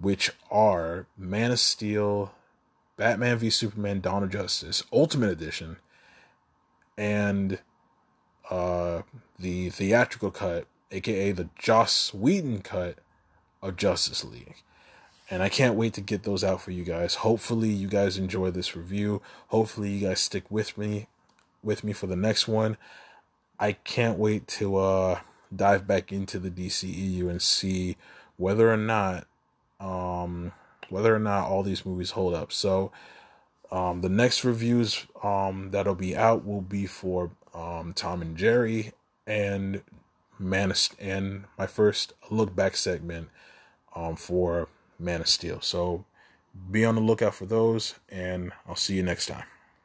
which 0.01 0.31
are 0.51 1.07
Man 1.19 1.51
of 1.51 1.59
Steel, 1.59 2.33
Batman 3.01 3.39
v 3.39 3.49
Superman: 3.49 4.03
Dawn 4.03 4.23
of 4.23 4.29
Justice, 4.29 4.85
Ultimate 4.93 5.31
Edition, 5.31 5.79
and 6.99 7.59
uh, 8.51 9.01
the 9.39 9.71
theatrical 9.71 10.31
cut, 10.31 10.67
aka 10.93 11.33
the 11.33 11.49
Joss 11.59 12.13
Whedon 12.13 12.61
cut 12.61 12.99
of 13.63 13.79
Justice 13.79 14.23
League. 14.23 14.57
And 15.31 15.43
I 15.43 15.49
can't 15.49 15.77
wait 15.77 15.95
to 15.95 16.03
get 16.03 16.25
those 16.25 16.45
out 16.45 16.61
for 16.61 16.73
you 16.73 16.85
guys. 16.85 17.15
Hopefully 17.15 17.71
you 17.71 17.89
guys 17.89 18.19
enjoy 18.19 18.51
this 18.51 18.77
review. 18.77 19.23
Hopefully 19.49 19.89
you 19.93 20.07
guys 20.07 20.21
stick 20.21 20.51
with 20.51 20.77
me 20.77 21.07
with 21.63 21.83
me 21.83 21.95
for 21.95 22.07
the 22.07 22.17
next 22.17 22.49
one. 22.49 22.77
I 23.59 23.73
can't 23.73 24.19
wait 24.19 24.47
to 24.49 24.77
uh 24.77 25.21
dive 25.57 25.87
back 25.87 26.13
into 26.13 26.39
the 26.39 26.51
DCEU 26.51 27.31
and 27.31 27.41
see 27.41 27.97
whether 28.37 28.71
or 28.71 28.77
not 28.77 29.27
um 29.81 30.53
whether 30.91 31.15
or 31.15 31.19
not 31.19 31.49
all 31.49 31.63
these 31.63 31.87
movies 31.87 32.13
hold 32.13 32.35
up. 32.35 32.53
So 32.53 32.93
um 33.71 34.01
the 34.01 34.09
next 34.09 34.45
reviews 34.45 35.07
um 35.23 35.71
that'll 35.71 35.95
be 35.95 36.17
out 36.17 36.45
will 36.45 36.61
be 36.61 36.87
for 36.87 37.31
um 37.55 37.93
Tom 37.95 38.23
and 38.23 38.37
Jerry 38.37 38.93
and 39.27 39.83
Man 40.39 40.71
of, 40.71 40.79
and 40.99 41.45
my 41.59 41.67
first 41.67 42.15
look 42.31 42.55
back 42.55 42.77
segment 42.77 43.29
um 43.95 44.17
for 44.17 44.69
Man 44.99 45.21
of 45.21 45.29
Steel. 45.29 45.61
So 45.61 46.05
be 46.71 46.85
on 46.85 46.95
the 46.95 47.01
lookout 47.01 47.35
for 47.35 47.47
those 47.47 47.95
and 48.09 48.53
I'll 48.67 48.77
see 48.77 48.97
you 48.97 49.03
next 49.03 49.27
time. 49.27 49.45